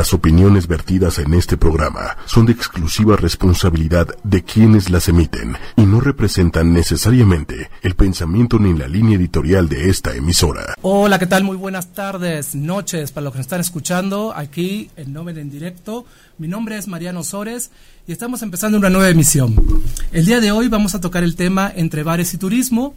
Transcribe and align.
Las 0.00 0.14
opiniones 0.14 0.66
vertidas 0.66 1.18
en 1.18 1.34
este 1.34 1.58
programa 1.58 2.16
son 2.24 2.46
de 2.46 2.52
exclusiva 2.52 3.16
responsabilidad 3.16 4.08
de 4.24 4.42
quienes 4.42 4.88
las 4.88 5.10
emiten 5.10 5.58
y 5.76 5.82
no 5.82 6.00
representan 6.00 6.72
necesariamente 6.72 7.68
el 7.82 7.94
pensamiento 7.96 8.58
ni 8.58 8.72
la 8.72 8.88
línea 8.88 9.18
editorial 9.18 9.68
de 9.68 9.90
esta 9.90 10.16
emisora. 10.16 10.74
Hola, 10.80 11.18
¿qué 11.18 11.26
tal? 11.26 11.44
Muy 11.44 11.58
buenas 11.58 11.92
tardes, 11.92 12.54
noches 12.54 13.12
para 13.12 13.24
los 13.24 13.34
que 13.34 13.40
nos 13.40 13.44
están 13.44 13.60
escuchando 13.60 14.32
aquí 14.34 14.88
en 14.96 15.12
Novel 15.12 15.36
en 15.36 15.50
directo. 15.50 16.06
Mi 16.38 16.48
nombre 16.48 16.78
es 16.78 16.88
Mariano 16.88 17.22
Sores 17.22 17.70
y 18.06 18.12
estamos 18.12 18.40
empezando 18.40 18.78
una 18.78 18.88
nueva 18.88 19.10
emisión. 19.10 19.54
El 20.12 20.24
día 20.24 20.40
de 20.40 20.50
hoy 20.50 20.68
vamos 20.68 20.94
a 20.94 21.02
tocar 21.02 21.24
el 21.24 21.36
tema 21.36 21.70
entre 21.76 22.04
bares 22.04 22.32
y 22.32 22.38
turismo 22.38 22.94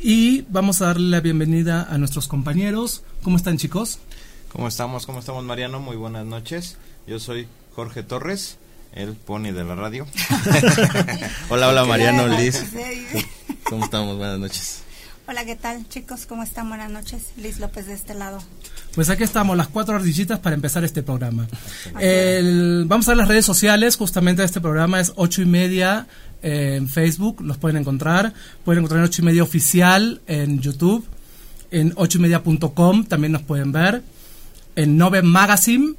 y 0.00 0.42
vamos 0.42 0.82
a 0.82 0.86
darle 0.86 1.10
la 1.10 1.20
bienvenida 1.20 1.88
a 1.90 1.98
nuestros 1.98 2.28
compañeros. 2.28 3.02
¿Cómo 3.24 3.36
están 3.36 3.56
chicos? 3.56 3.98
¿Cómo 4.58 4.66
estamos? 4.66 5.06
¿Cómo 5.06 5.20
estamos, 5.20 5.44
Mariano? 5.44 5.78
Muy 5.78 5.94
buenas 5.94 6.26
noches. 6.26 6.78
Yo 7.06 7.20
soy 7.20 7.46
Jorge 7.76 8.02
Torres, 8.02 8.58
el 8.92 9.12
pony 9.12 9.52
de 9.52 9.62
la 9.62 9.76
radio. 9.76 10.04
hola, 11.48 11.68
hola, 11.68 11.84
Mariano, 11.84 12.26
Liz. 12.26 12.64
¿Cómo 13.62 13.84
estamos? 13.84 14.16
Buenas 14.16 14.40
noches. 14.40 14.82
Hola, 15.28 15.44
¿qué 15.44 15.54
tal, 15.54 15.88
chicos? 15.88 16.26
¿Cómo 16.26 16.42
están? 16.42 16.68
Buenas 16.68 16.90
noches. 16.90 17.26
Liz 17.36 17.60
López 17.60 17.86
de 17.86 17.92
este 17.92 18.14
lado. 18.14 18.42
Pues 18.96 19.08
aquí 19.10 19.22
estamos, 19.22 19.56
las 19.56 19.68
cuatro 19.68 19.94
ardillitas 19.94 20.40
para 20.40 20.56
empezar 20.56 20.82
este 20.82 21.04
programa. 21.04 21.46
El, 22.00 22.82
vamos 22.88 23.06
a 23.06 23.12
ver 23.12 23.18
las 23.18 23.28
redes 23.28 23.44
sociales, 23.44 23.94
justamente 23.94 24.42
este 24.42 24.60
programa 24.60 24.98
es 24.98 25.12
ocho 25.14 25.40
y 25.40 25.46
media 25.46 26.08
en 26.42 26.88
Facebook, 26.88 27.42
los 27.42 27.58
pueden 27.58 27.76
encontrar. 27.76 28.34
Pueden 28.64 28.80
encontrar 28.80 29.02
en 29.02 29.04
ocho 29.04 29.22
y 29.22 29.24
media 29.24 29.44
oficial 29.44 30.20
en 30.26 30.58
YouTube, 30.58 31.06
en 31.70 31.92
ocho 31.94 32.18
y 32.18 32.22
media.com 32.22 33.04
también 33.04 33.30
nos 33.30 33.42
pueden 33.42 33.70
ver 33.70 34.02
en 34.78 34.96
Nove 34.96 35.22
Magazine, 35.22 35.94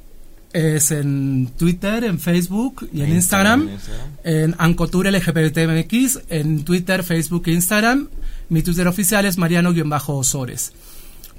es 0.54 0.90
en 0.90 1.50
Twitter, 1.58 2.02
en 2.02 2.18
Facebook 2.18 2.88
y 2.94 3.02
en 3.02 3.12
Instagram, 3.12 3.68
en 4.24 4.54
Ancotur 4.56 5.06
LGBTMX, 5.06 6.20
en 6.30 6.64
Twitter, 6.64 7.04
Facebook 7.04 7.42
e 7.46 7.52
Instagram. 7.52 8.08
Mi 8.48 8.62
Twitter 8.62 8.88
oficial 8.88 9.26
es 9.26 9.36
Mariano-Osores. 9.36 10.72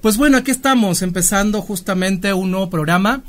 Pues 0.02 0.18
bueno, 0.18 0.38
aquí 0.38 0.52
estamos 0.52 1.02
empezando 1.02 1.64
justamente 1.64 2.32
un 2.32 2.52
nuevo 2.52 2.70
programa 2.70 3.24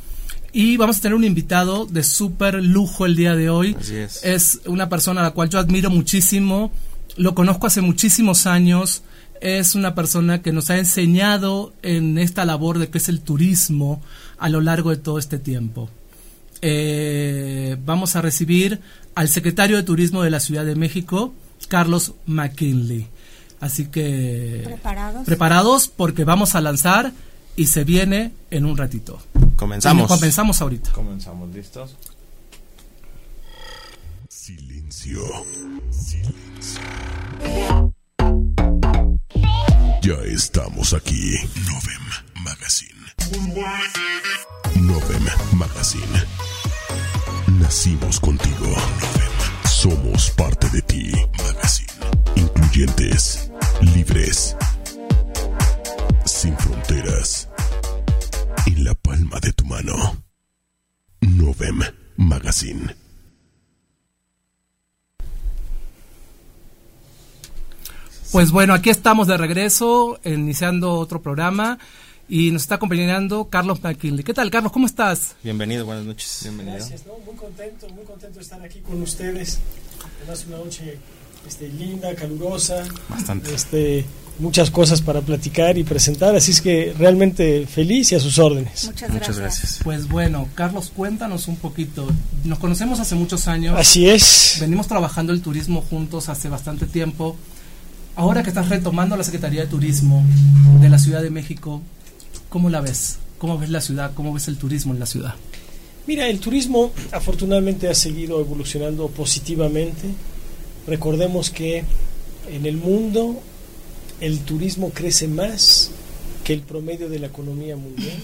y 0.53 0.77
vamos 0.77 0.99
a 0.99 1.01
tener 1.01 1.17
un 1.17 1.25
invitado 1.25 1.87
de 1.87 2.05
súper 2.05 2.63
lujo 2.63 3.07
el 3.07 3.17
día 3.17 3.35
de 3.35 3.49
hoy. 3.49 3.75
Así 3.81 3.97
es. 3.97 4.23
Es 4.23 4.61
una 4.67 4.91
persona 4.91 5.23
a 5.23 5.25
la 5.25 5.31
cual 5.31 5.49
yo 5.49 5.59
admiro 5.59 5.89
muchísimo, 5.89 6.71
lo 7.17 7.35
conozco 7.35 7.67
hace 7.67 7.81
muchísimos 7.81 8.47
años 8.47 9.05
es 9.43 9.75
una 9.75 9.95
persona 9.97 10.41
que 10.41 10.53
nos 10.53 10.71
ha 10.71 10.79
enseñado 10.79 11.73
en 11.83 12.17
esta 12.17 12.45
labor 12.45 12.79
de 12.79 12.89
que 12.89 12.99
es 12.99 13.09
el 13.09 13.21
turismo 13.21 14.01
a 14.39 14.49
lo 14.49 14.61
largo 14.61 14.91
de 14.91 14.97
todo 14.97 15.19
este 15.19 15.39
tiempo. 15.39 15.91
Eh, 16.61 17.77
vamos 17.85 18.15
a 18.15 18.23
recibir 18.23 18.81
al 19.17 19.29
secretario 19.29 19.77
de 19.77 19.83
Turismo 19.83 20.23
de 20.23 20.31
la 20.31 20.39
Ciudad 20.39 20.65
de 20.65 20.77
México, 20.77 21.35
Carlos 21.67 22.15
McKinley. 22.27 23.09
Así 23.61 23.87
que... 23.87 24.63
¿Preparados? 24.65 25.25
Preparados 25.27 25.89
porque 25.89 26.23
vamos 26.25 26.55
a 26.55 26.61
lanzar 26.61 27.13
y 27.57 27.67
se 27.67 27.83
viene 27.83 28.33
en 28.51 28.65
un 28.65 28.77
ratito. 28.77 29.21
Comenzamos. 29.57 30.07
Comenzamos 30.07 30.63
ahorita. 30.63 30.93
Comenzamos, 30.93 31.53
¿listos? 31.53 31.97
Silencio. 34.29 35.21
Silencio. 35.91 36.81
Ya 40.03 40.15
estamos 40.25 40.95
aquí. 40.95 41.37
Novem 41.71 42.03
Magazine. 42.43 43.07
Novem 44.81 45.23
Magazine. 45.53 46.25
Nacimos 47.61 48.19
contigo. 48.19 48.67
Novem. 48.67 49.33
Somos 49.65 50.31
parte 50.31 50.69
de 50.71 50.83
ti. 50.83 51.13
Magazine. 51.39 51.93
Incluyentes. 52.35 53.49
Libres. 53.95 54.57
Sin 56.25 56.57
fronteras. 56.57 57.49
En 58.67 58.83
la 58.83 58.95
palma 58.95 59.39
de 59.39 59.53
tu 59.53 59.65
mano. 59.67 60.17
Novem 61.21 61.81
Magazine. 62.17 63.02
Pues 68.33 68.51
bueno, 68.51 68.73
aquí 68.73 68.89
estamos 68.89 69.29
de 69.29 69.37
regreso, 69.37 70.19
iniciando 70.25 70.95
otro 70.95 71.21
programa 71.21 71.79
y 72.31 72.51
nos 72.51 72.63
está 72.63 72.77
acompañando 72.77 73.51
Carlos 73.51 73.83
McKinley. 73.83 74.25
¿Qué 74.25 74.33
tal, 74.33 74.51
Carlos? 74.51 74.73
¿Cómo 74.73 74.87
estás? 74.87 75.37
Bienvenido, 75.45 75.85
buenas 75.85 76.07
noches. 76.07 76.39
Bienvenido. 76.45 76.79
Gracias, 76.79 77.05
¿no? 77.05 77.13
muy 77.27 77.37
contento, 77.37 77.91
muy 77.91 78.05
contento 78.05 78.37
de 78.37 78.43
estar 78.43 78.63
aquí 78.63 78.81
con 78.81 79.03
ustedes. 79.03 79.59
Además, 80.17 80.47
una 80.49 80.57
noche 80.57 80.97
este, 81.47 81.69
linda, 81.69 82.15
calurosa. 82.15 82.85
Bastante. 83.11 83.55
Este, 83.55 84.07
muchas 84.39 84.71
cosas 84.71 85.03
para 85.03 85.21
platicar 85.21 85.77
y 85.77 85.85
presentar, 85.85 86.35
así 86.35 86.53
es 86.53 86.63
que 86.63 86.95
realmente 86.99 87.67
feliz 87.67 88.13
y 88.13 88.15
a 88.15 88.21
sus 88.21 88.39
órdenes. 88.39 88.87
Muchas 88.87 89.11
gracias. 89.11 89.13
Muchas 89.13 89.39
gracias. 89.39 89.81
Pues 89.85 90.09
bueno, 90.09 90.49
Carlos, 90.55 90.91
cuéntanos 90.97 91.49
un 91.49 91.57
poquito. 91.57 92.09
Nos 92.45 92.59
conocemos 92.59 92.99
hace 92.99 93.15
muchos 93.15 93.47
años. 93.47 93.79
Así 93.79 94.09
es. 94.09 94.57
Venimos 94.59 94.89
trabajando 94.89 95.35
el 95.35 95.43
turismo 95.43 95.83
juntos 95.83 96.31
hace 96.31 96.49
bastante 96.49 96.87
tiempo. 96.87 97.37
Ahora 98.15 98.43
que 98.43 98.51
estás 98.51 98.69
retomando 98.69 99.17
la 99.17 99.25
Secretaría 99.25 99.63
de 99.63 99.69
Turismo 99.69 100.23
de 100.83 100.91
la 100.91 100.99
Ciudad 100.99 101.23
de 101.23 101.31
México, 101.31 101.81
¿cómo 102.51 102.69
la 102.69 102.83
ves? 102.83 103.17
¿Cómo 103.39 103.57
ves 103.57 103.71
la 103.71 103.81
ciudad? 103.81 104.13
¿Cómo 104.15 104.35
ves 104.35 104.49
el 104.49 104.59
turismo 104.59 104.93
en 104.93 105.01
la 105.01 105.07
ciudad? 105.07 105.35
Mira, 106.07 106.29
el 106.29 106.39
turismo 106.39 106.93
afortunadamente 107.11 107.89
ha 107.89 107.95
seguido 107.95 108.39
evolucionando 108.39 109.09
positivamente. 109.09 110.09
Recordemos 110.87 111.49
que 111.49 111.85
en 112.51 112.67
el 112.67 112.77
mundo 112.77 113.41
el 114.21 114.41
turismo 114.41 114.91
crece 114.91 115.27
más 115.27 115.91
que 116.45 116.53
el 116.53 116.61
promedio 116.61 117.09
de 117.09 117.19
la 117.19 117.29
economía 117.29 117.77
mundial. 117.77 118.23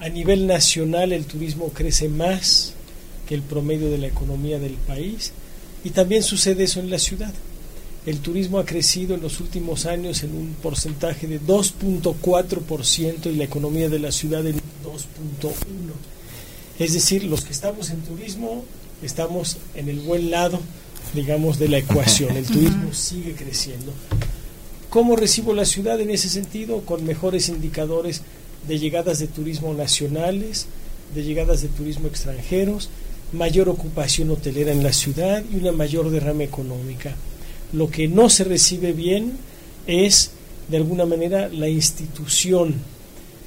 A 0.00 0.08
nivel 0.08 0.48
nacional 0.48 1.12
el 1.12 1.26
turismo 1.26 1.68
crece 1.68 2.08
más 2.08 2.72
que 3.28 3.36
el 3.36 3.42
promedio 3.42 3.88
de 3.88 3.98
la 3.98 4.08
economía 4.08 4.58
del 4.58 4.74
país 4.74 5.32
y 5.84 5.90
también 5.90 6.24
sucede 6.24 6.64
eso 6.64 6.80
en 6.80 6.90
la 6.90 6.98
ciudad. 6.98 7.32
El 8.06 8.20
turismo 8.20 8.58
ha 8.58 8.66
crecido 8.66 9.14
en 9.14 9.22
los 9.22 9.40
últimos 9.40 9.86
años 9.86 10.22
en 10.22 10.36
un 10.36 10.54
porcentaje 10.62 11.26
de 11.26 11.40
2.4% 11.40 13.32
y 13.32 13.36
la 13.36 13.44
economía 13.44 13.88
de 13.88 13.98
la 13.98 14.12
ciudad 14.12 14.46
en 14.46 14.56
2.1%. 14.56 14.60
Es 16.78 16.92
decir, 16.92 17.24
los 17.24 17.44
que 17.44 17.52
estamos 17.52 17.90
en 17.90 18.02
turismo 18.02 18.64
estamos 19.02 19.56
en 19.74 19.88
el 19.88 20.00
buen 20.00 20.30
lado, 20.30 20.60
digamos, 21.14 21.58
de 21.58 21.68
la 21.68 21.78
ecuación. 21.78 22.36
El 22.36 22.46
turismo 22.46 22.92
sigue 22.92 23.34
creciendo. 23.34 23.92
¿Cómo 24.90 25.16
recibo 25.16 25.54
la 25.54 25.64
ciudad 25.64 25.98
en 26.00 26.10
ese 26.10 26.28
sentido? 26.28 26.82
Con 26.82 27.04
mejores 27.04 27.48
indicadores 27.48 28.20
de 28.68 28.78
llegadas 28.78 29.18
de 29.18 29.28
turismo 29.28 29.72
nacionales, 29.72 30.66
de 31.14 31.22
llegadas 31.22 31.62
de 31.62 31.68
turismo 31.68 32.08
extranjeros, 32.08 32.90
mayor 33.32 33.68
ocupación 33.68 34.30
hotelera 34.30 34.72
en 34.72 34.82
la 34.82 34.92
ciudad 34.92 35.42
y 35.50 35.56
una 35.56 35.72
mayor 35.72 36.10
derrama 36.10 36.44
económica. 36.44 37.16
Lo 37.74 37.90
que 37.90 38.08
no 38.08 38.30
se 38.30 38.44
recibe 38.44 38.92
bien 38.92 39.32
es, 39.86 40.30
de 40.68 40.76
alguna 40.76 41.04
manera, 41.04 41.48
la 41.48 41.68
institución. 41.68 42.74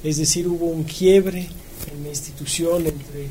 Es 0.04 0.18
decir, 0.18 0.46
hubo 0.46 0.66
un 0.66 0.84
quiebre 0.84 1.48
en 1.92 2.02
la 2.04 2.10
institución 2.10 2.86
entre 2.86 3.28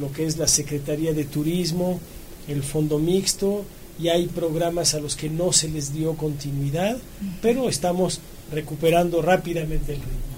lo 0.00 0.12
que 0.12 0.26
es 0.26 0.38
la 0.38 0.48
Secretaría 0.48 1.12
de 1.12 1.24
Turismo, 1.24 2.00
el 2.48 2.62
Fondo 2.62 2.98
Mixto, 2.98 3.64
y 3.98 4.08
hay 4.08 4.26
programas 4.26 4.94
a 4.94 5.00
los 5.00 5.14
que 5.14 5.28
no 5.28 5.52
se 5.52 5.68
les 5.68 5.92
dio 5.92 6.14
continuidad, 6.14 6.96
pero 7.42 7.68
estamos 7.68 8.20
recuperando 8.50 9.20
rápidamente 9.20 9.92
el 9.92 10.00
ritmo. 10.00 10.30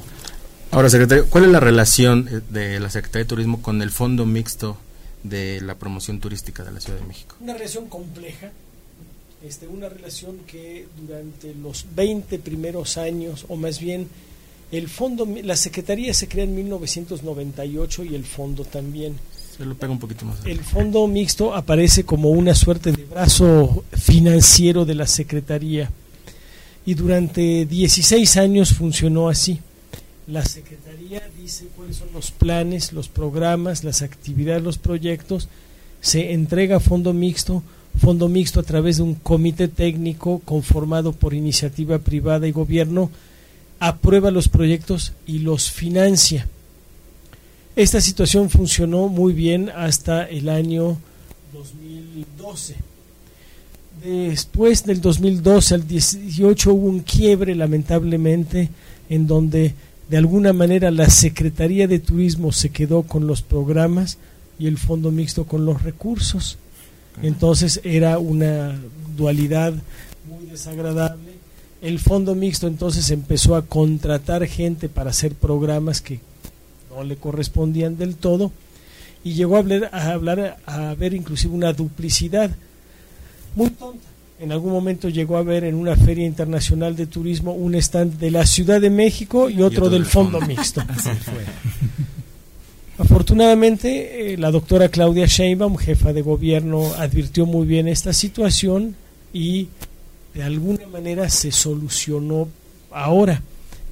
Ahora, 0.73 0.89
secretario, 0.89 1.27
¿cuál 1.29 1.45
es 1.45 1.51
la 1.51 1.61
relación 1.61 2.29
eh, 2.31 2.41
de 2.49 2.81
la 2.81 2.91
Secretaría 2.91 3.25
de 3.25 3.29
Turismo 3.29 3.63
con 3.63 3.83
el 3.83 3.91
Fondo 3.91 4.27
Mixto 4.27 4.79
de 5.23 5.61
la 5.61 5.77
Promoción 5.77 6.19
Turística 6.19 6.65
de 6.65 6.73
la 6.73 6.81
Ciudad 6.81 6.99
de 6.99 7.07
México? 7.07 7.37
Una 7.41 7.53
relación 7.53 7.89
compleja, 7.89 8.51
este, 9.47 9.67
una 9.67 9.89
relación 9.89 10.39
que 10.47 10.87
durante 11.01 11.55
los 11.55 11.87
20 11.95 12.39
primeros 12.39 12.97
años, 12.97 13.45
o 13.49 13.57
más 13.57 13.81
bien 13.81 14.09
el 14.71 14.89
fondo, 14.89 15.29
la 15.43 15.57
Secretaría 15.57 16.15
se 16.15 16.29
crea 16.29 16.45
en 16.45 16.55
1998 16.55 18.05
y 18.05 18.15
el 18.15 18.25
fondo 18.25 18.65
también. 18.65 19.17
Se 19.57 19.65
lo 19.67 19.75
pega 19.75 19.93
un 19.93 19.99
poquito 19.99 20.25
más. 20.25 20.45
El 20.47 20.61
fondo 20.61 21.07
mixto 21.07 21.55
aparece 21.55 22.05
como 22.05 22.31
una 22.31 22.55
suerte 22.55 22.91
de 22.91 23.05
brazo 23.05 23.85
financiero 23.93 24.85
de 24.87 24.95
la 24.95 25.07
Secretaría 25.07 25.91
y 26.87 26.95
durante 26.95 27.67
16 27.67 28.37
años 28.39 28.73
funcionó 28.73 29.29
así. 29.29 29.61
La 30.27 30.45
Secretaría 30.45 31.23
dice 31.39 31.67
cuáles 31.77 31.97
son 31.97 32.09
los 32.15 32.31
planes, 32.31 32.93
los 32.93 33.09
programas, 33.09 33.85
las 33.85 34.03
actividades, 34.03 34.63
los 34.63 34.79
proyectos, 34.79 35.49
se 36.01 36.33
entrega 36.33 36.77
a 36.77 36.81
fondo 36.81 37.13
mixto, 37.13 37.63
fondo 37.97 38.29
mixto 38.29 38.61
a 38.61 38.63
través 38.63 38.97
de 38.97 39.03
un 39.03 39.15
comité 39.15 39.69
técnico 39.69 40.41
conformado 40.45 41.13
por 41.13 41.35
iniciativa 41.35 41.99
privada 41.99 42.47
y 42.47 42.53
gobierno, 42.53 43.11
aprueba 43.79 44.31
los 44.31 44.49
proyectos 44.49 45.13
y 45.27 45.41
los 45.41 45.71
financia. 45.71 46.49
Esta 47.75 48.01
situación 48.01 48.51
funcionó 48.51 49.09
muy 49.09 49.33
bien 49.33 49.71
hasta 49.71 50.25
el 50.25 50.49
año 50.49 50.99
2012. 51.53 52.77
Después 54.05 54.85
del 54.85 55.01
2012 55.01 55.75
al 55.75 55.87
18 55.87 56.73
hubo 56.73 56.87
un 56.87 57.01
quiebre 57.01 57.55
lamentablemente 57.55 58.69
en 59.09 59.27
donde 59.27 59.75
de 60.09 60.17
alguna 60.17 60.53
manera 60.53 60.91
la 60.91 61.09
Secretaría 61.09 61.87
de 61.87 61.99
Turismo 61.99 62.53
se 62.53 62.71
quedó 62.71 63.03
con 63.03 63.27
los 63.27 63.43
programas 63.43 64.19
y 64.59 64.67
el 64.67 64.77
Fondo 64.77 65.11
Mixto 65.11 65.45
con 65.45 65.65
los 65.65 65.83
recursos. 65.83 66.59
Entonces 67.21 67.81
era 67.85 68.19
una 68.19 68.79
dualidad 69.17 69.75
muy 70.27 70.47
desagradable. 70.47 71.33
El 71.83 71.99
Fondo 71.99 72.35
Mixto 72.35 72.69
entonces 72.69 73.11
empezó 73.11 73.57
a 73.57 73.67
contratar 73.67 74.47
gente 74.47 74.89
para 74.89 75.11
hacer 75.11 75.35
programas 75.35 76.01
que 76.01 76.21
no 76.95 77.03
le 77.03 77.17
correspondían 77.17 77.97
del 77.97 78.15
todo 78.15 78.53
y 79.25 79.35
llegó 79.35 79.57
a 79.57 79.61
hablar, 79.61 79.91
a 79.93 80.13
hablar 80.13 80.59
a 80.67 80.95
ver 80.95 81.15
inclusive 81.15 81.55
una 81.55 81.73
duplicidad 81.73 82.51
muy 83.55 83.71
tonta. 83.71 84.07
En 84.39 84.51
algún 84.51 84.73
momento 84.73 85.09
llegó 85.09 85.37
a 85.37 85.43
ver 85.43 85.63
en 85.63 85.77
una 85.77 85.95
feria 85.95 86.27
internacional 86.27 86.97
de 86.97 87.07
turismo 87.07 87.53
un 87.53 87.77
stand 87.77 88.19
de 88.19 88.33
la 88.33 88.45
Ciudad 88.45 88.81
de 88.81 88.91
México 88.91 89.49
y 89.49 89.63
otro, 89.63 89.89
del 89.89 90.05
Fondo 90.05 90.41
Mixto. 90.41 90.83
Afortunadamente, 93.13 94.33
eh, 94.33 94.39
la 94.39 94.51
doctora 94.51 94.89
Claudia 94.89 95.27
Sheinbaum, 95.27 95.77
jefa 95.77 96.15
de 96.15 96.23
gobierno, 96.23 96.95
advirtió 96.97 97.45
muy 97.45 97.67
bien 97.67 97.87
esta 97.87 98.15
situación 98.15 98.97
y 99.35 99.69
de 100.33 100.43
alguna 100.43 100.87
manera 100.87 101.29
se 101.29 101.53
solucionó 101.53 102.49
ahora. 102.91 103.43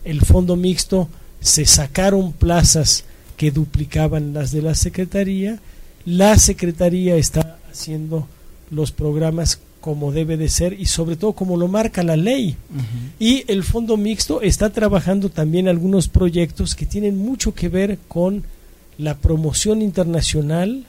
El 0.05 0.23
fondo 0.23 0.57
mixto 0.57 1.11
se 1.39 1.67
sacaron 1.67 2.33
plazas 2.33 3.05
que 3.37 3.51
duplicaban 3.51 4.33
las 4.33 4.53
de 4.53 4.63
la 4.63 4.75
Secretaría. 4.75 5.61
La 6.07 6.39
Secretaría 6.39 7.17
está 7.17 7.59
haciendo 7.71 8.27
los 8.71 8.91
programas 8.91 9.61
como 9.83 10.13
debe 10.13 10.39
de 10.39 10.49
ser 10.49 10.73
y 10.73 10.87
sobre 10.87 11.17
todo 11.17 11.35
como 11.35 11.59
lo 11.59 11.69
marca 11.69 12.03
la 12.03 12.17
ley. 12.17 12.57
Y 13.19 13.45
el 13.53 13.65
fondo 13.65 13.99
mixto 13.99 14.41
está 14.41 14.71
trabajando 14.71 15.29
también 15.29 15.69
algunos 15.69 16.09
proyectos 16.09 16.75
que 16.75 16.87
tienen 16.87 17.19
mucho 17.19 17.55
que 17.55 17.69
ver 17.69 17.99
con 18.09 18.45
la 19.01 19.17
promoción 19.17 19.81
internacional, 19.81 20.85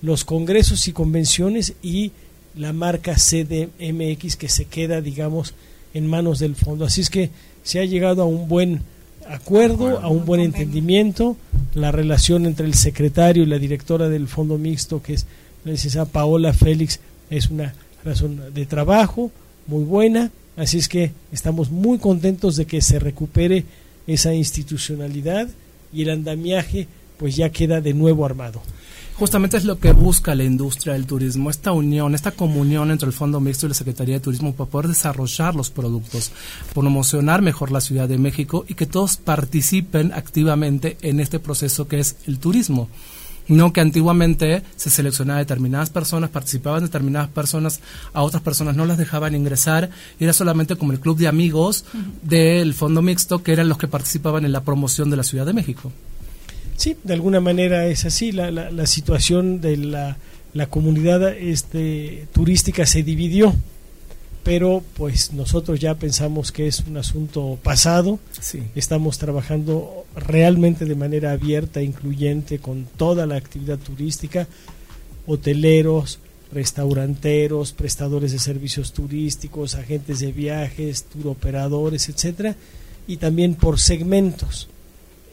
los 0.00 0.24
congresos 0.24 0.88
y 0.88 0.92
convenciones 0.92 1.74
y 1.82 2.12
la 2.56 2.72
marca 2.72 3.14
CDMX 3.14 4.36
que 4.36 4.48
se 4.48 4.64
queda, 4.64 5.00
digamos, 5.02 5.54
en 5.92 6.06
manos 6.06 6.38
del 6.38 6.56
fondo. 6.56 6.86
Así 6.86 7.02
es 7.02 7.10
que 7.10 7.30
se 7.62 7.78
ha 7.78 7.84
llegado 7.84 8.22
a 8.22 8.26
un 8.26 8.48
buen 8.48 8.80
acuerdo, 9.28 10.00
a 10.00 10.08
un 10.08 10.24
buen 10.24 10.40
entendimiento. 10.40 11.36
La 11.74 11.92
relación 11.92 12.46
entre 12.46 12.66
el 12.66 12.74
secretario 12.74 13.42
y 13.42 13.46
la 13.46 13.58
directora 13.58 14.08
del 14.08 14.28
fondo 14.28 14.56
mixto, 14.56 15.02
que 15.02 15.14
es 15.14 15.26
la 15.64 15.72
licenciada 15.72 16.06
Paola 16.06 16.54
Félix, 16.54 17.00
es 17.28 17.50
una 17.50 17.74
razón 18.02 18.40
de 18.54 18.66
trabajo 18.66 19.30
muy 19.66 19.84
buena. 19.84 20.30
Así 20.56 20.78
es 20.78 20.88
que 20.88 21.12
estamos 21.32 21.70
muy 21.70 21.98
contentos 21.98 22.56
de 22.56 22.64
que 22.64 22.80
se 22.80 22.98
recupere 22.98 23.64
esa 24.06 24.34
institucionalidad 24.34 25.48
y 25.92 26.02
el 26.02 26.10
andamiaje 26.10 26.88
pues 27.22 27.36
ya 27.36 27.50
queda 27.50 27.80
de 27.80 27.94
nuevo 27.94 28.26
armado. 28.26 28.60
Justamente 29.14 29.56
es 29.56 29.64
lo 29.64 29.78
que 29.78 29.92
busca 29.92 30.34
la 30.34 30.42
industria 30.42 30.94
del 30.94 31.06
turismo, 31.06 31.50
esta 31.50 31.70
unión, 31.70 32.16
esta 32.16 32.32
comunión 32.32 32.90
entre 32.90 33.06
el 33.06 33.12
Fondo 33.12 33.38
Mixto 33.38 33.66
y 33.66 33.68
la 33.68 33.76
Secretaría 33.76 34.16
de 34.16 34.20
Turismo 34.20 34.52
para 34.56 34.68
poder 34.68 34.88
desarrollar 34.88 35.54
los 35.54 35.70
productos, 35.70 36.32
promocionar 36.74 37.40
mejor 37.40 37.70
la 37.70 37.80
Ciudad 37.80 38.08
de 38.08 38.18
México 38.18 38.64
y 38.66 38.74
que 38.74 38.86
todos 38.86 39.18
participen 39.18 40.12
activamente 40.12 40.96
en 41.00 41.20
este 41.20 41.38
proceso 41.38 41.86
que 41.86 42.00
es 42.00 42.16
el 42.26 42.40
turismo. 42.40 42.88
No 43.46 43.72
que 43.72 43.80
antiguamente 43.80 44.64
se 44.74 44.90
seleccionaba 44.90 45.38
determinadas 45.38 45.90
personas, 45.90 46.30
participaban 46.30 46.82
determinadas 46.82 47.28
personas, 47.28 47.78
a 48.12 48.22
otras 48.22 48.42
personas 48.42 48.74
no 48.74 48.84
las 48.84 48.98
dejaban 48.98 49.36
ingresar, 49.36 49.90
era 50.18 50.32
solamente 50.32 50.74
como 50.74 50.90
el 50.90 50.98
club 50.98 51.18
de 51.18 51.28
amigos 51.28 51.84
del 52.22 52.74
Fondo 52.74 53.00
Mixto 53.00 53.44
que 53.44 53.52
eran 53.52 53.68
los 53.68 53.78
que 53.78 53.86
participaban 53.86 54.44
en 54.44 54.50
la 54.50 54.64
promoción 54.64 55.08
de 55.08 55.16
la 55.16 55.22
Ciudad 55.22 55.46
de 55.46 55.52
México. 55.52 55.92
Sí, 56.82 56.96
de 57.04 57.14
alguna 57.14 57.38
manera 57.38 57.86
es 57.86 58.04
así. 58.06 58.32
La, 58.32 58.50
la, 58.50 58.86
situación 58.86 59.60
de 59.60 59.76
la, 59.76 60.16
la 60.52 60.66
comunidad 60.66 61.32
este, 61.32 62.26
turística 62.32 62.86
se 62.86 63.04
dividió, 63.04 63.54
pero 64.42 64.82
pues 64.96 65.32
nosotros 65.32 65.78
ya 65.78 65.94
pensamos 65.94 66.50
que 66.50 66.66
es 66.66 66.80
un 66.80 66.96
asunto 66.96 67.56
pasado. 67.62 68.18
Sí. 68.32 68.64
Estamos 68.74 69.18
trabajando 69.18 70.06
realmente 70.16 70.84
de 70.84 70.96
manera 70.96 71.30
abierta, 71.30 71.78
e 71.78 71.84
incluyente 71.84 72.58
con 72.58 72.88
toda 72.96 73.26
la 73.26 73.36
actividad 73.36 73.78
turística, 73.78 74.48
hoteleros, 75.28 76.18
restauranteros, 76.52 77.74
prestadores 77.74 78.32
de 78.32 78.40
servicios 78.40 78.92
turísticos, 78.92 79.76
agentes 79.76 80.18
de 80.18 80.32
viajes, 80.32 81.04
turoperadores, 81.04 82.08
etcétera, 82.08 82.56
y 83.06 83.18
también 83.18 83.54
por 83.54 83.78
segmentos 83.78 84.68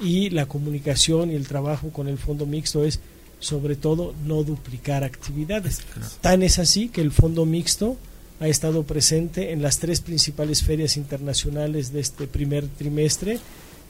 y 0.01 0.29
la 0.29 0.45
comunicación 0.45 1.31
y 1.31 1.35
el 1.35 1.47
trabajo 1.47 1.89
con 1.89 2.07
el 2.07 2.17
fondo 2.17 2.45
mixto 2.45 2.83
es 2.83 2.99
sobre 3.39 3.75
todo 3.75 4.13
no 4.25 4.43
duplicar 4.43 5.03
actividades. 5.03 5.81
Tan 6.21 6.43
es 6.43 6.59
así 6.59 6.89
que 6.89 7.01
el 7.01 7.11
fondo 7.11 7.45
mixto 7.45 7.97
ha 8.39 8.47
estado 8.47 8.83
presente 8.83 9.51
en 9.51 9.61
las 9.61 9.79
tres 9.79 10.01
principales 10.01 10.63
ferias 10.63 10.97
internacionales 10.97 11.91
de 11.91 11.99
este 11.99 12.27
primer 12.27 12.67
trimestre, 12.67 13.39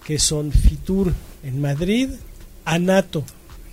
que 0.05 0.17
son 0.17 0.51
FITUR 0.51 1.13
en 1.43 1.61
Madrid, 1.61 2.09
ANATO 2.65 3.23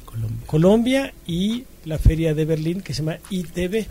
Colombia. 0.05 0.47
Colombia 0.47 1.15
y 1.27 1.65
la 1.85 1.99
feria 1.99 2.35
de 2.35 2.45
Berlín 2.45 2.81
que 2.81 2.95
se 2.95 3.03
llama 3.03 3.19
ITB. 3.31 3.87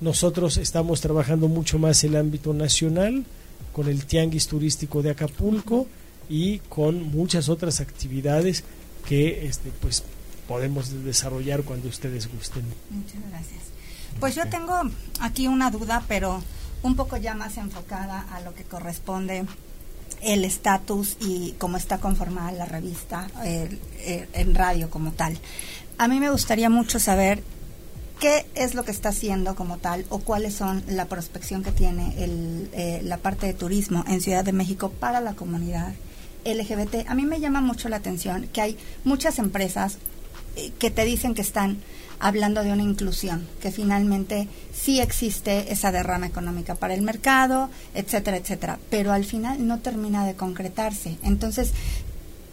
Nosotros 0.00 0.56
estamos 0.56 1.00
trabajando 1.00 1.48
mucho 1.48 1.78
más 1.78 2.02
el 2.04 2.16
ámbito 2.16 2.52
nacional 2.52 3.24
con 3.72 3.88
el 3.88 4.04
Tianguis 4.04 4.48
Turístico 4.48 5.02
de 5.02 5.10
Acapulco 5.10 5.86
y 6.32 6.60
con 6.70 7.12
muchas 7.12 7.50
otras 7.50 7.82
actividades 7.82 8.64
que 9.04 9.46
este, 9.46 9.70
pues 9.82 10.02
podemos 10.48 11.04
desarrollar 11.04 11.62
cuando 11.62 11.90
ustedes 11.90 12.26
gusten. 12.32 12.64
Muchas 12.88 13.20
gracias. 13.28 13.60
Pues 14.18 14.34
yo 14.34 14.48
tengo 14.48 14.80
aquí 15.20 15.46
una 15.46 15.70
duda, 15.70 16.02
pero 16.08 16.42
un 16.82 16.96
poco 16.96 17.18
ya 17.18 17.34
más 17.34 17.58
enfocada 17.58 18.24
a 18.32 18.40
lo 18.40 18.54
que 18.54 18.64
corresponde 18.64 19.44
el 20.22 20.44
estatus 20.46 21.18
y 21.20 21.54
cómo 21.58 21.76
está 21.76 21.98
conformada 21.98 22.50
la 22.52 22.64
revista 22.64 23.28
en 23.44 24.54
radio 24.54 24.88
como 24.88 25.12
tal. 25.12 25.38
A 25.98 26.08
mí 26.08 26.18
me 26.18 26.30
gustaría 26.30 26.70
mucho 26.70 26.98
saber 26.98 27.42
qué 28.20 28.46
es 28.54 28.74
lo 28.74 28.84
que 28.86 28.90
está 28.90 29.10
haciendo 29.10 29.54
como 29.54 29.76
tal 29.76 30.06
o 30.08 30.20
cuáles 30.20 30.54
son 30.54 30.82
la 30.86 31.04
prospección 31.06 31.62
que 31.62 31.72
tiene 31.72 32.24
el, 32.24 32.70
eh, 32.72 33.00
la 33.04 33.18
parte 33.18 33.46
de 33.46 33.52
turismo 33.52 34.02
en 34.08 34.22
Ciudad 34.22 34.44
de 34.44 34.52
México 34.52 34.90
para 34.90 35.20
la 35.20 35.34
comunidad 35.34 35.92
LGBT. 36.44 37.08
A 37.08 37.14
mí 37.14 37.24
me 37.24 37.40
llama 37.40 37.60
mucho 37.60 37.88
la 37.88 37.96
atención 37.96 38.48
que 38.52 38.60
hay 38.60 38.78
muchas 39.04 39.38
empresas 39.38 39.98
eh, 40.56 40.72
que 40.78 40.90
te 40.90 41.04
dicen 41.04 41.34
que 41.34 41.42
están 41.42 41.78
hablando 42.22 42.62
de 42.62 42.72
una 42.72 42.84
inclusión, 42.84 43.48
que 43.60 43.72
finalmente 43.72 44.46
sí 44.72 45.00
existe 45.00 45.72
esa 45.72 45.90
derrama 45.90 46.26
económica 46.26 46.76
para 46.76 46.94
el 46.94 47.02
mercado, 47.02 47.68
etcétera, 47.94 48.36
etcétera, 48.36 48.78
pero 48.90 49.12
al 49.12 49.24
final 49.24 49.66
no 49.66 49.80
termina 49.80 50.24
de 50.24 50.34
concretarse. 50.34 51.18
Entonces, 51.24 51.72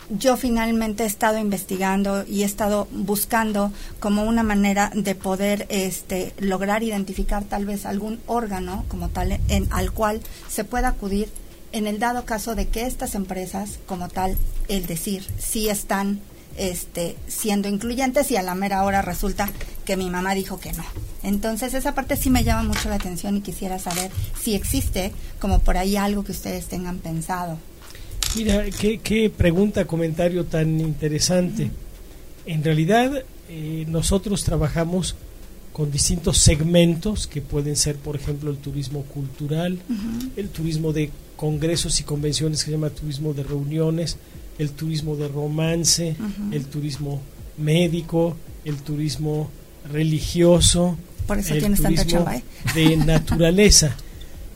yo 0.10 0.38
finalmente 0.38 1.04
he 1.04 1.06
estado 1.06 1.38
investigando 1.38 2.26
y 2.28 2.42
he 2.42 2.46
estado 2.46 2.88
buscando 2.92 3.72
como 4.00 4.24
una 4.24 4.42
manera 4.42 4.92
de 4.96 5.14
poder 5.14 5.68
este 5.70 6.34
lograr 6.40 6.82
identificar 6.82 7.44
tal 7.44 7.66
vez 7.66 7.86
algún 7.86 8.20
órgano 8.26 8.86
como 8.88 9.10
tal 9.10 9.40
en 9.50 9.68
al 9.70 9.92
cual 9.92 10.22
se 10.50 10.64
pueda 10.64 10.90
acudir 10.90 11.30
en 11.72 11.88
el 11.88 12.00
dado 12.00 12.26
caso 12.26 12.56
de 12.56 12.68
que 12.68 12.86
estas 12.86 13.16
empresas, 13.16 13.80
como 13.86 14.08
tal, 14.08 14.38
el 14.68 14.86
decir, 14.86 15.26
sí 15.38 15.70
están 15.70 16.20
este, 16.58 17.16
siendo 17.28 17.70
incluyentes 17.70 18.32
y 18.32 18.36
a 18.36 18.42
la 18.42 18.56
mera 18.56 18.84
hora 18.84 19.02
resulta 19.02 19.50
que 19.86 19.98
mi 19.98 20.10
mamá 20.10 20.36
dijo 20.36 20.60
que 20.60 20.74
no. 20.74 20.84
Entonces 21.24 21.74
esa 21.74 21.96
parte 21.96 22.16
sí 22.16 22.30
me 22.30 22.44
llama 22.44 22.64
mucho 22.64 22.90
la 22.90 22.96
atención 22.96 23.38
y 23.38 23.42
quisiera 23.42 23.80
saber 23.80 24.12
si 24.40 24.56
existe 24.56 25.12
como 25.40 25.60
por 25.60 25.78
ahí 25.78 25.96
algo 25.96 26.24
que 26.24 26.32
ustedes 26.32 26.66
tengan 26.66 27.00
pensado. 27.00 27.58
Mira, 28.36 28.66
qué, 28.70 29.32
pregunta, 29.36 29.86
comentario 29.86 30.46
tan 30.46 30.80
interesante. 30.80 31.72
En 32.46 32.64
realidad 32.64 33.24
eh, 33.50 33.86
nosotros 33.88 34.44
trabajamos 34.44 35.16
con 35.74 35.92
distintos 35.92 36.38
segmentos 36.38 37.28
que 37.28 37.42
pueden 37.42 37.76
ser, 37.76 37.96
por 37.96 38.16
ejemplo, 38.16 38.50
el 38.50 38.58
turismo 38.58 39.04
cultural, 39.04 39.80
el 40.36 40.50
turismo 40.50 40.94
de 40.94 41.12
congresos 41.36 42.00
y 42.00 42.04
convenciones 42.04 42.60
que 42.60 42.66
se 42.66 42.72
llama 42.72 42.90
turismo 42.90 43.34
de 43.34 43.44
reuniones, 43.44 44.18
el 44.58 44.72
turismo 44.72 45.16
de 45.16 45.28
romance, 45.28 46.16
el 46.52 46.66
turismo 46.66 47.22
médico, 47.58 48.36
el 48.66 48.78
turismo 48.78 49.50
religioso, 49.92 50.98
Por 51.28 51.40
eso 51.40 51.54
el 51.54 51.62
turismo 51.64 52.30
¿eh? 52.30 52.44
de 52.76 52.98
naturaleza. 53.06 53.96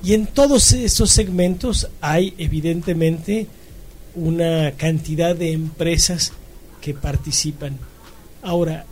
Y 0.03 0.13
en 0.13 0.27
todos 0.27 0.73
esos 0.73 1.09
segmentos 1.11 1.87
hay 2.01 2.33
evidentemente 2.37 3.47
una 4.15 4.71
cantidad 4.71 5.35
de 5.35 5.53
empresas 5.53 6.33
que 6.81 6.93
participan. 6.93 7.77
Ahora, 8.41 8.85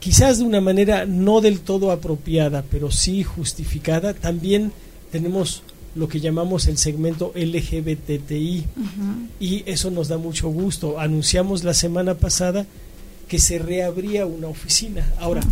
quizás 0.00 0.38
de 0.38 0.44
una 0.44 0.60
manera 0.60 1.06
no 1.06 1.40
del 1.40 1.60
todo 1.60 1.92
apropiada, 1.92 2.64
pero 2.68 2.90
sí 2.90 3.22
justificada, 3.22 4.14
también 4.14 4.72
tenemos 5.12 5.62
lo 5.94 6.08
que 6.08 6.20
llamamos 6.20 6.66
el 6.66 6.78
segmento 6.78 7.32
LGBTI 7.34 8.64
y 9.38 9.62
eso 9.66 9.90
nos 9.90 10.08
da 10.08 10.18
mucho 10.18 10.48
gusto. 10.48 10.98
Anunciamos 10.98 11.64
la 11.64 11.74
semana 11.74 12.14
pasada 12.14 12.66
que 13.28 13.38
se 13.38 13.58
reabría 13.58 14.26
una 14.26 14.48
oficina. 14.48 15.12
Ahora, 15.18 15.42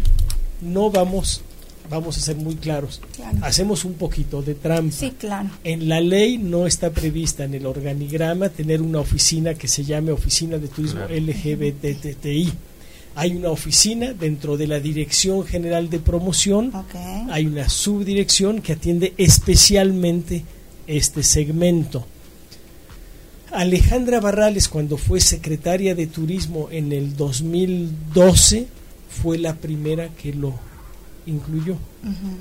no 0.60 0.90
vamos 0.90 1.42
vamos 1.90 2.18
a 2.18 2.20
ser 2.20 2.36
muy 2.36 2.56
claros. 2.56 3.00
Hacemos 3.40 3.84
un 3.84 3.94
poquito 3.94 4.42
de 4.42 4.54
trampa. 4.54 4.94
Sí, 4.94 5.12
claro. 5.18 5.48
En 5.64 5.88
la 5.88 6.00
ley 6.00 6.36
no 6.36 6.66
está 6.66 6.90
prevista 6.90 7.44
en 7.44 7.54
el 7.54 7.64
organigrama 7.64 8.50
tener 8.50 8.82
una 8.82 9.00
oficina 9.00 9.54
que 9.54 9.68
se 9.68 9.84
llame 9.84 10.12
Oficina 10.12 10.58
de 10.58 10.68
Turismo 10.68 11.00
LGBTI 11.08 12.52
hay 13.18 13.34
una 13.34 13.50
oficina 13.50 14.12
dentro 14.12 14.56
de 14.56 14.68
la 14.68 14.78
Dirección 14.78 15.44
General 15.44 15.90
de 15.90 15.98
Promoción, 15.98 16.72
hay 17.30 17.46
una 17.46 17.68
subdirección 17.68 18.62
que 18.62 18.74
atiende 18.74 19.12
especialmente 19.18 20.44
este 20.86 21.24
segmento. 21.24 22.06
Alejandra 23.50 24.20
Barrales, 24.20 24.68
cuando 24.68 24.96
fue 24.96 25.18
secretaria 25.18 25.96
de 25.96 26.06
Turismo 26.06 26.68
en 26.70 26.92
el 26.92 27.16
2012, 27.16 28.68
fue 29.20 29.36
la 29.36 29.56
primera 29.56 30.10
que 30.10 30.32
lo 30.32 30.54
incluyó. 31.26 31.76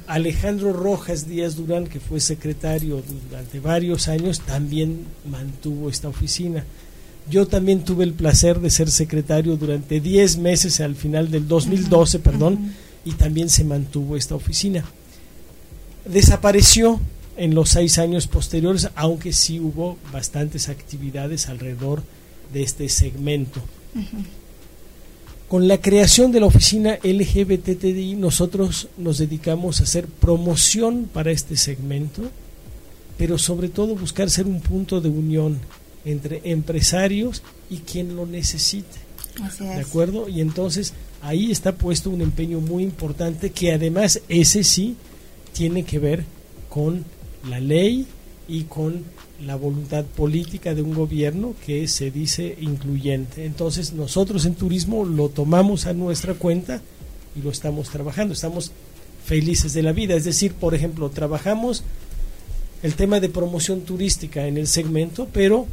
Alejandro 0.05 0.73
Rojas 0.73 1.27
Díaz 1.27 1.55
Durán, 1.55 1.87
que 1.87 1.99
fue 1.99 2.19
secretario 2.19 3.01
durante 3.29 3.59
varios 3.59 4.07
años, 4.07 4.41
también 4.41 5.07
mantuvo 5.27 5.89
esta 5.89 6.07
oficina. 6.07 6.63
Yo 7.29 7.45
también 7.45 7.83
tuve 7.83 8.05
el 8.05 8.13
placer 8.13 8.59
de 8.61 8.69
ser 8.69 8.89
secretario 8.89 9.57
durante 9.57 9.99
10 9.99 10.37
meses 10.37 10.79
al 10.79 10.95
final 10.95 11.29
del 11.29 11.47
2012, 11.47 12.19
perdón, 12.19 12.73
y 13.03 13.11
también 13.13 13.49
se 13.49 13.65
mantuvo 13.65 14.15
esta 14.15 14.35
oficina. 14.35 14.85
Desapareció 16.05 17.01
en 17.35 17.53
los 17.53 17.69
seis 17.69 17.99
años 17.99 18.27
posteriores, 18.27 18.89
aunque 18.95 19.33
sí 19.33 19.59
hubo 19.59 19.97
bastantes 20.11 20.69
actividades 20.69 21.49
alrededor 21.49 22.01
de 22.53 22.63
este 22.63 22.87
segmento. 22.87 23.61
Con 25.49 25.67
la 25.67 25.81
creación 25.81 26.31
de 26.31 26.39
la 26.39 26.45
oficina 26.45 26.97
LGBTTI, 27.03 28.15
nosotros 28.15 28.87
nos 28.97 29.17
dedicamos 29.17 29.79
a 29.79 29.83
hacer 29.83 30.07
promoción 30.07 31.09
para 31.13 31.31
este 31.31 31.57
segmento, 31.57 32.23
pero 33.17 33.37
sobre 33.37 33.69
todo 33.69 33.95
buscar 33.95 34.29
ser 34.29 34.45
un 34.45 34.61
punto 34.61 35.01
de 35.01 35.09
unión 35.09 35.59
entre 36.05 36.41
empresarios 36.45 37.43
y 37.69 37.77
quien 37.77 38.15
lo 38.15 38.25
necesite. 38.25 38.97
¿De 39.59 39.81
acuerdo? 39.81 40.27
Y 40.29 40.41
entonces 40.41 40.93
ahí 41.21 41.51
está 41.51 41.73
puesto 41.73 42.09
un 42.09 42.21
empeño 42.21 42.59
muy 42.59 42.83
importante 42.83 43.51
que 43.51 43.73
además 43.73 44.21
ese 44.29 44.63
sí 44.63 44.95
tiene 45.53 45.83
que 45.83 45.99
ver 45.99 46.23
con 46.69 47.05
la 47.49 47.59
ley 47.59 48.07
y 48.47 48.63
con 48.63 49.03
la 49.45 49.55
voluntad 49.55 50.05
política 50.05 50.73
de 50.73 50.81
un 50.81 50.93
gobierno 50.93 51.53
que 51.65 51.87
se 51.87 52.09
dice 52.09 52.57
incluyente. 52.59 53.45
Entonces 53.45 53.93
nosotros 53.93 54.45
en 54.45 54.55
turismo 54.55 55.05
lo 55.05 55.29
tomamos 55.29 55.85
a 55.85 55.93
nuestra 55.93 56.33
cuenta 56.33 56.81
y 57.35 57.41
lo 57.41 57.51
estamos 57.51 57.89
trabajando, 57.89 58.33
estamos 58.33 58.71
felices 59.25 59.73
de 59.73 59.83
la 59.83 59.91
vida. 59.91 60.15
Es 60.15 60.23
decir, 60.23 60.53
por 60.53 60.73
ejemplo, 60.73 61.09
trabajamos 61.09 61.83
el 62.81 62.95
tema 62.95 63.19
de 63.19 63.29
promoción 63.29 63.81
turística 63.81 64.47
en 64.47 64.57
el 64.57 64.67
segmento, 64.67 65.27
pero 65.31 65.67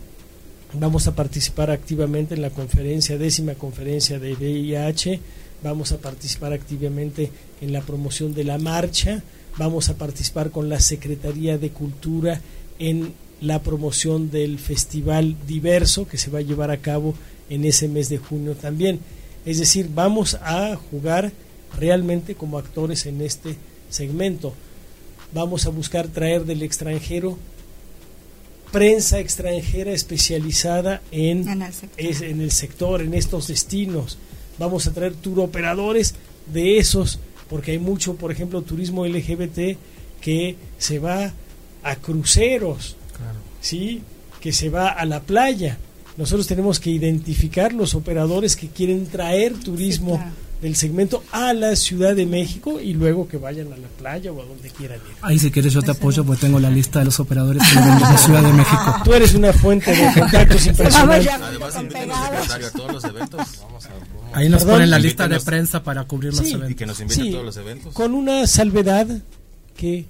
Vamos 0.77 1.07
a 1.07 1.15
participar 1.15 1.71
activamente 1.71 2.35
en 2.35 2.43
la 2.43 2.51
conferencia, 2.51 3.17
décima 3.17 3.55
conferencia 3.55 4.19
de 4.19 4.35
VIH, 4.35 5.21
vamos 5.63 5.93
a 5.93 5.99
participar 5.99 6.53
activamente 6.53 7.31
en 7.61 7.73
la 7.73 7.81
promoción 7.81 8.35
de 8.35 8.43
la 8.43 8.59
marcha, 8.59 9.23
vamos 9.57 9.89
a 9.89 9.97
participar 9.97 10.51
con 10.51 10.69
la 10.69 10.81
Secretaría 10.81 11.59
de 11.59 11.71
Cultura 11.71 12.41
en 12.81 13.13
la 13.41 13.63
promoción 13.63 14.33
del 14.33 14.59
Festival 14.59 15.37
Diverso 15.47 16.09
que 16.09 16.19
se 16.19 16.33
va 16.33 16.41
a 16.41 16.43
llevar 16.43 16.73
a 16.73 16.79
cabo 16.79 17.15
en 17.51 17.65
ese 17.65 17.87
mes 17.87 18.09
de 18.09 18.19
junio 18.19 18.57
también. 18.57 18.99
Es 19.47 19.61
decir, 19.61 19.91
vamos 19.95 20.35
a 20.43 20.75
jugar 20.75 21.31
realmente 21.79 22.35
como 22.35 22.59
actores 22.59 23.07
en 23.07 23.21
este 23.21 23.57
segmento. 23.91 24.55
Vamos 25.33 25.67
a 25.67 25.71
buscar 25.71 26.09
traer 26.09 26.45
del 26.45 26.63
extranjero 26.63 27.39
prensa 28.75 29.21
extranjera 29.21 29.93
especializada 29.93 31.01
en, 31.13 31.49
en, 31.97 32.41
el 32.41 32.51
sector, 32.51 33.03
en 33.03 33.15
estos 33.15 33.47
destinos. 33.47 34.19
Vamos 34.59 34.89
a 34.89 34.93
traer 34.93 35.15
turoperadores 35.15 36.17
de 36.53 36.79
esos, 36.79 37.21
porque 37.49 37.71
hay 37.71 37.79
mucho, 37.79 38.17
por 38.17 38.33
ejemplo, 38.33 38.63
turismo 38.63 39.07
LGBT 39.07 39.79
que 40.21 40.57
se 40.77 40.99
va 40.99 41.33
a 41.85 41.97
cruceros, 41.97 42.97
¿sí? 43.61 44.03
que 44.41 44.53
se 44.53 44.71
va 44.71 44.89
a 44.89 45.05
la 45.05 45.21
playa. 45.21 45.79
Nosotros 46.17 46.49
tenemos 46.49 46.81
que 46.81 46.91
identificar 46.91 47.73
los 47.73 47.95
operadores 47.95 48.57
que 48.57 48.67
quieren 48.67 49.07
traer 49.07 49.55
turismo 49.55 50.21
del 50.65 50.77
segmento 50.77 51.23
a 51.31 51.53
la 51.53 51.77
Ciudad 51.77 52.17
de 52.17 52.25
México 52.25 52.81
y 52.81 52.95
luego 52.95 53.29
que 53.29 53.37
vayan 53.37 53.71
a 53.71 53.77
la 53.77 53.87
playa 53.87 54.33
o 54.33 54.41
a 54.41 54.47
donde 54.47 54.71
quieran 54.71 54.97
ir. 54.97 55.15
Ahí 55.21 55.39
si 55.39 55.51
quieres 55.51 55.75
yo 55.75 55.83
te 55.83 55.91
apoyo 55.91 56.25
porque 56.25 56.41
tengo 56.41 56.59
la 56.59 56.71
lista 56.71 57.01
de 57.01 57.05
los 57.05 57.21
operadores 57.21 57.63
que 57.69 57.79
vienen 57.79 57.97
de 57.97 58.01
la 58.01 58.17
Ciudad 58.17 58.43
de 58.43 58.53
México. 58.55 58.97
Tú 59.05 59.13
eres 59.13 59.35
una 59.35 59.53
fuente 59.53 59.95
de 59.95 60.19
contactos 60.19 60.67
impresionante. 60.67 61.29
Además, 61.29 61.77
a 61.77 62.71
todos 62.71 62.93
los 62.95 63.05
eventos. 63.05 63.47
Ahí 64.33 64.49
nos 64.49 64.65
ponen 64.65 64.89
la 64.89 64.99
lista 64.99 65.29
de 65.29 65.39
prensa 65.39 65.83
para 65.83 66.05
cubrir 66.05 66.33
los 66.33 66.47
eventos. 66.47 66.71
Y 66.71 66.75
que 66.75 66.87
nos 66.87 66.99
inviten 66.99 67.29
a 67.29 67.31
todos 67.33 67.45
los 67.45 67.57
eventos. 67.59 67.93
Con 67.93 68.15
una 68.15 68.47
salvedad 68.47 69.07
que 69.77 70.07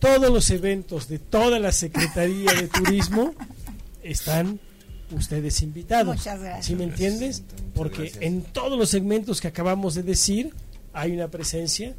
todos 0.00 0.28
los 0.28 0.50
eventos 0.50 1.06
de 1.06 1.20
toda 1.20 1.60
la 1.60 1.70
Secretaría 1.70 2.52
de 2.52 2.66
Turismo 2.66 3.32
están 4.02 4.58
ustedes 5.10 5.62
invitados. 5.62 6.16
Muchas 6.16 6.40
gracias. 6.40 6.66
¿Sí 6.66 6.74
me 6.74 6.84
entiendes? 6.84 7.42
Porque 7.74 8.12
en 8.20 8.42
todos 8.42 8.78
los 8.78 8.90
segmentos 8.90 9.40
que 9.40 9.48
acabamos 9.48 9.94
de 9.94 10.02
decir 10.02 10.52
hay 10.92 11.12
una 11.12 11.28
presencia 11.28 11.94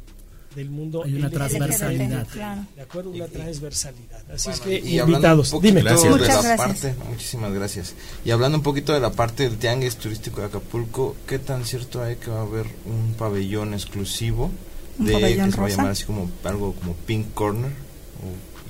del 0.54 0.70
mundo 0.70 1.04
hay 1.04 1.14
una 1.14 1.30
transversalidad. 1.30 2.26
De 2.74 2.82
acuerdo 2.82 3.10
una 3.10 3.26
transversalidad. 3.26 4.22
Así 4.32 4.50
es 4.50 4.60
que 4.60 4.78
invitados 4.78 5.54
dime. 5.60 5.82
parte, 5.82 6.94
muchísimas 7.08 7.52
gracias. 7.52 7.94
Y 8.24 8.30
hablando 8.30 8.58
un 8.58 8.64
poquito 8.64 8.92
de 8.92 9.00
la 9.00 9.12
parte 9.12 9.44
del 9.44 9.58
tianguis 9.58 9.96
turístico 9.96 10.40
de 10.40 10.46
Acapulco 10.46 11.16
qué 11.26 11.38
tan 11.38 11.64
cierto 11.64 12.02
hay 12.02 12.16
que 12.16 12.30
va 12.30 12.40
a 12.40 12.42
haber 12.42 12.66
un 12.86 13.14
pabellón 13.16 13.74
exclusivo 13.74 14.50
de 14.98 15.12
que 15.12 15.50
se 15.50 15.60
va 15.60 15.66
a 15.66 15.70
llamar 15.70 15.90
así 15.92 16.04
como 16.04 16.30
algo 16.44 16.74
como 16.74 16.94
Pink 16.94 17.32
Corner 17.34 17.70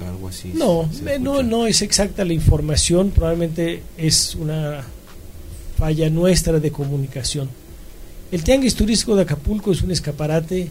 algo 0.06 0.28
así. 0.28 0.52
No, 0.54 0.88
no, 1.20 1.42
no 1.42 1.66
es 1.66 1.82
exacta 1.82 2.24
la 2.24 2.32
información, 2.32 3.10
probablemente 3.10 3.82
es 3.96 4.34
una 4.34 4.84
falla 5.76 6.10
nuestra 6.10 6.58
de 6.60 6.70
comunicación. 6.70 7.48
El 8.30 8.44
Tianguis 8.44 8.74
Turístico 8.74 9.16
de 9.16 9.22
Acapulco 9.22 9.72
es 9.72 9.82
un 9.82 9.90
escaparate 9.90 10.68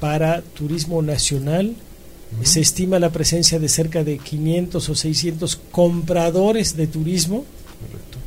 para 0.00 0.42
turismo 0.42 1.02
nacional. 1.02 1.74
Se 2.42 2.60
estima 2.60 2.98
la 2.98 3.10
presencia 3.10 3.58
de 3.58 3.68
cerca 3.68 4.02
de 4.02 4.18
500 4.18 4.88
o 4.88 4.94
600 4.94 5.60
compradores 5.70 6.76
de 6.76 6.86
turismo 6.86 7.44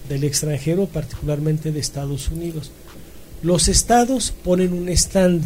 del 0.08 0.24
extranjero, 0.24 0.86
particularmente 0.86 1.72
de 1.72 1.80
Estados 1.80 2.30
Unidos. 2.30 2.72
Los 3.42 3.70
estados 3.70 4.34
ponen 4.44 4.74
un 4.74 4.90
stand. 4.90 5.44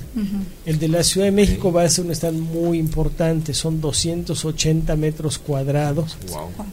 El 0.66 0.80
de 0.80 0.88
la 0.88 1.04
Ciudad 1.04 1.28
de 1.28 1.32
México 1.32 1.72
va 1.72 1.84
a 1.84 1.90
ser 1.90 2.06
un 2.06 2.12
stand 2.12 2.40
muy 2.40 2.80
importante, 2.80 3.54
son 3.54 3.82
280 3.82 4.96
metros 4.96 5.38
cuadrados. 5.38 6.18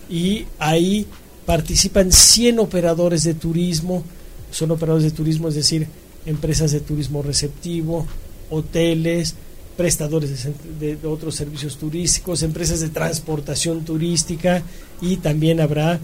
Y 0.08 0.46
ahí 0.58 1.06
participan 1.44 2.10
100 2.10 2.58
operadores 2.58 3.24
de 3.24 3.34
turismo. 3.34 4.02
Son 4.50 4.70
operadores 4.70 5.04
de 5.04 5.10
turismo, 5.10 5.48
es 5.48 5.54
decir, 5.54 5.86
empresas 6.24 6.72
de 6.72 6.80
turismo 6.80 7.22
receptivo, 7.22 8.06
hoteles, 8.48 9.34
prestadores 9.76 10.48
de, 10.78 10.96
de, 10.96 11.06
otros 11.06 11.34
servicios 11.34 11.76
turísticos, 11.76 12.42
empresas 12.42 12.80
de 12.80 12.88
transportación 12.88 13.84
turística 13.84 14.62
y 15.00 15.16
también 15.18 15.60
habrá 15.60 16.00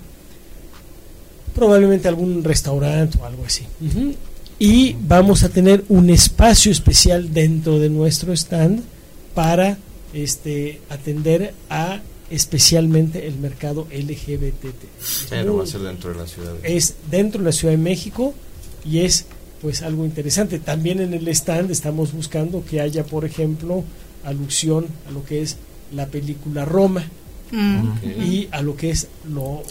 probablemente 1.54 2.08
algún 2.08 2.44
restaurante 2.44 3.18
o 3.20 3.24
algo 3.24 3.44
así 3.44 3.64
y 4.58 4.96
vamos 5.00 5.42
a 5.42 5.48
tener 5.48 5.84
un 5.88 6.10
espacio 6.10 6.72
especial 6.72 7.32
dentro 7.32 7.78
de 7.78 7.90
nuestro 7.90 8.32
stand 8.32 8.82
para 9.34 9.78
este 10.14 10.80
atender 10.88 11.52
a 11.68 12.00
especialmente 12.30 13.26
el 13.26 13.36
mercado 13.36 13.86
LGBT. 13.92 14.66
Pero 15.30 15.56
va 15.56 15.64
a 15.64 15.66
ser 15.66 15.82
dentro 15.82 16.10
de 16.12 16.16
la 16.16 16.26
ciudad. 16.26 16.54
Es 16.62 16.94
dentro 17.10 17.40
de 17.40 17.46
la 17.46 17.52
Ciudad 17.52 17.72
de 17.72 17.78
México 17.78 18.34
y 18.84 19.00
es 19.00 19.26
pues 19.60 19.82
algo 19.82 20.04
interesante. 20.04 20.58
También 20.58 21.00
en 21.00 21.14
el 21.14 21.28
stand 21.28 21.70
estamos 21.70 22.12
buscando 22.12 22.64
que 22.64 22.80
haya, 22.80 23.04
por 23.04 23.24
ejemplo, 23.24 23.84
alusión 24.24 24.86
a 25.08 25.10
lo 25.10 25.24
que 25.24 25.42
es 25.42 25.56
la 25.94 26.06
película 26.06 26.64
Roma 26.64 27.04
mm. 27.52 28.22
y 28.22 28.48
a 28.50 28.62
lo 28.62 28.76
que 28.76 28.90
es 28.90 29.08
lo 29.28 29.62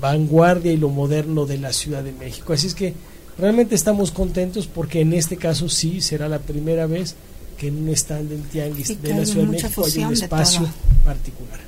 vanguardia 0.00 0.72
y 0.72 0.76
lo 0.76 0.88
moderno 0.88 1.46
de 1.46 1.58
la 1.58 1.72
Ciudad 1.72 2.04
de 2.04 2.12
México. 2.12 2.52
Así 2.52 2.68
es 2.68 2.74
que 2.74 2.94
realmente 3.38 3.74
estamos 3.74 4.10
contentos 4.10 4.66
porque 4.66 5.00
en 5.00 5.12
este 5.12 5.36
caso 5.36 5.68
sí 5.68 6.00
será 6.00 6.28
la 6.28 6.38
primera 6.38 6.86
vez 6.86 7.14
que 7.56 7.68
en 7.68 7.82
un 7.82 7.88
stand 7.90 8.32
en 8.32 8.42
Tianguis 8.42 9.00
de 9.00 9.14
la 9.14 9.24
Ciudad 9.24 9.46
de 9.46 9.52
México 9.52 9.84
hay 9.84 10.04
un 10.04 10.12
espacio 10.12 10.68
particular. 11.04 11.60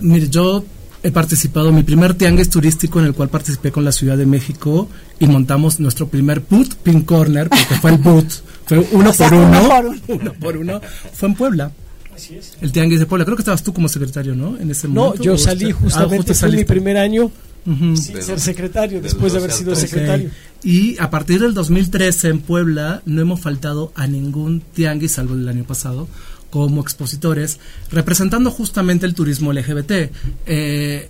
mire, 0.00 0.28
yo 0.28 0.64
he 1.02 1.10
participado, 1.10 1.72
mi 1.72 1.82
primer 1.82 2.14
tianguis 2.14 2.50
turístico 2.50 2.98
en 2.98 3.06
el 3.06 3.14
cual 3.14 3.28
participé 3.28 3.70
con 3.70 3.84
la 3.84 3.92
Ciudad 3.92 4.16
de 4.16 4.26
México 4.26 4.88
y 5.20 5.26
montamos 5.26 5.78
nuestro 5.78 6.08
primer 6.08 6.40
boot, 6.40 6.74
Pink 6.76 7.04
Corner, 7.04 7.48
porque 7.48 7.74
fue 7.80 7.90
el 7.92 7.98
boot, 7.98 8.28
fue 8.64 8.78
uno, 8.92 9.12
por, 9.12 9.34
uno, 9.34 9.94
uno, 10.08 10.32
por 10.40 10.56
uno, 10.56 10.80
fue 11.12 11.28
en 11.28 11.34
Puebla. 11.34 11.70
Así 12.14 12.36
es. 12.36 12.56
El 12.62 12.72
tianguis 12.72 12.98
de 12.98 13.06
Puebla, 13.06 13.24
creo 13.26 13.36
que 13.36 13.42
estabas 13.42 13.62
tú 13.62 13.74
como 13.74 13.88
secretario, 13.88 14.34
¿no? 14.34 14.56
En 14.58 14.70
ese 14.70 14.88
momento. 14.88 15.18
No, 15.18 15.22
yo 15.22 15.36
salí 15.36 15.70
justamente, 15.70 16.32
ah, 16.32 16.34
fue 16.34 16.50
mi 16.50 16.64
primer 16.64 16.96
año 16.96 17.30
sin 17.66 18.22
ser 18.22 18.40
secretario, 18.40 19.00
después 19.02 19.32
de 19.32 19.38
haber 19.38 19.50
sido 19.50 19.74
secretario. 19.74 20.30
Y 20.62 20.96
a 20.98 21.10
partir 21.10 21.40
del 21.40 21.54
2013 21.54 22.28
en 22.28 22.40
Puebla 22.40 23.02
no 23.06 23.20
hemos 23.20 23.40
faltado 23.40 23.92
a 23.94 24.06
ningún 24.06 24.60
tianguis, 24.60 25.12
salvo 25.12 25.34
el 25.34 25.48
año 25.48 25.64
pasado, 25.64 26.08
como 26.50 26.80
expositores, 26.80 27.58
representando 27.90 28.50
justamente 28.50 29.06
el 29.06 29.14
turismo 29.14 29.52
LGBT. 29.52 30.10
Eh, 30.46 31.08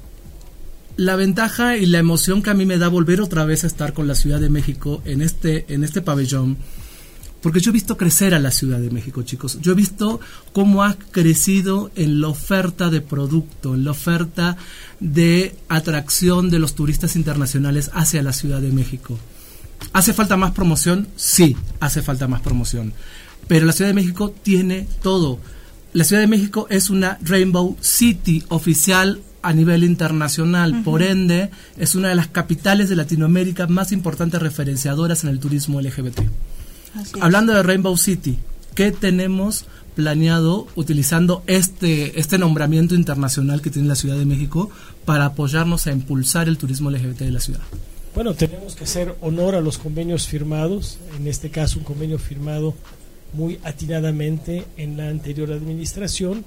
la 0.96 1.16
ventaja 1.16 1.76
y 1.76 1.86
la 1.86 1.98
emoción 1.98 2.42
que 2.42 2.50
a 2.50 2.54
mí 2.54 2.64
me 2.64 2.78
da 2.78 2.88
volver 2.88 3.20
otra 3.20 3.44
vez 3.44 3.64
a 3.64 3.66
estar 3.66 3.92
con 3.92 4.08
la 4.08 4.14
Ciudad 4.14 4.40
de 4.40 4.48
México 4.48 5.02
en 5.04 5.20
este, 5.20 5.66
en 5.72 5.84
este 5.84 6.00
pabellón, 6.00 6.56
porque 7.46 7.60
yo 7.60 7.70
he 7.70 7.72
visto 7.72 7.96
crecer 7.96 8.34
a 8.34 8.40
la 8.40 8.50
Ciudad 8.50 8.80
de 8.80 8.90
México, 8.90 9.22
chicos. 9.22 9.60
Yo 9.62 9.70
he 9.70 9.76
visto 9.76 10.18
cómo 10.52 10.82
ha 10.82 10.96
crecido 11.12 11.92
en 11.94 12.20
la 12.20 12.26
oferta 12.26 12.90
de 12.90 13.00
producto, 13.00 13.76
en 13.76 13.84
la 13.84 13.92
oferta 13.92 14.56
de 14.98 15.54
atracción 15.68 16.50
de 16.50 16.58
los 16.58 16.74
turistas 16.74 17.14
internacionales 17.14 17.92
hacia 17.94 18.24
la 18.24 18.32
Ciudad 18.32 18.60
de 18.60 18.72
México. 18.72 19.16
¿Hace 19.92 20.12
falta 20.12 20.36
más 20.36 20.50
promoción? 20.50 21.06
Sí, 21.14 21.56
hace 21.78 22.02
falta 22.02 22.26
más 22.26 22.40
promoción. 22.40 22.92
Pero 23.46 23.64
la 23.64 23.72
Ciudad 23.72 23.90
de 23.90 23.94
México 23.94 24.34
tiene 24.42 24.88
todo. 25.00 25.38
La 25.92 26.02
Ciudad 26.02 26.22
de 26.22 26.26
México 26.26 26.66
es 26.68 26.90
una 26.90 27.16
Rainbow 27.22 27.76
City 27.80 28.42
oficial 28.48 29.22
a 29.42 29.52
nivel 29.52 29.84
internacional. 29.84 30.82
Por 30.82 31.00
ende, 31.00 31.50
es 31.76 31.94
una 31.94 32.08
de 32.08 32.16
las 32.16 32.26
capitales 32.26 32.88
de 32.88 32.96
Latinoamérica 32.96 33.68
más 33.68 33.92
importantes 33.92 34.42
referenciadoras 34.42 35.22
en 35.22 35.30
el 35.30 35.38
turismo 35.38 35.80
LGBT. 35.80 36.22
Hablando 37.20 37.54
de 37.54 37.62
Rainbow 37.62 37.96
City, 37.96 38.38
¿qué 38.74 38.92
tenemos 38.92 39.66
planeado 39.94 40.66
utilizando 40.76 41.42
este, 41.46 42.20
este 42.20 42.38
nombramiento 42.38 42.94
internacional 42.94 43.62
que 43.62 43.70
tiene 43.70 43.88
la 43.88 43.94
Ciudad 43.94 44.16
de 44.16 44.26
México 44.26 44.70
para 45.04 45.24
apoyarnos 45.24 45.86
a 45.86 45.92
impulsar 45.92 46.48
el 46.48 46.58
turismo 46.58 46.90
LGBT 46.90 47.20
de 47.20 47.30
la 47.30 47.40
ciudad? 47.40 47.62
Bueno, 48.14 48.34
tenemos 48.34 48.76
que 48.76 48.84
hacer 48.84 49.14
honor 49.20 49.54
a 49.54 49.60
los 49.60 49.78
convenios 49.78 50.26
firmados, 50.26 50.98
en 51.18 51.26
este 51.26 51.50
caso 51.50 51.78
un 51.78 51.84
convenio 51.84 52.18
firmado 52.18 52.74
muy 53.32 53.58
atinadamente 53.64 54.64
en 54.76 54.96
la 54.96 55.08
anterior 55.08 55.52
administración. 55.52 56.44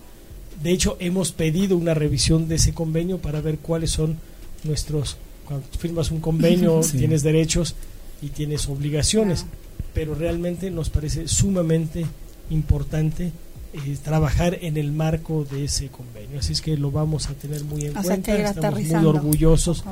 De 0.64 0.72
hecho, 0.72 0.98
hemos 1.00 1.32
pedido 1.32 1.78
una 1.78 1.94
revisión 1.94 2.48
de 2.48 2.56
ese 2.56 2.74
convenio 2.74 3.20
para 3.20 3.42
ver 3.42 3.58
cuáles 3.60 3.92
son 3.92 4.18
nuestros... 4.64 5.18
Cuando 5.46 5.66
firmas 5.78 6.12
un 6.12 6.20
convenio, 6.20 6.82
tienes 6.92 7.24
derechos 7.24 7.76
y 8.22 8.30
tienes 8.30 8.68
obligaciones, 8.68 9.46
pero 9.94 10.16
realmente 10.16 10.72
nos 10.72 10.90
parece 10.90 11.28
sumamente 11.28 12.06
importante 12.50 13.32
eh, 13.72 13.98
trabajar 14.04 14.58
en 14.62 14.78
el 14.78 14.92
marco 14.92 15.46
de 15.46 15.66
ese 15.66 15.90
convenio. 15.90 16.40
Así 16.40 16.54
es 16.54 16.62
que 16.62 16.76
lo 16.76 16.92
vamos 16.92 17.30
a 17.30 17.34
tener 17.34 17.64
muy 17.64 17.86
en 17.86 17.94
cuenta. 17.94 18.36
Estamos 18.36 18.82
muy 18.82 19.06
orgullosos 19.06 19.84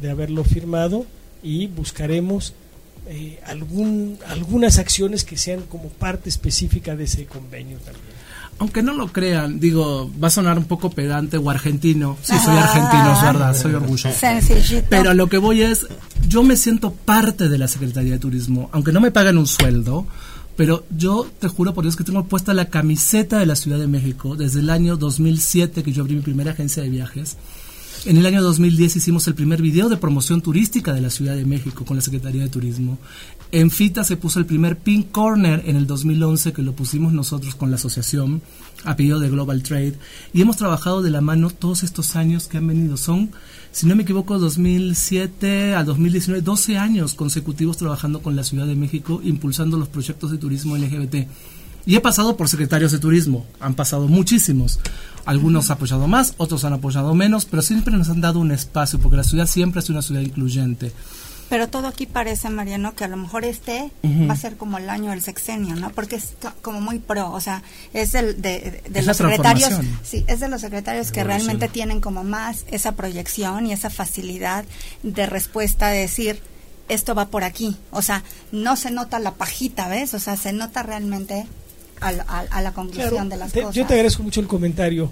de 0.00 0.10
haberlo 0.10 0.44
firmado 0.44 1.06
y 1.42 1.66
buscaremos 1.66 2.54
eh, 3.08 3.40
algún, 3.46 4.18
algunas 4.28 4.78
acciones 4.78 5.24
que 5.24 5.36
sean 5.36 5.62
como 5.62 5.88
parte 5.88 6.28
específica 6.28 6.96
de 6.96 7.04
ese 7.04 7.26
convenio 7.26 7.78
también. 7.78 8.12
Aunque 8.58 8.82
no 8.82 8.92
lo 8.94 9.12
crean, 9.12 9.58
digo, 9.58 10.10
va 10.22 10.28
a 10.28 10.30
sonar 10.30 10.56
un 10.56 10.66
poco 10.66 10.90
pedante 10.90 11.36
o 11.36 11.50
argentino. 11.50 12.16
Sí, 12.22 12.34
soy 12.44 12.56
argentino, 12.56 13.12
es 13.12 13.22
verdad, 13.22 13.56
soy 13.56 13.74
orgulloso. 13.74 14.10
Pero 14.88 15.14
lo 15.14 15.28
que 15.28 15.38
voy 15.38 15.62
es, 15.62 15.86
yo 16.28 16.44
me 16.44 16.56
siento 16.56 16.92
parte 16.92 17.48
de 17.48 17.58
la 17.58 17.66
Secretaría 17.66 18.12
de 18.12 18.18
Turismo, 18.20 18.70
aunque 18.72 18.92
no 18.92 19.00
me 19.00 19.10
pagan 19.10 19.36
un 19.36 19.48
sueldo, 19.48 20.06
pero 20.56 20.84
yo 20.96 21.26
te 21.40 21.48
juro 21.48 21.74
por 21.74 21.82
Dios 21.82 21.96
que 21.96 22.04
tengo 22.04 22.24
puesta 22.26 22.54
la 22.54 22.66
camiseta 22.66 23.38
de 23.38 23.46
la 23.46 23.56
Ciudad 23.56 23.78
de 23.78 23.88
México 23.88 24.36
desde 24.36 24.60
el 24.60 24.70
año 24.70 24.96
2007 24.96 25.82
que 25.82 25.92
yo 25.92 26.02
abrí 26.02 26.14
mi 26.14 26.22
primera 26.22 26.52
agencia 26.52 26.82
de 26.82 26.90
viajes 26.90 27.36
en 28.04 28.16
el 28.16 28.26
año 28.26 28.42
2010 28.42 28.96
hicimos 28.96 29.26
el 29.28 29.34
primer 29.34 29.62
video 29.62 29.88
de 29.88 29.96
promoción 29.96 30.42
turística 30.42 30.92
de 30.92 31.00
la 31.00 31.10
Ciudad 31.10 31.36
de 31.36 31.44
México 31.44 31.84
con 31.84 31.96
la 31.96 32.02
Secretaría 32.02 32.42
de 32.42 32.48
Turismo. 32.48 32.98
En 33.52 33.70
FITA 33.70 34.02
se 34.02 34.16
puso 34.16 34.40
el 34.40 34.46
primer 34.46 34.78
Pink 34.78 35.10
Corner 35.12 35.62
en 35.66 35.76
el 35.76 35.86
2011 35.86 36.52
que 36.52 36.62
lo 36.62 36.72
pusimos 36.74 37.12
nosotros 37.12 37.54
con 37.54 37.70
la 37.70 37.76
asociación 37.76 38.42
a 38.84 38.96
pedido 38.96 39.20
de 39.20 39.30
Global 39.30 39.62
Trade 39.62 39.94
y 40.32 40.40
hemos 40.40 40.56
trabajado 40.56 41.02
de 41.02 41.10
la 41.10 41.20
mano 41.20 41.50
todos 41.50 41.84
estos 41.84 42.16
años 42.16 42.48
que 42.48 42.58
han 42.58 42.66
venido. 42.66 42.96
Son, 42.96 43.30
si 43.70 43.86
no 43.86 43.94
me 43.94 44.02
equivoco, 44.02 44.38
2007 44.38 45.74
a 45.74 45.84
2019, 45.84 46.42
12 46.42 46.78
años 46.78 47.14
consecutivos 47.14 47.76
trabajando 47.76 48.20
con 48.20 48.34
la 48.34 48.42
Ciudad 48.42 48.66
de 48.66 48.74
México 48.74 49.20
impulsando 49.22 49.76
los 49.76 49.88
proyectos 49.88 50.30
de 50.30 50.38
turismo 50.38 50.76
LGBT. 50.76 51.28
Y 51.84 51.96
he 51.96 52.00
pasado 52.00 52.36
por 52.36 52.48
secretarios 52.48 52.92
de 52.92 52.98
turismo, 52.98 53.46
han 53.60 53.74
pasado 53.74 54.08
muchísimos. 54.08 54.78
Algunos 55.24 55.70
han 55.70 55.76
apoyado 55.76 56.08
más, 56.08 56.34
otros 56.36 56.64
han 56.64 56.72
apoyado 56.72 57.14
menos, 57.14 57.44
pero 57.44 57.62
siempre 57.62 57.96
nos 57.96 58.08
han 58.08 58.20
dado 58.20 58.40
un 58.40 58.52
espacio, 58.52 58.98
porque 58.98 59.16
la 59.16 59.24
ciudad 59.24 59.46
siempre 59.46 59.80
es 59.80 59.90
una 59.90 60.02
ciudad 60.02 60.20
incluyente. 60.20 60.92
Pero 61.52 61.68
todo 61.68 61.86
aquí 61.86 62.06
parece, 62.06 62.48
Mariano, 62.48 62.94
que 62.94 63.04
a 63.04 63.08
lo 63.08 63.18
mejor 63.18 63.44
este 63.44 63.90
va 64.02 64.32
a 64.32 64.36
ser 64.36 64.56
como 64.56 64.78
el 64.78 64.88
año 64.88 65.10
del 65.10 65.20
sexenio, 65.20 65.76
¿no? 65.76 65.90
Porque 65.90 66.16
es 66.16 66.32
como 66.62 66.80
muy 66.80 66.98
pro, 66.98 67.30
o 67.30 67.42
sea, 67.42 67.62
es 67.92 68.14
el 68.14 68.40
de, 68.40 68.82
los 69.04 69.14
secretarios, 69.14 69.70
sí, 70.02 70.24
es 70.28 70.40
de 70.40 70.48
los 70.48 70.62
secretarios 70.62 71.12
que 71.12 71.22
realmente 71.24 71.68
tienen 71.68 72.00
como 72.00 72.24
más 72.24 72.64
esa 72.70 72.92
proyección 72.92 73.66
y 73.66 73.74
esa 73.74 73.90
facilidad 73.90 74.64
de 75.02 75.26
respuesta 75.26 75.88
de 75.88 75.98
decir, 75.98 76.40
esto 76.88 77.14
va 77.14 77.26
por 77.26 77.44
aquí, 77.44 77.76
o 77.90 78.00
sea, 78.00 78.22
no 78.50 78.76
se 78.76 78.90
nota 78.90 79.18
la 79.18 79.34
pajita, 79.34 79.88
¿ves? 79.88 80.14
O 80.14 80.20
sea, 80.20 80.38
se 80.38 80.54
nota 80.54 80.82
realmente 80.82 81.46
a, 82.02 82.60
la 82.60 82.72
conclusión 82.72 83.28
de 83.28 83.36
las 83.36 83.52
cosas. 83.52 83.74
Yo 83.74 83.86
te 83.86 83.94
agradezco 83.94 84.22
mucho 84.22 84.40
el 84.40 84.46
comentario, 84.46 85.10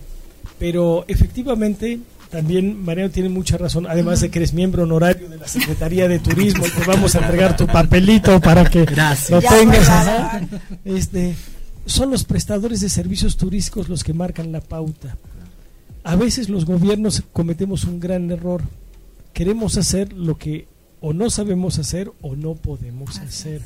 pero 0.58 1.04
efectivamente 1.08 2.00
también 2.30 2.82
Mariano 2.84 3.10
tiene 3.10 3.28
mucha 3.28 3.58
razón, 3.58 3.86
además 3.88 4.20
de 4.20 4.30
que 4.30 4.38
eres 4.38 4.54
miembro 4.54 4.84
honorario 4.84 5.28
de 5.28 5.36
la 5.36 5.48
Secretaría 5.48 6.06
de 6.06 6.20
Turismo 6.20 6.64
y 6.64 6.70
te 6.70 6.84
vamos 6.86 7.16
a 7.16 7.18
entregar 7.18 7.56
tu 7.56 7.66
papelito 7.66 8.40
para 8.40 8.64
que 8.64 8.86
lo 9.28 9.42
tengas. 9.42 9.90
Este, 10.84 11.34
son 11.86 12.10
los 12.10 12.24
prestadores 12.24 12.80
de 12.80 12.88
servicios 12.88 13.36
turísticos 13.36 13.88
los 13.88 14.04
que 14.04 14.12
marcan 14.12 14.52
la 14.52 14.60
pauta. 14.60 15.16
A 16.04 16.14
veces 16.14 16.48
los 16.48 16.64
gobiernos 16.64 17.22
cometemos 17.32 17.84
un 17.84 17.98
gran 17.98 18.30
error. 18.30 18.62
Queremos 19.32 19.76
hacer 19.76 20.12
lo 20.12 20.38
que 20.38 20.68
o 21.00 21.12
no 21.12 21.30
sabemos 21.30 21.78
hacer 21.78 22.12
o 22.20 22.36
no 22.36 22.54
podemos 22.54 23.18
hacer. 23.18 23.62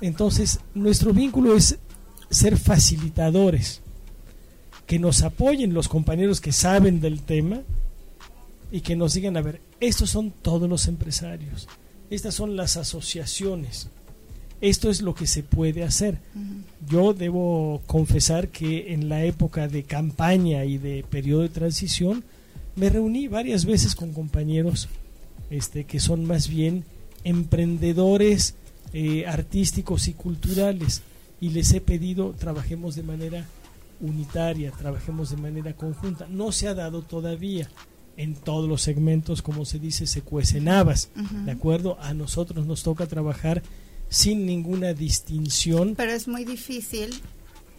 Entonces, 0.00 0.60
nuestro 0.74 1.12
vínculo 1.12 1.56
es 1.56 1.78
ser 2.30 2.56
facilitadores, 2.56 3.80
que 4.86 4.98
nos 4.98 5.22
apoyen 5.22 5.74
los 5.74 5.88
compañeros 5.88 6.40
que 6.40 6.52
saben 6.52 7.00
del 7.00 7.22
tema 7.22 7.60
y 8.72 8.80
que 8.80 8.96
nos 8.96 9.14
digan, 9.14 9.36
a 9.36 9.42
ver, 9.42 9.60
estos 9.78 10.10
son 10.10 10.30
todos 10.30 10.68
los 10.68 10.88
empresarios, 10.88 11.68
estas 12.10 12.34
son 12.34 12.56
las 12.56 12.76
asociaciones, 12.76 13.88
esto 14.60 14.90
es 14.90 15.00
lo 15.00 15.14
que 15.14 15.26
se 15.26 15.42
puede 15.42 15.84
hacer. 15.84 16.18
Yo 16.88 17.14
debo 17.14 17.82
confesar 17.86 18.48
que 18.48 18.92
en 18.92 19.08
la 19.08 19.24
época 19.24 19.68
de 19.68 19.84
campaña 19.84 20.64
y 20.64 20.76
de 20.76 21.04
periodo 21.08 21.42
de 21.42 21.48
transición, 21.50 22.24
me 22.76 22.90
reuní 22.90 23.28
varias 23.28 23.64
veces 23.64 23.94
con 23.94 24.12
compañeros 24.12 24.88
este, 25.50 25.84
que 25.84 26.00
son 26.00 26.24
más 26.24 26.48
bien 26.48 26.84
emprendedores 27.24 28.54
eh, 28.92 29.26
artísticos 29.26 30.08
y 30.08 30.14
culturales 30.14 31.02
y 31.40 31.50
les 31.50 31.72
he 31.72 31.80
pedido 31.80 32.32
trabajemos 32.32 32.94
de 32.96 33.02
manera 33.02 33.46
unitaria, 34.00 34.72
trabajemos 34.72 35.30
de 35.30 35.36
manera 35.36 35.74
conjunta. 35.74 36.26
No 36.28 36.52
se 36.52 36.68
ha 36.68 36.74
dado 36.74 37.02
todavía 37.02 37.70
en 38.16 38.34
todos 38.34 38.68
los 38.68 38.82
segmentos, 38.82 39.42
como 39.42 39.64
se 39.64 39.78
dice, 39.78 40.06
se 40.06 40.22
cuecen 40.22 40.68
habas, 40.68 41.10
¿de 41.14 41.52
acuerdo? 41.52 41.98
A 42.00 42.12
nosotros 42.12 42.66
nos 42.66 42.82
toca 42.82 43.06
trabajar 43.06 43.62
sin 44.08 44.44
ninguna 44.44 44.92
distinción. 44.92 45.94
Pero 45.96 46.12
es 46.12 46.28
muy 46.28 46.44
difícil 46.44 47.22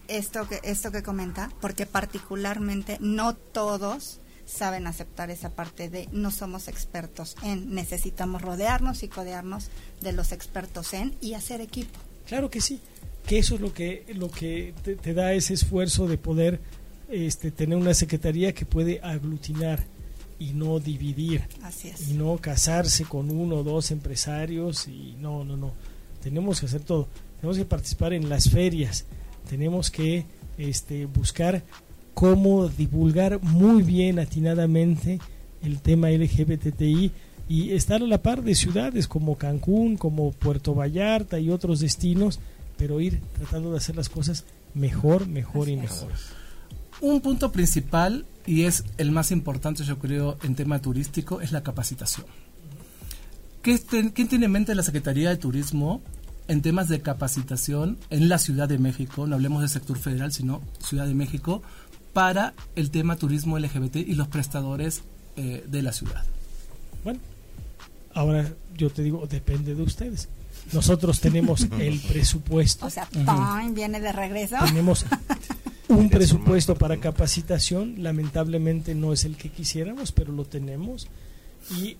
esto 0.07 0.47
que 0.47 0.59
esto 0.63 0.91
que 0.91 1.03
comenta, 1.03 1.51
porque 1.59 1.85
particularmente 1.85 2.97
no 3.01 3.35
todos 3.35 4.20
saben 4.51 4.85
aceptar 4.87 5.31
esa 5.31 5.49
parte 5.49 5.89
de 5.89 6.07
no 6.11 6.29
somos 6.31 6.67
expertos 6.67 7.35
en, 7.43 7.73
necesitamos 7.73 8.41
rodearnos 8.41 9.03
y 9.03 9.07
codearnos 9.07 9.69
de 10.01 10.11
los 10.11 10.31
expertos 10.31 10.93
en 10.93 11.15
y 11.21 11.33
hacer 11.33 11.61
equipo. 11.61 11.97
Claro 12.27 12.49
que 12.49 12.61
sí, 12.61 12.79
que 13.25 13.39
eso 13.39 13.55
es 13.55 13.61
lo 13.61 13.73
que, 13.73 14.05
lo 14.13 14.29
que 14.29 14.73
te, 14.83 15.13
da 15.13 15.33
ese 15.33 15.53
esfuerzo 15.53 16.07
de 16.07 16.17
poder 16.17 16.59
este, 17.09 17.51
tener 17.51 17.77
una 17.77 17.93
secretaría 17.93 18.53
que 18.53 18.65
puede 18.65 18.99
aglutinar. 19.01 19.83
y 20.39 20.53
no 20.53 20.79
dividir. 20.79 21.43
Así 21.61 21.89
es. 21.89 22.09
Y 22.09 22.13
no 22.13 22.35
casarse 22.37 23.05
con 23.05 23.29
uno 23.29 23.57
o 23.57 23.63
dos 23.63 23.91
empresarios 23.91 24.87
y 24.87 25.15
no, 25.19 25.43
no, 25.43 25.55
no. 25.55 25.71
Tenemos 26.23 26.59
que 26.59 26.65
hacer 26.65 26.81
todo. 26.81 27.07
Tenemos 27.39 27.59
que 27.59 27.65
participar 27.65 28.13
en 28.13 28.27
las 28.27 28.49
ferias. 28.49 29.05
Tenemos 29.47 29.91
que 29.91 30.25
este, 30.57 31.05
buscar 31.05 31.63
cómo 32.13 32.67
divulgar 32.67 33.41
muy 33.41 33.83
bien, 33.83 34.19
atinadamente, 34.19 35.19
el 35.63 35.79
tema 35.79 36.09
LGBTI 36.09 37.11
y 37.47 37.71
estar 37.71 38.01
a 38.01 38.05
la 38.05 38.21
par 38.21 38.43
de 38.43 38.55
ciudades 38.55 39.07
como 39.07 39.37
Cancún, 39.37 39.97
como 39.97 40.31
Puerto 40.31 40.73
Vallarta 40.73 41.39
y 41.39 41.49
otros 41.49 41.81
destinos, 41.81 42.39
pero 42.77 43.01
ir 43.01 43.21
tratando 43.37 43.71
de 43.71 43.77
hacer 43.77 43.95
las 43.95 44.09
cosas 44.09 44.45
mejor, 44.73 45.27
mejor 45.27 45.67
y 45.67 45.75
mejor. 45.75 46.11
Un 47.01 47.19
punto 47.21 47.51
principal, 47.51 48.25
y 48.45 48.63
es 48.63 48.85
el 48.97 49.11
más 49.11 49.31
importante 49.31 49.83
yo 49.83 49.99
creo 49.99 50.37
en 50.43 50.55
tema 50.55 50.79
turístico, 50.79 51.41
es 51.41 51.51
la 51.51 51.61
capacitación. 51.61 52.25
¿Qué, 53.61 53.79
¿Quién 54.13 54.27
tiene 54.27 54.45
en 54.45 54.51
mente 54.51 54.73
la 54.73 54.83
Secretaría 54.83 55.29
de 55.29 55.37
Turismo 55.37 56.01
en 56.47 56.61
temas 56.61 56.89
de 56.89 57.01
capacitación 57.01 57.97
en 58.09 58.29
la 58.29 58.37
Ciudad 58.37 58.69
de 58.69 58.77
México? 58.77 59.27
No 59.27 59.35
hablemos 59.35 59.61
del 59.61 59.69
sector 59.69 59.97
federal, 59.97 60.31
sino 60.31 60.61
Ciudad 60.79 61.05
de 61.05 61.13
México, 61.15 61.61
para 62.13 62.53
el 62.75 62.91
tema 62.91 63.15
turismo 63.15 63.57
LGBT 63.57 63.97
y 63.97 64.15
los 64.15 64.27
prestadores 64.27 65.03
eh, 65.37 65.63
de 65.67 65.81
la 65.81 65.93
ciudad. 65.93 66.23
Bueno, 67.03 67.19
ahora 68.13 68.53
yo 68.77 68.89
te 68.89 69.03
digo, 69.03 69.25
depende 69.27 69.75
de 69.75 69.83
ustedes. 69.83 70.29
Nosotros 70.73 71.19
tenemos 71.19 71.67
el 71.79 71.99
presupuesto. 71.99 72.85
O 72.85 72.89
sea, 72.89 73.07
viene 73.73 73.99
de 73.99 74.11
regreso. 74.11 74.57
Tenemos 74.65 75.05
un 75.87 76.09
presupuesto 76.09 76.75
para 76.75 76.97
capacitación. 76.97 77.95
Lamentablemente 78.03 78.95
no 78.95 79.13
es 79.13 79.25
el 79.25 79.37
que 79.37 79.49
quisiéramos, 79.49 80.11
pero 80.11 80.31
lo 80.31 80.45
tenemos. 80.45 81.07
Y 81.77 81.97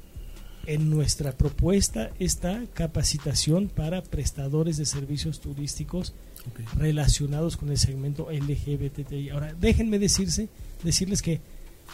en 0.66 0.90
nuestra 0.90 1.32
propuesta 1.32 2.12
está 2.20 2.62
capacitación 2.74 3.68
para 3.68 4.04
prestadores 4.04 4.78
de 4.78 4.86
servicios 4.86 5.40
turísticos 5.40 6.14
relacionados 6.78 7.58
con 7.58 7.70
el 7.70 7.78
segmento 7.78 8.30
LGBTI. 8.32 9.30
Ahora, 9.30 9.54
déjenme 9.60 10.00
decirse, 10.00 10.50
decirles 10.84 11.22
que 11.22 11.42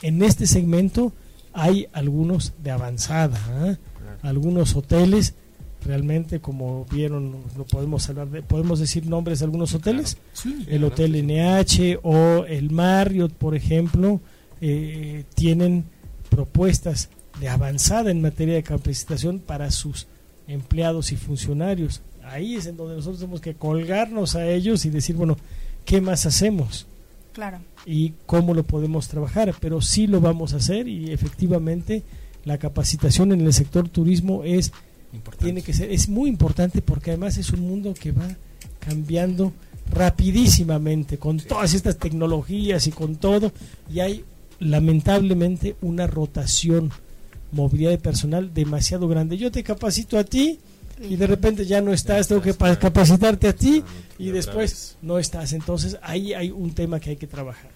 en 0.01 0.23
este 0.23 0.47
segmento 0.47 1.13
hay 1.53 1.87
algunos 1.93 2.53
de 2.63 2.71
avanzada, 2.71 3.39
¿ah? 3.49 3.77
algunos 4.21 4.75
hoteles 4.75 5.33
realmente 5.83 6.39
como 6.39 6.85
vieron 6.85 7.43
no 7.55 7.63
podemos 7.65 8.09
hablar 8.09 8.29
de, 8.29 8.41
podemos 8.41 8.79
decir 8.79 9.05
nombres 9.07 9.39
de 9.39 9.45
algunos 9.45 9.73
hoteles. 9.73 10.17
El 10.67 10.83
hotel 10.83 11.15
NH 11.25 11.99
o 12.03 12.45
el 12.45 12.71
Marriott 12.71 13.31
por 13.33 13.55
ejemplo 13.55 14.19
eh, 14.59 15.23
tienen 15.35 15.85
propuestas 16.29 17.09
de 17.39 17.49
avanzada 17.49 18.11
en 18.11 18.21
materia 18.21 18.55
de 18.55 18.63
capacitación 18.63 19.39
para 19.39 19.71
sus 19.71 20.07
empleados 20.47 21.11
y 21.11 21.17
funcionarios 21.17 22.01
ahí 22.27 22.55
es 22.55 22.65
en 22.65 22.77
donde 22.77 22.95
nosotros 22.95 23.19
tenemos 23.19 23.41
que 23.41 23.55
colgarnos 23.55 24.35
a 24.35 24.47
ellos 24.47 24.85
y 24.85 24.89
decir 24.89 25.15
bueno 25.15 25.37
qué 25.85 26.01
más 26.01 26.25
hacemos 26.25 26.87
claro. 27.33 27.59
Y 27.85 28.13
cómo 28.25 28.53
lo 28.53 28.63
podemos 28.63 29.07
trabajar 29.07 29.53
pero 29.59 29.81
sí 29.81 30.07
lo 30.07 30.21
vamos 30.21 30.53
a 30.53 30.57
hacer 30.57 30.87
y 30.87 31.11
efectivamente 31.11 32.03
la 32.45 32.57
capacitación 32.57 33.31
en 33.31 33.41
el 33.41 33.53
sector 33.53 33.89
turismo 33.89 34.43
es 34.43 34.71
tiene 35.39 35.61
que 35.61 35.73
ser 35.73 35.91
es 35.91 36.09
muy 36.09 36.29
importante 36.29 36.81
porque 36.81 37.11
además 37.11 37.37
es 37.37 37.51
un 37.51 37.61
mundo 37.61 37.93
que 37.93 38.11
va 38.11 38.27
cambiando 38.79 39.53
rapidísimamente 39.91 41.17
con 41.17 41.37
todas 41.37 41.73
estas 41.73 41.97
tecnologías 41.97 42.87
y 42.87 42.91
con 42.91 43.15
todo 43.15 43.51
y 43.91 43.99
hay 44.01 44.23
lamentablemente 44.59 45.75
una 45.81 46.07
rotación 46.07 46.91
movilidad 47.51 47.91
de 47.91 47.97
personal 47.97 48.53
demasiado 48.53 49.07
grande. 49.07 49.37
Yo 49.37 49.51
te 49.51 49.63
capacito 49.63 50.17
a 50.17 50.23
ti 50.23 50.59
y 50.99 51.15
de 51.15 51.27
repente 51.27 51.65
ya 51.65 51.81
no 51.81 51.93
estás, 51.93 52.27
tengo 52.27 52.41
que 52.41 52.53
capacitarte 52.53 53.47
a 53.47 53.53
ti 53.53 53.83
y 54.17 54.29
después 54.29 54.97
no 55.01 55.19
estás. 55.19 55.53
Entonces 55.53 55.97
ahí 56.01 56.33
hay 56.33 56.51
un 56.51 56.73
tema 56.73 56.99
que 56.99 57.11
hay 57.11 57.17
que 57.17 57.27
trabajar. 57.27 57.69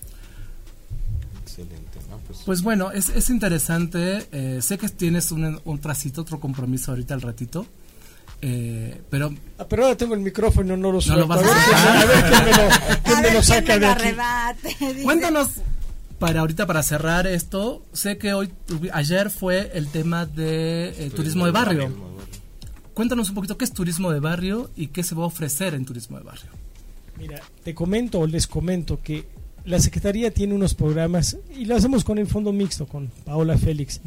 Excelente. 1.42 2.00
Pues, 2.28 2.40
pues, 2.46 2.62
bueno, 2.62 2.92
es, 2.92 3.10
es 3.10 3.30
interesante. 3.30 4.26
Eh, 4.32 4.60
sé 4.62 4.78
que 4.78 4.88
tienes 4.90 5.32
un, 5.32 5.60
un 5.66 5.80
tracito, 5.80 6.22
otro 6.22 6.40
compromiso 6.40 6.92
ahorita 6.92 7.14
al 7.14 7.22
ratito. 7.22 7.66
Eh, 8.44 9.02
pero 9.10 9.32
ah, 9.60 9.66
pero 9.70 9.84
ahora 9.84 9.96
tengo 9.96 10.16
el 10.16 10.22
micrófono 10.22 10.76
no 10.76 10.92
lo 10.92 11.00
suelto. 11.00 11.32
a, 11.32 11.38
ver, 11.38 11.46
a, 11.48 12.06
ver, 12.06 12.24
quién 12.24 12.46
me 12.46 12.52
lo, 12.52 12.70
quién 13.04 13.22
me 13.22 13.32
lo 13.32 13.44
saca 13.44 13.78
de 13.78 13.86
aquí. 13.86 15.04
Cuéntanos 15.04 15.50
para 16.18 16.40
ahorita 16.40 16.66
para 16.66 16.82
cerrar 16.82 17.28
esto. 17.28 17.84
Sé 17.94 18.18
que 18.18 18.34
hoy 18.34 18.52
ayer 18.94 19.30
fue 19.30 19.72
el 19.76 19.88
tema 19.90 20.26
de 20.26 20.90
eh, 20.98 21.12
turismo 21.16 21.46
de 21.46 21.52
barrio. 21.52 21.92
Cuéntanos 22.94 23.30
un 23.30 23.36
poquito 23.36 23.58
qué 23.58 23.66
es 23.66 23.74
turismo 23.74 24.12
de 24.12 24.20
barrio 24.20 24.70
y 24.76 24.88
qué 24.88 25.04
se 25.04 25.16
va 25.16 25.24
a 25.24 25.28
ofrecer 25.28 25.74
en 25.74 25.86
turismo 25.86 26.18
de 26.18 26.24
barrio. 26.24 26.52
Mira, 27.18 27.42
te 27.64 27.74
comento 27.74 28.20
o 28.20 28.28
les 28.28 28.48
comento 28.48 29.02
que 29.02 29.26
la 29.64 29.80
Secretaría 29.80 30.32
tiene 30.32 30.56
unos 30.56 30.74
programas 30.74 31.38
y 31.56 31.66
lo 31.66 31.76
hacemos 31.76 32.04
con 32.04 32.18
el 32.18 32.28
Fondo 32.28 32.52
Mixto, 32.52 32.88
con 32.88 33.08
Paola 33.26 33.58
Félix, 33.58 34.02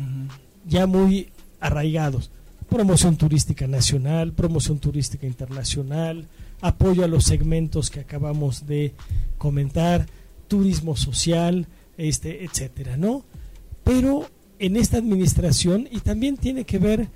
ya 0.66 0.86
muy 0.86 1.28
arraigados. 1.60 2.30
Promoción 2.68 3.16
turística 3.16 3.66
nacional, 3.66 4.32
promoción 4.32 4.78
turística 4.78 5.26
internacional, 5.26 6.26
apoyo 6.60 7.04
a 7.04 7.08
los 7.08 7.24
segmentos 7.24 7.90
que 7.90 8.00
acabamos 8.00 8.66
de 8.66 8.94
comentar, 9.38 10.06
turismo 10.48 10.96
social, 10.96 11.68
este, 11.96 12.44
etcétera, 12.44 12.96
¿no? 12.96 13.24
Pero 13.84 14.26
en 14.58 14.76
esta 14.76 14.98
administración, 14.98 15.88
y 15.90 16.00
también 16.00 16.36
tiene 16.36 16.64
que 16.64 16.78
ver 16.78 17.08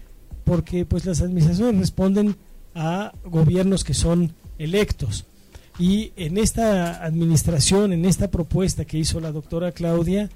porque 0.49 0.87
pues 0.87 1.05
las 1.05 1.21
administraciones 1.21 1.79
responden 1.79 2.35
a 2.75 3.13
gobiernos 3.27 3.85
que 3.85 3.93
son 3.93 4.33
electos. 4.59 5.27
Y 5.79 6.13
en 6.17 6.39
esta 6.39 7.05
administración, 7.05 7.93
en 7.93 8.07
esta 8.07 8.31
propuesta 8.31 8.87
que 8.87 8.97
hizo 8.97 9.21
la 9.21 9.31
doctora 9.31 9.73
Claudia, 9.73 10.31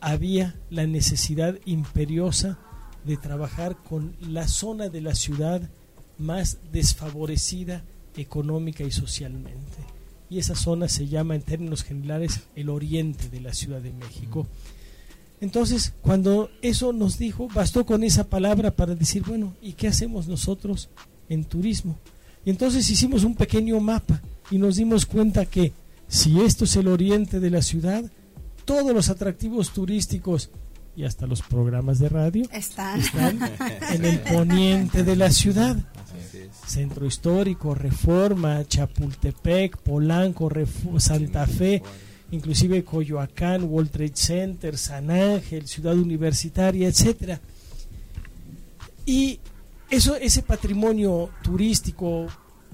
había 0.00 0.56
la 0.68 0.84
necesidad 0.88 1.58
imperiosa 1.64 2.58
de 3.04 3.16
trabajar 3.16 3.76
con 3.76 4.16
la 4.20 4.48
zona 4.48 4.88
de 4.88 5.00
la 5.00 5.14
ciudad 5.14 5.70
más 6.18 6.58
desfavorecida 6.72 7.84
económica 8.16 8.82
y 8.82 8.90
socialmente. 8.90 9.78
Y 10.28 10.40
esa 10.40 10.56
zona 10.56 10.88
se 10.88 11.06
llama 11.06 11.36
en 11.36 11.42
términos 11.42 11.84
generales 11.84 12.40
el 12.56 12.68
oriente 12.68 13.28
de 13.28 13.40
la 13.40 13.54
Ciudad 13.54 13.80
de 13.80 13.92
México. 13.92 14.48
Entonces, 15.42 15.92
cuando 16.02 16.52
eso 16.62 16.92
nos 16.92 17.18
dijo, 17.18 17.48
bastó 17.52 17.84
con 17.84 18.04
esa 18.04 18.28
palabra 18.28 18.70
para 18.70 18.94
decir, 18.94 19.24
bueno, 19.26 19.56
¿y 19.60 19.72
qué 19.72 19.88
hacemos 19.88 20.28
nosotros 20.28 20.88
en 21.28 21.44
turismo? 21.44 21.98
Y 22.44 22.50
entonces 22.50 22.88
hicimos 22.88 23.24
un 23.24 23.34
pequeño 23.34 23.80
mapa 23.80 24.22
y 24.52 24.58
nos 24.58 24.76
dimos 24.76 25.04
cuenta 25.04 25.44
que 25.44 25.72
si 26.06 26.40
esto 26.40 26.64
es 26.64 26.76
el 26.76 26.86
oriente 26.86 27.40
de 27.40 27.50
la 27.50 27.60
ciudad, 27.60 28.04
todos 28.64 28.94
los 28.94 29.08
atractivos 29.08 29.72
turísticos 29.72 30.50
y 30.94 31.02
hasta 31.02 31.26
los 31.26 31.42
programas 31.42 31.98
de 31.98 32.08
radio 32.08 32.44
están, 32.52 33.00
en 33.90 34.04
el 34.04 34.20
poniente 34.32 35.02
de 35.02 35.16
la 35.16 35.32
ciudad. 35.32 35.76
Centro 36.68 37.04
Histórico, 37.04 37.74
Reforma, 37.74 38.64
Chapultepec, 38.64 39.76
Polanco, 39.78 40.48
Santa 40.98 41.48
Fe 41.48 41.82
inclusive 42.32 42.82
Coyoacán, 42.82 43.64
World 43.64 43.90
Trade 43.90 44.16
Center, 44.16 44.76
San 44.76 45.10
Ángel, 45.10 45.68
Ciudad 45.68 45.96
Universitaria, 45.96 46.88
etcétera. 46.88 47.40
Y 49.06 49.38
eso, 49.90 50.16
ese 50.16 50.42
patrimonio 50.42 51.30
turístico, 51.42 52.26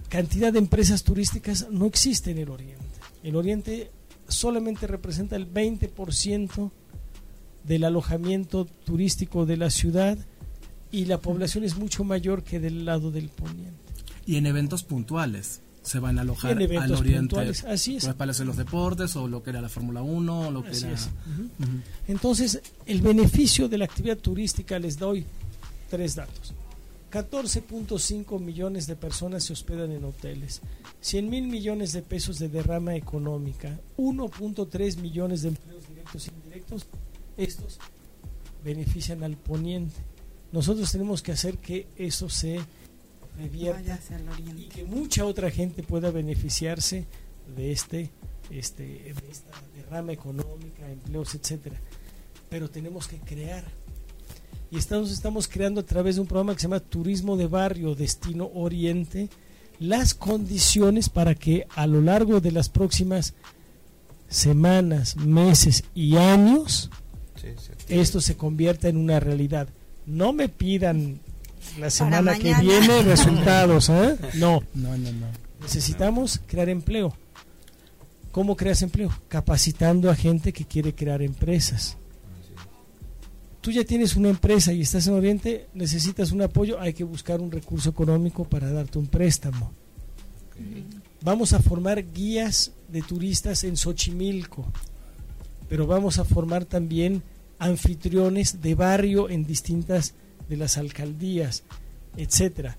cantidad 0.09 0.53
de 0.53 0.61
empresas 0.61 1.03
turísticas 1.03 1.69
no 1.71 1.87
existe 1.87 2.31
en 2.31 2.39
el 2.39 2.49
Oriente. 2.49 2.85
El 3.23 3.37
Oriente 3.37 3.91
solamente 4.29 4.87
representa 4.87 5.37
el 5.37 5.53
20% 5.53 6.71
del 7.65 7.85
alojamiento 7.85 8.65
turístico 8.65 9.45
de 9.45 9.57
la 9.57 9.71
ciudad 9.71 10.17
y 10.93 11.07
la 11.07 11.19
población 11.19 11.65
es 11.65 11.77
mucho 11.77 12.05
mayor 12.05 12.45
que 12.45 12.61
del 12.61 12.85
lado 12.85 13.11
del 13.11 13.29
poniente. 13.29 13.93
Y 14.25 14.37
en 14.37 14.47
eventos 14.47 14.85
puntuales 14.85 15.63
se 15.89 15.99
van 15.99 16.19
a 16.19 16.23
alojar 16.23 16.53
al 16.53 16.93
oriente. 16.95 17.37
Así 17.67 17.97
es. 17.97 18.05
Los 18.05 18.41
los 18.41 18.57
deportes 18.57 19.17
o 19.17 19.27
lo 19.27 19.43
que 19.43 19.51
era 19.51 19.61
la 19.61 19.69
Fórmula 19.69 20.03
1 20.03 20.51
lo 20.51 20.63
que 20.63 20.77
era... 20.77 20.97
Entonces, 22.07 22.61
el 22.87 23.01
beneficio 23.01 23.69
de 23.69 23.79
la 23.79 23.87
actividad 23.87 24.19
turística 24.19 24.79
les 24.79 24.99
doy 24.99 25.25
tres 25.91 26.15
datos. 26.15 26.55
14.5 27.11 28.39
millones 28.39 28.87
de 28.87 28.95
personas 28.95 29.45
se 29.45 29.55
hospedan 29.55 29.93
en 29.93 30.05
hoteles, 30.05 30.61
100 31.01 31.31
mil 31.31 31.49
millones 31.49 31.93
de 31.93 32.03
pesos 32.03 32.39
de 32.39 32.51
derrama 32.51 32.97
económica, 32.97 33.81
1.3 33.97 34.99
millones 34.99 35.43
de 35.43 35.49
empleos 35.49 35.89
directos 35.89 36.29
e 36.29 36.31
indirectos. 36.33 36.87
Estos 37.39 37.79
benefician 38.63 39.23
al 39.23 39.37
poniente. 39.37 39.97
Nosotros 40.53 40.91
tenemos 40.93 41.23
que 41.23 41.33
hacer 41.33 41.57
que 41.59 41.87
eso 41.97 42.29
se 42.29 42.61
y 43.39 44.69
que 44.69 44.85
mucha 44.85 45.25
otra 45.25 45.51
gente 45.51 45.83
pueda 45.83 46.11
beneficiarse 46.11 47.07
de 47.57 47.73
este, 47.73 48.11
este 48.51 48.83
de 48.83 49.31
esta 49.31 49.51
derrama 49.75 50.13
económica, 50.13 50.91
empleos, 50.91 51.35
etcétera. 51.35 51.77
pero 52.49 52.69
tenemos 52.69 53.07
que 53.07 53.19
crear. 53.19 53.65
Y 54.71 54.77
estamos, 54.77 55.11
estamos 55.11 55.49
creando 55.49 55.81
a 55.81 55.85
través 55.85 56.17
de 56.17 56.21
un 56.21 56.27
programa 56.27 56.55
que 56.55 56.61
se 56.61 56.67
llama 56.67 56.81
Turismo 56.81 57.37
de 57.37 57.47
Barrio 57.47 57.95
Destino 57.95 58.51
Oriente 58.55 59.31
las 59.79 60.15
condiciones 60.15 61.09
para 61.09 61.35
que 61.35 61.67
a 61.75 61.87
lo 61.87 62.01
largo 62.01 62.41
de 62.41 62.53
las 62.53 62.69
próximas 62.69 63.35
semanas, 64.29 65.17
meses 65.17 65.85
y 65.95 66.17
años 66.17 66.91
esto 67.89 68.21
se 68.21 68.37
convierta 68.37 68.89
en 68.89 68.97
una 68.97 69.21
realidad. 69.21 69.69
No 70.07 70.33
me 70.33 70.49
pidan 70.49 71.21
la 71.79 71.91
semana 71.91 72.39
que 72.39 72.55
viene 72.55 73.03
resultados, 73.03 73.89
¿eh? 73.89 74.17
No. 74.35 74.63
No, 74.75 74.97
no, 74.97 75.13
no. 75.13 75.27
Necesitamos 75.61 76.41
crear 76.47 76.69
empleo. 76.69 77.15
¿Cómo 78.31 78.57
creas 78.57 78.83
empleo? 78.83 79.11
Capacitando 79.29 80.11
a 80.11 80.15
gente 80.15 80.53
que 80.53 80.65
quiere 80.65 80.95
crear 80.95 81.23
empresas. 81.23 81.97
Tú 83.61 83.73
ya 83.73 83.85
tienes 83.85 84.17
una 84.17 84.29
empresa 84.29 84.73
y 84.73 84.83
estás 84.83 85.07
en 85.09 85.15
Oriente, 85.15 85.69
necesitas 85.75 86.31
un 86.31 86.43
apoyo, 86.43 86.81
hay 86.81 86.95
que 86.95 87.05
buscar 87.05 87.41
un 87.41 87.51
recurso 87.51 87.91
económico 87.91 88.45
para 88.45 88.71
darte 88.71 88.99
un 88.99 89.09
préstamo. 89.09 89.73
Vamos 91.23 91.53
a 91.53 91.61
formar 91.61 92.13
guías 92.13 92.73
de 92.89 93.03
turistas 93.03 93.65
en 93.65 93.77
Xochimilco, 93.77 94.65
pero 95.69 95.87
vamos 95.87 96.19
a 96.19 96.25
formar 96.25 96.65
también 96.65 97.23
anfitriones 97.59 98.63
de 98.63 98.75
barrio 98.75 99.29
en 99.29 99.45
distintas 99.45 100.15
de 100.49 100.57
las 100.57 100.79
alcaldías, 100.79 101.65
etcétera. 102.17 102.77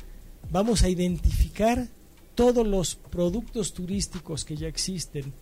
Vamos 0.52 0.84
a 0.84 0.90
identificar 0.90 1.88
todos 2.36 2.66
los 2.66 2.96
productos 2.96 3.74
turísticos 3.74 4.46
que 4.46 4.56
ya 4.56 4.68
existen, 4.68 5.34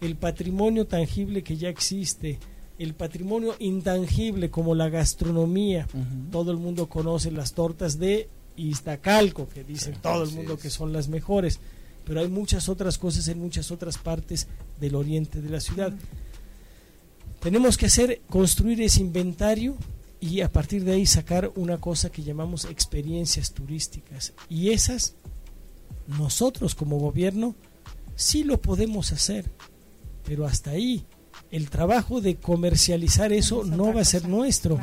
el 0.00 0.16
patrimonio 0.16 0.86
tangible 0.86 1.42
que 1.42 1.56
ya 1.56 1.68
existe, 1.68 2.38
el 2.78 2.94
patrimonio 2.94 3.56
intangible 3.58 4.50
como 4.50 4.74
la 4.74 4.88
gastronomía. 4.88 5.86
Todo 6.30 6.50
el 6.50 6.58
mundo 6.58 6.88
conoce 6.88 7.30
las 7.30 7.54
tortas 7.54 7.98
de 7.98 8.28
Iztacalco, 8.56 9.48
que 9.48 9.64
dicen 9.64 9.96
todo 10.00 10.24
el 10.24 10.30
mundo 10.30 10.58
que 10.58 10.70
son 10.70 10.92
las 10.92 11.08
mejores, 11.08 11.60
pero 12.04 12.20
hay 12.20 12.28
muchas 12.28 12.68
otras 12.68 12.98
cosas 12.98 13.28
en 13.28 13.38
muchas 13.38 13.70
otras 13.70 13.98
partes 13.98 14.46
del 14.80 14.94
oriente 14.94 15.40
de 15.40 15.50
la 15.50 15.60
ciudad. 15.60 15.92
Tenemos 17.40 17.76
que 17.76 17.86
hacer, 17.86 18.22
construir 18.28 18.80
ese 18.80 19.00
inventario 19.00 19.76
y 20.24 20.40
a 20.40 20.50
partir 20.50 20.84
de 20.84 20.92
ahí 20.92 21.04
sacar 21.04 21.52
una 21.54 21.78
cosa 21.78 22.10
que 22.10 22.22
llamamos 22.22 22.64
experiencias 22.64 23.52
turísticas. 23.52 24.32
Y 24.48 24.70
esas, 24.70 25.16
nosotros 26.06 26.74
como 26.74 26.98
gobierno, 26.98 27.54
sí 28.16 28.42
lo 28.42 28.58
podemos 28.58 29.12
hacer, 29.12 29.50
pero 30.24 30.46
hasta 30.46 30.70
ahí. 30.70 31.04
El 31.50 31.68
trabajo 31.68 32.22
de 32.22 32.36
comercializar 32.36 33.34
eso 33.34 33.64
no 33.64 33.92
va 33.92 34.00
a 34.00 34.06
ser 34.06 34.26
nuestro. 34.26 34.80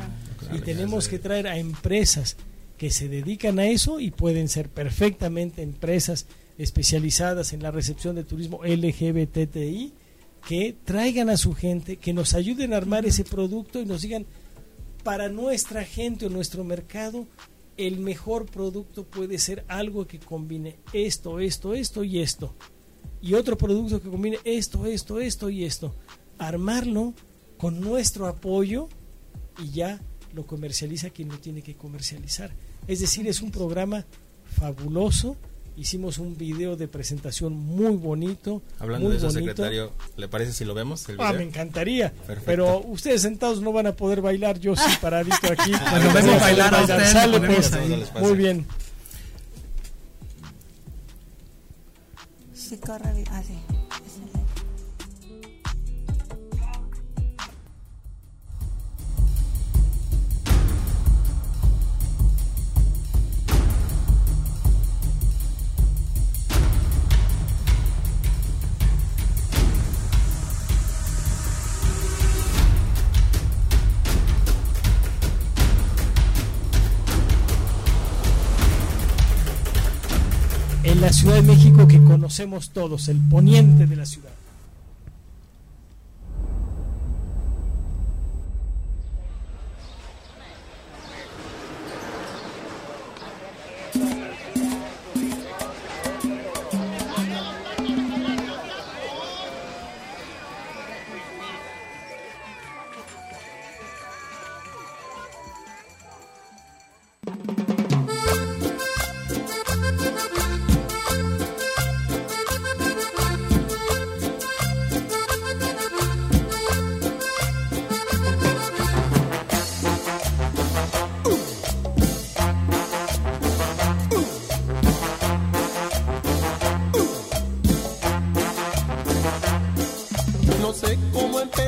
y 0.54 0.60
tenemos 0.60 1.08
que 1.08 1.18
traer 1.18 1.48
a 1.48 1.58
empresas 1.58 2.36
que 2.78 2.90
se 2.90 3.08
dedican 3.08 3.58
a 3.58 3.66
eso 3.66 3.98
y 3.98 4.12
pueden 4.12 4.48
ser 4.48 4.68
perfectamente 4.68 5.62
empresas 5.62 6.26
especializadas 6.56 7.52
en 7.52 7.64
la 7.64 7.72
recepción 7.72 8.14
de 8.14 8.22
turismo 8.22 8.60
LGBTI 8.62 9.92
que 10.46 10.76
traigan 10.84 11.30
a 11.30 11.36
su 11.36 11.52
gente, 11.52 11.96
que 11.96 12.12
nos 12.12 12.34
ayuden 12.34 12.74
a 12.74 12.76
armar 12.76 13.06
ese 13.06 13.24
producto 13.24 13.80
y 13.80 13.86
nos 13.86 14.02
digan, 14.02 14.24
para 15.02 15.28
nuestra 15.28 15.84
gente 15.84 16.26
o 16.26 16.30
nuestro 16.30 16.64
mercado, 16.64 17.26
el 17.76 17.98
mejor 17.98 18.46
producto 18.46 19.04
puede 19.04 19.38
ser 19.38 19.64
algo 19.68 20.06
que 20.06 20.18
combine 20.18 20.76
esto, 20.92 21.40
esto, 21.40 21.74
esto 21.74 22.04
y 22.04 22.20
esto. 22.20 22.54
Y 23.20 23.34
otro 23.34 23.56
producto 23.56 24.02
que 24.02 24.10
combine 24.10 24.38
esto, 24.44 24.86
esto, 24.86 25.20
esto 25.20 25.50
y 25.50 25.64
esto. 25.64 25.94
Armarlo 26.38 27.14
con 27.56 27.80
nuestro 27.80 28.26
apoyo 28.26 28.88
y 29.62 29.70
ya 29.70 30.00
lo 30.34 30.46
comercializa 30.46 31.10
quien 31.10 31.28
lo 31.28 31.38
tiene 31.38 31.62
que 31.62 31.76
comercializar. 31.76 32.52
Es 32.86 33.00
decir, 33.00 33.26
es 33.26 33.42
un 33.42 33.50
programa 33.50 34.04
fabuloso 34.44 35.36
Hicimos 35.74 36.18
un 36.18 36.36
video 36.36 36.76
de 36.76 36.86
presentación 36.86 37.54
muy 37.54 37.96
bonito. 37.96 38.60
Hablando 38.78 39.08
de 39.08 39.16
eso, 39.16 39.30
secretario, 39.30 39.92
¿le 40.16 40.28
parece 40.28 40.52
si 40.52 40.66
lo 40.66 40.74
vemos? 40.74 41.06
Ah, 41.18 41.32
me 41.32 41.44
encantaría. 41.44 42.12
Pero 42.44 42.80
ustedes 42.80 43.22
sentados 43.22 43.62
no 43.62 43.72
van 43.72 43.86
a 43.86 43.96
poder 43.96 44.20
bailar, 44.20 44.58
yo 44.58 44.76
sí 44.76 44.90
paradito 45.00 45.50
aquí. 45.50 45.72
Bueno, 45.90 46.12
vemos 46.12 46.40
bailar 46.40 46.74
a 46.74 46.80
ustedes. 46.82 47.10
Sale, 47.10 47.40
pues. 47.40 47.72
Muy 48.20 48.36
bien. 48.36 48.66
Sí, 52.52 52.76
corre 52.76 53.12
bien. 53.14 53.28
Ah, 53.30 53.42
la 81.12 81.18
Ciudad 81.18 81.34
de 81.34 81.42
México 81.42 81.86
que 81.86 82.02
conocemos 82.02 82.70
todos, 82.70 83.08
el 83.08 83.18
poniente 83.18 83.86
de 83.86 83.96
la 83.96 84.06
ciudad. 84.06 84.30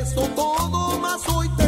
eso 0.04 0.28
todo 0.36 0.98
más 0.98 1.26
hoy 1.28 1.48
te 1.56 1.63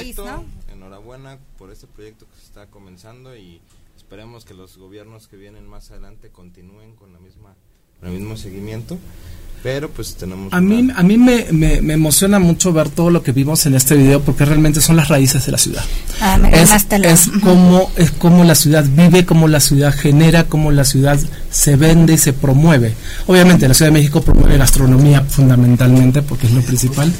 proyecto. 0.00 0.24
¿no? 0.24 0.44
Enhorabuena 0.72 1.38
por 1.58 1.70
este 1.70 1.86
proyecto 1.86 2.26
que 2.26 2.40
se 2.40 2.46
está 2.46 2.66
comenzando 2.66 3.36
y 3.36 3.60
esperemos 3.96 4.44
que 4.44 4.54
los 4.54 4.76
gobiernos 4.76 5.28
que 5.28 5.36
vienen 5.36 5.68
más 5.68 5.90
adelante 5.90 6.30
continúen 6.30 6.96
con 6.96 7.12
la 7.12 7.18
misma 7.18 7.54
con 8.00 8.08
el 8.08 8.18
mismo 8.18 8.36
seguimiento. 8.36 8.98
Pero 9.62 9.90
pues 9.90 10.14
tenemos... 10.14 10.50
A 10.54 10.60
mí, 10.62 10.88
a 10.94 11.02
mí 11.02 11.18
me, 11.18 11.44
me, 11.52 11.82
me 11.82 11.92
emociona 11.92 12.38
mucho 12.38 12.72
ver 12.72 12.88
todo 12.88 13.10
lo 13.10 13.22
que 13.22 13.32
vimos 13.32 13.66
en 13.66 13.74
este 13.74 13.94
video 13.94 14.22
porque 14.22 14.46
realmente 14.46 14.80
son 14.80 14.96
las 14.96 15.08
raíces 15.08 15.44
de 15.44 15.52
la 15.52 15.58
ciudad. 15.58 15.84
Ah, 16.22 16.38
me 16.38 16.50
es, 16.62 16.72
es 16.72 17.30
como 17.42 17.92
es 17.96 18.10
como 18.10 18.42
la 18.44 18.54
ciudad 18.54 18.86
vive, 18.88 19.26
cómo 19.26 19.48
la 19.48 19.60
ciudad 19.60 19.92
genera, 19.94 20.44
cómo 20.44 20.70
la 20.70 20.84
ciudad 20.86 21.18
se 21.50 21.76
vende 21.76 22.14
y 22.14 22.18
se 22.18 22.32
promueve. 22.32 22.94
Obviamente 23.26 23.68
la 23.68 23.74
Ciudad 23.74 23.90
de 23.90 23.98
México 23.98 24.22
promueve 24.22 24.56
gastronomía 24.56 25.20
fundamentalmente 25.22 26.22
porque 26.22 26.46
es 26.46 26.52
lo 26.54 26.62
principal 26.62 27.12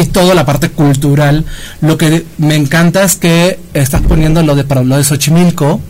y 0.00 0.06
toda 0.06 0.34
la 0.34 0.44
parte 0.46 0.70
cultural. 0.70 1.44
Lo 1.80 1.96
que 1.98 2.24
me 2.38 2.54
encanta 2.56 3.02
es 3.04 3.16
que 3.16 3.58
estás 3.74 4.00
poniendo 4.02 4.42
lo 4.42 4.54
de 4.54 4.64
para 4.64 4.82
lo 4.82 4.96
de 4.96 5.04
Xochimilco. 5.04 5.80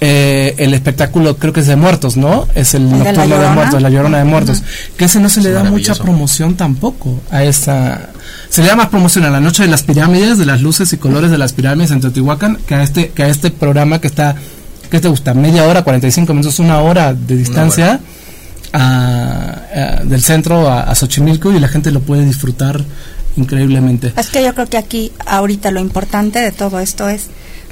eh, 0.00 0.54
el 0.58 0.74
espectáculo 0.74 1.36
creo 1.38 1.52
que 1.52 1.60
es 1.60 1.66
de 1.66 1.76
muertos, 1.76 2.16
¿no? 2.16 2.46
Es 2.54 2.74
el 2.74 2.82
¿El 2.82 2.90
de 2.90 2.98
La 2.98 3.12
nocturno 3.12 3.38
de, 3.40 3.48
muertos, 3.50 3.82
la 3.82 3.88
llorona 3.90 4.18
de 4.18 4.24
muertos. 4.24 4.62
Que 4.98 5.04
ese 5.06 5.18
no 5.20 5.28
se 5.30 5.40
le 5.40 5.50
da 5.52 5.62
mucha 5.64 5.94
promoción 5.94 6.56
tampoco 6.56 7.20
a 7.30 7.42
esa. 7.44 8.10
Se 8.50 8.60
le 8.62 8.68
da 8.68 8.76
más 8.76 8.88
promoción 8.88 9.24
a 9.24 9.30
la 9.30 9.40
noche 9.40 9.62
de 9.62 9.68
las 9.70 9.82
pirámides, 9.82 10.36
de 10.36 10.44
las 10.46 10.60
luces 10.60 10.92
y 10.92 10.96
colores 10.98 11.30
de 11.30 11.38
las 11.38 11.52
pirámides 11.52 11.90
en 11.92 12.00
Teotihuacán, 12.00 12.58
que 12.66 12.74
a 12.74 12.82
este, 12.82 13.08
que 13.10 13.22
a 13.22 13.28
este 13.28 13.50
programa 13.50 14.00
que 14.00 14.08
está, 14.08 14.34
¿qué 14.90 15.00
te 15.00 15.08
gusta? 15.08 15.32
Media 15.32 15.64
hora, 15.64 15.82
45 15.82 16.34
minutos, 16.34 16.58
una 16.58 16.80
hora 16.80 17.14
de 17.14 17.36
distancia 17.36 18.00
a- 18.72 18.78
a- 19.74 20.04
del 20.04 20.22
centro 20.22 20.68
a, 20.68 20.82
a 20.82 20.94
Xochimilco 20.94 21.52
y 21.52 21.60
la 21.60 21.68
gente 21.68 21.90
lo 21.90 22.00
puede 22.00 22.24
disfrutar 22.24 22.82
increíblemente. 23.36 24.12
Es 24.16 24.28
que 24.28 24.42
yo 24.42 24.54
creo 24.54 24.66
que 24.66 24.76
aquí 24.78 25.12
ahorita 25.26 25.70
lo 25.70 25.80
importante 25.80 26.38
de 26.40 26.52
todo 26.52 26.78
esto 26.80 27.08
es, 27.08 27.26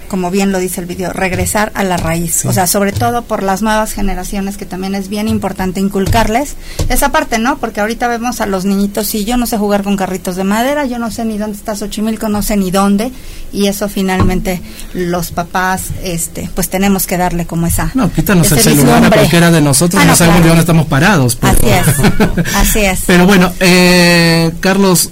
como 0.09 0.31
bien 0.31 0.53
lo 0.53 0.59
dice 0.59 0.79
el 0.83 0.87
video, 0.87 1.11
regresar 1.15 1.73
a 1.75 1.85
la 1.85 1.97
raíz. 1.97 2.45
O 2.45 2.53
sea, 2.53 2.67
sobre 2.67 2.93
todo 2.93 3.23
por 3.23 3.43
las 3.43 3.63
nuevas 3.63 3.95
generaciones 3.95 4.59
que 4.59 4.67
también 4.67 4.95
es 4.95 5.09
bien 5.09 5.27
importante 5.27 5.81
inculcarles 5.81 6.57
esa 6.91 7.11
parte, 7.13 7.39
¿no? 7.39 7.57
Porque 7.57 7.81
ahorita 7.81 8.09
vemos 8.09 8.43
a 8.43 8.47
los 8.47 8.67
niñitos 8.67 9.15
y 9.15 9.25
yo 9.25 9.39
no 9.39 9.47
sé 9.47 9.57
jugar 9.57 9.83
con 9.83 9.97
carritos 9.97 10.37
de 10.37 10.45
madera, 10.45 10.85
yo 10.85 10.99
no 10.99 11.11
sé 11.11 11.25
ni 11.25 11.39
dónde 11.39 11.57
está 11.57 11.75
Xochimilco, 11.77 12.29
no 12.29 12.43
sé 12.43 12.59
ni 12.59 12.71
dónde 12.71 13.11
y 13.55 13.69
eso 13.69 13.89
finalmente 13.89 14.61
los 14.93 15.31
papás, 15.31 15.85
este, 16.03 16.51
pues 16.55 16.69
tenemos 16.69 17.07
que 17.07 17.17
darle 17.17 17.47
como 17.47 17.67
esa. 17.67 17.91
No, 17.95 18.13
quítanos 18.13 18.53
el 18.53 18.59
celular 18.59 18.89
a 18.89 18.93
vislumbre. 18.97 19.19
cualquiera 19.19 19.51
de 19.51 19.61
nosotros, 19.63 19.99
Ah, 20.03 20.05
no, 20.05 20.11
no, 20.11 20.17
sabemos 20.19 20.41
claro. 20.41 20.43
de 20.43 20.49
dónde 20.51 20.61
estamos 20.61 20.87
parados. 20.89 21.37
pero- 21.37 21.53
Así 21.55 21.69
es, 21.71 22.47
así 22.57 22.81
es. 22.81 23.01
Pero 23.07 23.25
bueno, 23.25 23.51
eh, 23.61 24.53
Carlos, 24.61 25.11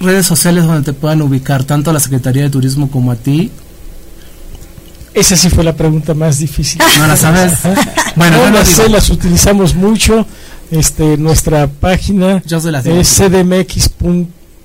redes 0.00 0.26
sociales 0.26 0.64
donde 0.64 0.82
te 0.82 0.92
puedan 0.92 1.22
ubicar 1.22 1.62
tanto 1.64 1.90
a 1.90 1.92
la 1.92 2.00
Secretaría 2.00 2.42
de 2.42 2.50
Turismo 2.50 2.90
como 2.90 3.12
a 3.12 3.16
ti. 3.16 3.50
Esa 5.14 5.36
sí 5.36 5.48
fue 5.50 5.64
la 5.64 5.74
pregunta 5.74 6.14
más 6.14 6.38
difícil. 6.38 6.80
¿No 6.98 7.06
la 7.06 7.16
sabes? 7.16 7.54
Bueno, 8.16 8.38
no 8.38 8.46
lo 8.46 8.58
las 8.58 8.68
sé, 8.68 8.88
las 8.88 9.10
utilizamos 9.10 9.74
mucho. 9.74 10.26
Este, 10.70 11.16
nuestra 11.16 11.66
página 11.66 12.42
es 12.84 13.08
cdmx. 13.08 13.90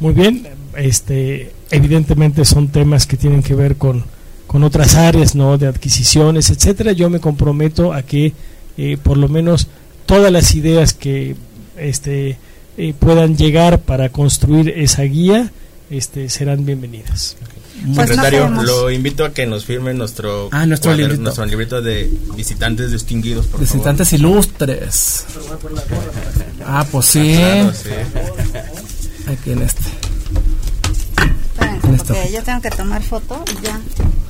Muy 0.00 0.14
bien, 0.14 0.46
este, 0.76 1.52
evidentemente 1.70 2.44
son 2.44 2.68
temas 2.68 3.06
que 3.06 3.16
tienen 3.16 3.42
que 3.42 3.54
ver 3.54 3.76
con, 3.76 4.04
con 4.46 4.62
otras 4.62 4.94
áreas, 4.94 5.34
¿no? 5.34 5.58
De 5.58 5.66
adquisiciones, 5.66 6.50
etcétera. 6.50 6.92
Yo 6.92 7.10
me 7.10 7.18
comprometo 7.18 7.92
a 7.92 8.02
que 8.02 8.32
eh, 8.76 8.96
por 8.96 9.16
lo 9.16 9.28
menos 9.28 9.66
todas 10.06 10.30
las 10.30 10.54
ideas 10.54 10.94
que 10.94 11.34
este, 11.76 12.38
eh, 12.78 12.94
puedan 12.98 13.36
llegar 13.36 13.80
para 13.80 14.08
construir 14.08 14.70
esa 14.70 15.02
guía 15.02 15.50
este, 15.90 16.28
serán 16.28 16.64
bienvenidas. 16.64 17.36
Pues 17.94 18.08
Secretario, 18.08 18.48
lo 18.48 18.90
invito 18.90 19.24
a 19.24 19.32
que 19.32 19.46
nos 19.46 19.64
firme 19.64 19.94
nuestro, 19.94 20.48
Ah, 20.50 20.66
nuestro 20.66 20.94
librito. 20.94 21.22
nuestro 21.22 21.44
librito 21.46 21.80
de 21.80 22.10
visitantes 22.36 22.90
distinguidos, 22.90 23.46
por 23.46 23.60
Visitantes 23.60 24.12
ilustres. 24.12 25.24
Ah, 26.64 26.84
pues 26.90 27.06
sí. 27.06 27.34
Claro, 27.36 27.72
sí. 27.72 27.88
Aquí 29.26 29.52
en 29.52 29.62
este. 29.62 29.82
Esta 31.94 32.14
porque 32.14 32.32
yo 32.32 32.42
tengo 32.42 32.60
que 32.60 32.70
tomar 32.70 33.02
foto 33.02 33.44
y 33.58 33.64
ya 33.64 33.80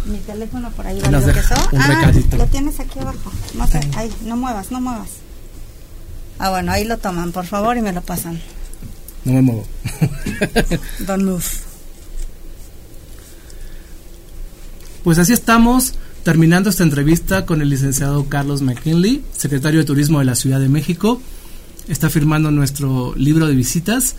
mi 0.07 0.19
teléfono 0.19 0.71
por 0.71 0.87
ahí 0.87 1.01
Nos 1.11 1.25
un 1.25 1.81
ah, 1.81 1.87
recadito. 1.87 2.37
lo 2.37 2.47
tienes 2.47 2.79
aquí 2.81 2.99
abajo. 2.99 3.33
No 3.55 3.67
sé, 3.67 3.81
ahí, 3.97 4.11
no 4.25 4.37
muevas, 4.37 4.71
no 4.71 4.81
muevas. 4.81 5.09
Ah, 6.39 6.51
bueno, 6.51 6.73
ahí 6.73 6.85
lo 6.85 6.99
toman, 6.99 7.33
por 7.33 7.47
favor, 7.47 7.77
y 7.77 7.83
me 7.83 7.93
lo 7.93 8.03
pasan. 8.03 8.41
No 9.25 9.33
me 9.33 9.43
muevo. 9.43 9.67
Don't 11.01 11.25
move. 11.25 11.45
Pues 15.03 15.19
así 15.19 15.33
estamos 15.33 15.95
terminando 16.23 16.71
esta 16.71 16.83
entrevista 16.83 17.47
con 17.47 17.63
el 17.63 17.71
licenciado 17.71 18.29
Carlos 18.29 18.63
McKinley, 18.63 19.25
secretario 19.37 19.81
de 19.81 19.87
Turismo 19.87 20.19
de 20.19 20.27
la 20.27 20.35
Ciudad 20.35 20.61
de 20.61 20.69
México. 20.69 21.21
Está 21.89 22.11
firmando 22.11 22.51
nuestro 22.51 23.15
libro 23.17 23.47
de 23.47 23.55
visitas 23.55 24.17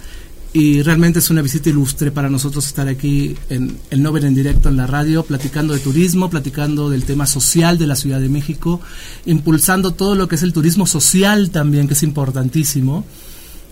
y 0.51 0.81
realmente 0.81 1.19
es 1.19 1.29
una 1.29 1.43
visita 1.43 1.69
ilustre 1.69 2.11
para 2.11 2.29
nosotros 2.29 2.65
estar 2.65 2.87
aquí 2.87 3.35
en 3.49 3.77
el 3.91 4.01
Nobel 4.01 4.25
en 4.25 4.33
directo 4.33 4.69
en 4.69 4.77
la 4.77 4.87
radio, 4.87 5.23
platicando 5.23 5.73
de 5.73 5.79
turismo, 5.79 6.29
platicando 6.29 6.89
del 6.89 7.03
tema 7.03 7.27
social 7.27 7.77
de 7.77 7.85
la 7.85 7.95
Ciudad 7.95 8.19
de 8.19 8.29
México, 8.29 8.81
impulsando 9.25 9.91
todo 9.91 10.15
lo 10.15 10.27
que 10.27 10.35
es 10.35 10.43
el 10.43 10.51
turismo 10.51 10.87
social 10.87 11.51
también, 11.51 11.87
que 11.87 11.93
es 11.93 12.01
importantísimo. 12.01 13.05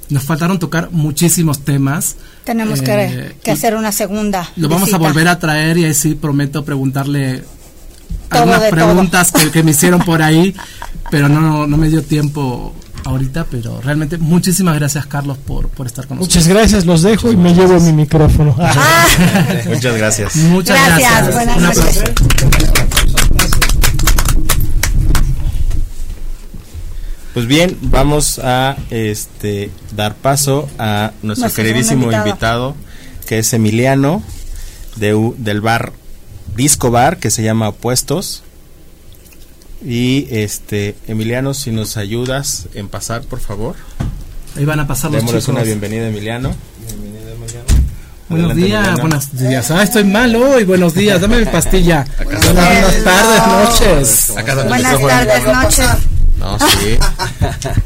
Nos 0.10 0.24
faltaron 0.24 0.60
tocar 0.60 0.90
muchísimos 0.92 1.66
temas. 1.66 2.16
Tenemos 2.46 2.80
Eh, 2.82 2.86
que, 2.86 3.36
que 3.44 3.52
hacer 3.52 3.76
una 3.76 3.92
segunda. 3.92 4.48
Lo 4.56 4.70
vamos 4.70 4.94
a 4.94 4.98
volver 4.98 5.28
a 5.28 5.40
traer 5.40 5.80
y 5.80 5.86
ahí 5.86 5.94
sí 5.96 6.13
prometo 6.13 6.63
preguntarle 6.63 7.44
Todo 8.30 8.44
algunas 8.44 8.70
preguntas 8.70 9.32
que, 9.32 9.50
que 9.50 9.63
me 9.63 9.72
hicieron 9.72 10.02
por 10.02 10.22
ahí, 10.22 10.56
pero 11.12 11.28
no, 11.28 11.66
no 11.66 11.76
me 11.76 11.90
dio 11.90 12.04
tiempo 12.04 12.74
ahorita, 13.08 13.45
pero 13.49 13.82
realmente 13.82 14.18
muchísimas 14.18 14.76
gracias 14.76 15.05
Carlos 15.08 15.38
por, 15.38 15.70
por 15.70 15.88
estar 15.88 16.08
con 16.08 16.18
nosotros. 16.18 16.36
Muchas 16.45 16.47
gracias, 16.53 16.86
los 16.86 17.01
dejo 17.01 17.32
y 17.32 17.38
me 17.38 17.53
llevo 17.53 17.80
mi 17.80 17.93
micrófono. 17.93 18.55
Muchas 19.68 19.97
gracias. 19.97 20.36
Muchas 20.36 20.78
Gracias, 20.86 21.12
gracias. 21.12 21.34
buenas 21.34 21.62
noches. 21.62 22.03
Pues 27.34 27.45
bien, 27.45 27.78
vamos 27.82 28.39
a 28.43 28.78
este 28.89 29.70
dar 29.95 30.16
paso 30.16 30.68
a 30.80 31.12
nuestro 31.22 31.51
queridísimo 31.53 32.12
invitado. 32.12 32.76
que 33.28 33.39
es 33.39 33.53
Emiliano 33.53 34.24
de, 34.95 35.14
U- 35.14 35.36
del 35.38 35.62
bar 35.62 35.91
Disco 36.55 36.89
Bar 36.89 37.18
que 37.18 37.30
se 37.30 37.43
llama 37.43 37.70
Opuestos. 37.70 38.43
Y 39.86 40.28
este 40.32 40.95
Emiliano, 41.07 41.53
si 41.53 41.71
nos 41.71 41.97
ayudas 41.97 42.67
en 42.73 42.89
pasar, 42.89 43.21
por 43.23 43.39
favor. 43.39 43.75
Ahí 44.55 44.65
van 44.65 44.80
a 44.80 44.88
pasar 44.88 45.11
los 45.11 45.19
Démosles 45.21 45.43
chicos. 45.43 45.55
una 45.55 45.63
bienvenida, 45.63 46.07
Emiliano. 46.07 46.55
Buenos 48.30 48.51
Adelante, 48.51 48.65
días, 48.67 48.80
Emiliano. 48.88 49.01
buenos 49.01 49.38
días. 49.38 49.71
Ah, 49.71 49.84
estoy 49.84 50.03
mal 50.03 50.36
hoy. 50.36 50.63
Buenos 50.65 50.93
días, 50.95 51.21
dame 51.21 51.39
mi 51.39 51.45
pastilla. 51.45 52.05
Buenas 52.23 52.53
buenas 52.53 53.03
tardes, 53.03 53.47
noches. 53.47 54.32
Buenas 54.67 54.99
tardes, 55.01 55.45
noches. 55.45 55.88
No, 56.38 56.59
sí. 56.59 56.97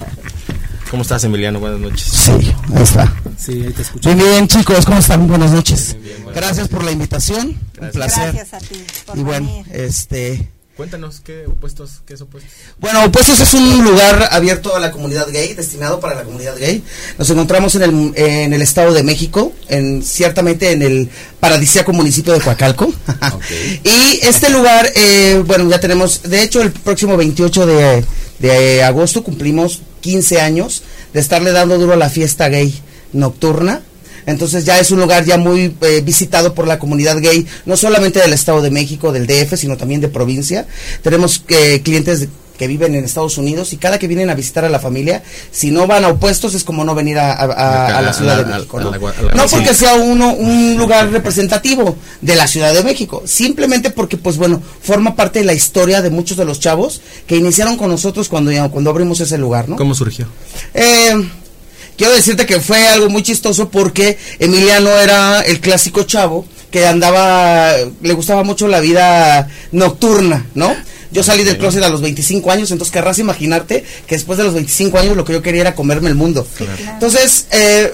¿Cómo 0.90 1.04
estás, 1.04 1.24
Emiliano? 1.24 1.60
Buenas 1.60 1.80
noches. 1.80 2.02
Sí, 2.12 2.32
ahí 2.32 2.84
está. 2.84 3.14
Sí, 3.38 3.52
ahí 3.66 3.72
te 3.74 3.82
escucho. 3.84 4.10
Muy 4.14 4.26
bien, 4.30 4.48
chicos, 4.48 4.86
¿cómo 4.86 4.98
están? 4.98 5.28
Buenas 5.28 5.52
noches. 5.52 5.96
Gracias 6.34 6.68
por 6.68 6.84
la 6.84 6.92
invitación. 6.92 7.58
Un 7.80 7.90
placer. 7.92 8.34
Gracias 8.34 8.54
a 8.54 8.58
ti 8.66 8.84
por 9.06 9.18
Y 9.18 9.24
bueno, 9.24 9.48
venir. 9.48 9.66
este, 9.74 10.51
Cuéntanos 10.78 11.20
qué 11.20 11.46
opuestos, 11.48 12.02
qué 12.06 12.14
es 12.14 12.22
opuestos. 12.22 12.52
Bueno, 12.80 13.04
Opuestos 13.04 13.40
es 13.42 13.54
un 13.54 13.84
lugar 13.84 14.30
abierto 14.32 14.74
a 14.74 14.80
la 14.80 14.92
comunidad 14.92 15.28
gay, 15.30 15.54
destinado 15.54 16.00
para 16.00 16.16
la 16.16 16.24
comunidad 16.24 16.58
gay. 16.58 16.82
Nos 17.18 17.30
encontramos 17.30 17.76
en 17.76 17.82
el, 17.84 18.14
en 18.16 18.54
el 18.54 18.62
Estado 18.62 18.94
de 18.94 19.04
México, 19.04 19.54
en 19.68 20.02
ciertamente 20.02 20.72
en 20.72 20.82
el 20.82 21.10
paradisíaco 21.42 21.92
municipio 21.92 22.34
de 22.34 22.40
Coacalco. 22.40 22.92
y 23.84 24.20
este 24.24 24.50
lugar, 24.50 24.90
eh, 24.96 25.44
bueno, 25.46 25.70
ya 25.70 25.80
tenemos, 25.80 26.24
de 26.24 26.42
hecho, 26.42 26.62
el 26.62 26.72
próximo 26.72 27.18
28 27.18 27.66
de, 27.66 28.06
de 28.40 28.84
agosto 28.84 29.24
cumplimos 29.24 29.82
15 30.00 30.40
años 30.40 30.84
de 31.14 31.20
estarle 31.20 31.52
dando 31.52 31.78
duro 31.78 31.94
a 31.94 31.98
la 31.98 32.10
fiesta 32.10 32.48
gay 32.48 32.74
nocturna 33.12 33.82
entonces 34.26 34.66
ya 34.66 34.80
es 34.80 34.92
un 34.92 35.00
lugar 35.00 35.26
ya 35.26 35.38
muy 35.38 35.76
eh, 35.82 36.02
visitado 36.04 36.54
por 36.54 36.68
la 36.68 36.80
comunidad 36.80 37.20
gay, 37.20 37.46
no 37.66 37.78
solamente 37.78 38.20
del 38.20 38.34
Estado 38.34 38.62
de 38.62 38.72
México, 38.72 39.12
del 39.12 39.28
DF, 39.28 39.56
sino 39.56 39.78
también 39.78 40.02
de 40.02 40.08
provincia. 40.08 40.66
Tenemos 41.02 41.44
eh, 41.48 41.82
clientes 41.84 42.28
que 42.62 42.68
viven 42.68 42.94
en 42.94 43.04
Estados 43.04 43.40
Unidos 43.40 43.74
y 43.74 43.78
cada 43.78 43.98
que 43.98 44.08
vienen 44.08 44.30
a 44.30 44.36
visitar 44.36 44.64
a 44.64 44.70
la 44.70 44.78
familia, 44.78 45.24
si 45.52 45.72
no 45.72 45.88
van 45.88 46.06
a 46.06 46.10
opuestos 46.10 46.54
es 46.54 46.64
como 46.64 46.84
no 46.84 46.94
venir 46.94 47.18
a, 47.18 47.48
la 48.04 48.14
Ciudad 48.14 48.38
de 48.38 48.46
México. 48.46 48.80
¿no? 48.80 48.92
no 48.92 49.48
porque 49.50 49.74
sea 49.74 49.96
uno 49.96 50.32
un 50.34 50.78
lugar 50.78 51.10
representativo 51.10 51.98
de 52.22 52.36
la 52.36 52.46
Ciudad 52.46 52.72
de 52.72 52.84
México, 52.84 53.24
simplemente 53.26 53.90
porque 53.90 54.16
pues 54.16 54.38
bueno, 54.38 54.62
forma 54.84 55.16
parte 55.16 55.40
de 55.40 55.46
la 55.46 55.54
historia 55.54 56.04
de 56.04 56.12
muchos 56.12 56.38
de 56.38 56.46
los 56.46 56.60
chavos 56.60 57.02
que 57.26 57.36
iniciaron 57.36 57.78
con 57.78 57.90
nosotros 57.90 58.30
cuando, 58.30 58.52
cuando 58.70 58.92
abrimos 58.92 59.20
ese 59.22 59.40
lugar. 59.40 59.68
¿no? 59.68 59.76
¿Cómo 59.76 59.96
surgió? 59.96 60.28
Eh, 60.76 61.16
quiero 61.98 62.14
decirte 62.14 62.46
que 62.46 62.60
fue 62.60 62.88
algo 62.88 63.10
muy 63.10 63.24
chistoso 63.24 63.70
porque 63.70 64.18
Emiliano 64.40 64.90
era 64.90 65.42
el 65.42 65.60
clásico 65.60 66.04
chavo 66.04 66.46
que 66.72 66.88
andaba, 66.88 67.74
le 68.02 68.14
gustaba 68.14 68.44
mucho 68.44 68.68
la 68.68 68.80
vida 68.80 69.50
nocturna, 69.72 70.46
¿no? 70.56 70.74
Yo 71.12 71.24
salí 71.24 71.44
del 71.44 71.58
closet 71.58 71.84
a 71.84 71.90
los 71.90 72.02
25 72.02 72.50
años, 72.52 72.72
entonces 72.72 72.94
querrás 72.94 73.20
imaginarte 73.20 73.84
que 74.08 74.16
después 74.16 74.38
de 74.38 74.46
los 74.46 74.54
25 74.54 74.98
años 74.98 75.18
lo 75.18 75.26
que 75.26 75.34
yo 75.34 75.42
quería 75.42 75.62
era 75.62 75.76
comerme 75.76 76.10
el 76.10 76.16
mundo. 76.16 76.48
Entonces, 76.94 77.48
eh, 77.52 77.94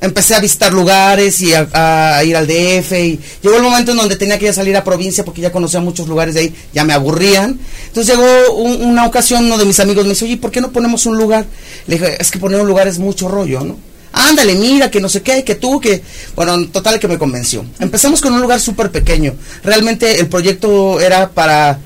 empecé 0.00 0.34
a 0.34 0.40
visitar 0.40 0.72
lugares 0.72 1.40
y 1.40 1.52
a, 1.54 2.22
ir 2.24 2.36
al 2.36 2.46
DF 2.46 2.92
y 2.92 3.20
llegó 3.42 3.56
el 3.56 3.62
momento 3.62 3.92
en 3.92 3.98
donde 3.98 4.16
tenía 4.16 4.38
que 4.38 4.46
ya 4.46 4.52
salir 4.52 4.76
a 4.76 4.84
provincia 4.84 5.24
porque 5.24 5.40
ya 5.40 5.52
conocía 5.52 5.80
muchos 5.80 6.08
lugares 6.08 6.34
de 6.34 6.40
ahí, 6.40 6.54
ya 6.72 6.84
me 6.84 6.92
aburrían. 6.92 7.58
Entonces 7.86 8.14
llegó 8.14 8.54
una 8.54 9.06
ocasión, 9.06 9.46
uno 9.46 9.58
de 9.58 9.64
mis 9.64 9.80
amigos 9.80 10.04
me 10.04 10.10
dice, 10.10 10.24
oye, 10.24 10.36
¿por 10.36 10.50
qué 10.50 10.60
no 10.60 10.72
ponemos 10.72 11.06
un 11.06 11.16
lugar? 11.16 11.46
Le 11.86 11.98
dije, 11.98 12.16
es 12.20 12.30
que 12.30 12.38
poner 12.38 12.60
un 12.60 12.66
lugar 12.66 12.86
es 12.88 12.98
mucho 12.98 13.28
rollo, 13.28 13.60
¿no? 13.60 13.76
Ándale, 14.12 14.54
mira, 14.54 14.90
que 14.90 15.00
no 15.00 15.08
sé 15.08 15.22
qué, 15.22 15.44
que 15.44 15.54
tú, 15.54 15.80
que... 15.80 16.02
Bueno, 16.34 16.66
total 16.68 16.98
que 16.98 17.08
me 17.08 17.18
convenció. 17.18 17.64
Empezamos 17.78 18.20
con 18.20 18.32
un 18.32 18.40
lugar 18.40 18.58
súper 18.58 18.90
pequeño. 18.90 19.34
Realmente 19.62 20.18
el 20.18 20.28
proyecto 20.28 20.98
era 20.98 21.30
para 21.30 21.78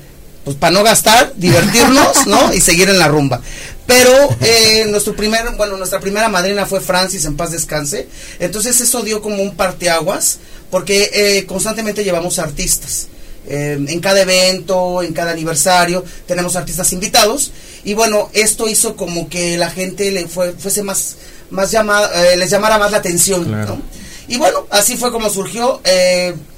pues 0.43 0.57
para 0.57 0.73
no 0.73 0.83
gastar, 0.83 1.33
divertirnos, 1.35 2.27
¿no? 2.27 2.53
Y 2.53 2.59
seguir 2.59 2.89
en 2.89 2.99
la 2.99 3.07
rumba. 3.07 3.41
Pero 3.85 4.11
eh, 4.41 4.85
nuestro 4.89 5.15
primer, 5.15 5.49
bueno, 5.55 5.77
nuestra 5.77 5.99
primera 5.99 6.29
madrina 6.29 6.65
fue 6.65 6.81
Francis, 6.81 7.25
en 7.25 7.35
paz 7.35 7.51
descanse. 7.51 8.07
Entonces 8.39 8.79
eso 8.79 9.01
dio 9.01 9.21
como 9.21 9.41
un 9.41 9.55
parteaguas, 9.55 10.39
porque 10.69 11.09
eh, 11.13 11.45
constantemente 11.45 12.03
llevamos 12.03 12.39
artistas. 12.39 13.07
Eh, 13.45 13.77
en 13.87 13.99
cada 13.99 14.21
evento, 14.21 15.01
en 15.01 15.13
cada 15.13 15.31
aniversario, 15.31 16.03
tenemos 16.25 16.55
artistas 16.55 16.91
invitados. 16.93 17.51
Y 17.83 17.93
bueno, 17.93 18.29
esto 18.33 18.67
hizo 18.69 18.95
como 18.95 19.29
que 19.29 19.57
la 19.57 19.69
gente 19.69 20.11
le 20.11 20.27
fue, 20.27 20.53
fuese 20.53 20.81
más, 20.83 21.15
más 21.49 21.71
llamada, 21.71 22.35
les 22.35 22.49
llamara 22.49 22.77
más 22.77 22.91
la 22.91 22.97
atención, 22.97 23.49
¿no? 23.51 23.81
Y 24.29 24.37
bueno, 24.37 24.65
así 24.69 24.95
fue 24.95 25.11
como 25.11 25.29
surgió. 25.29 25.81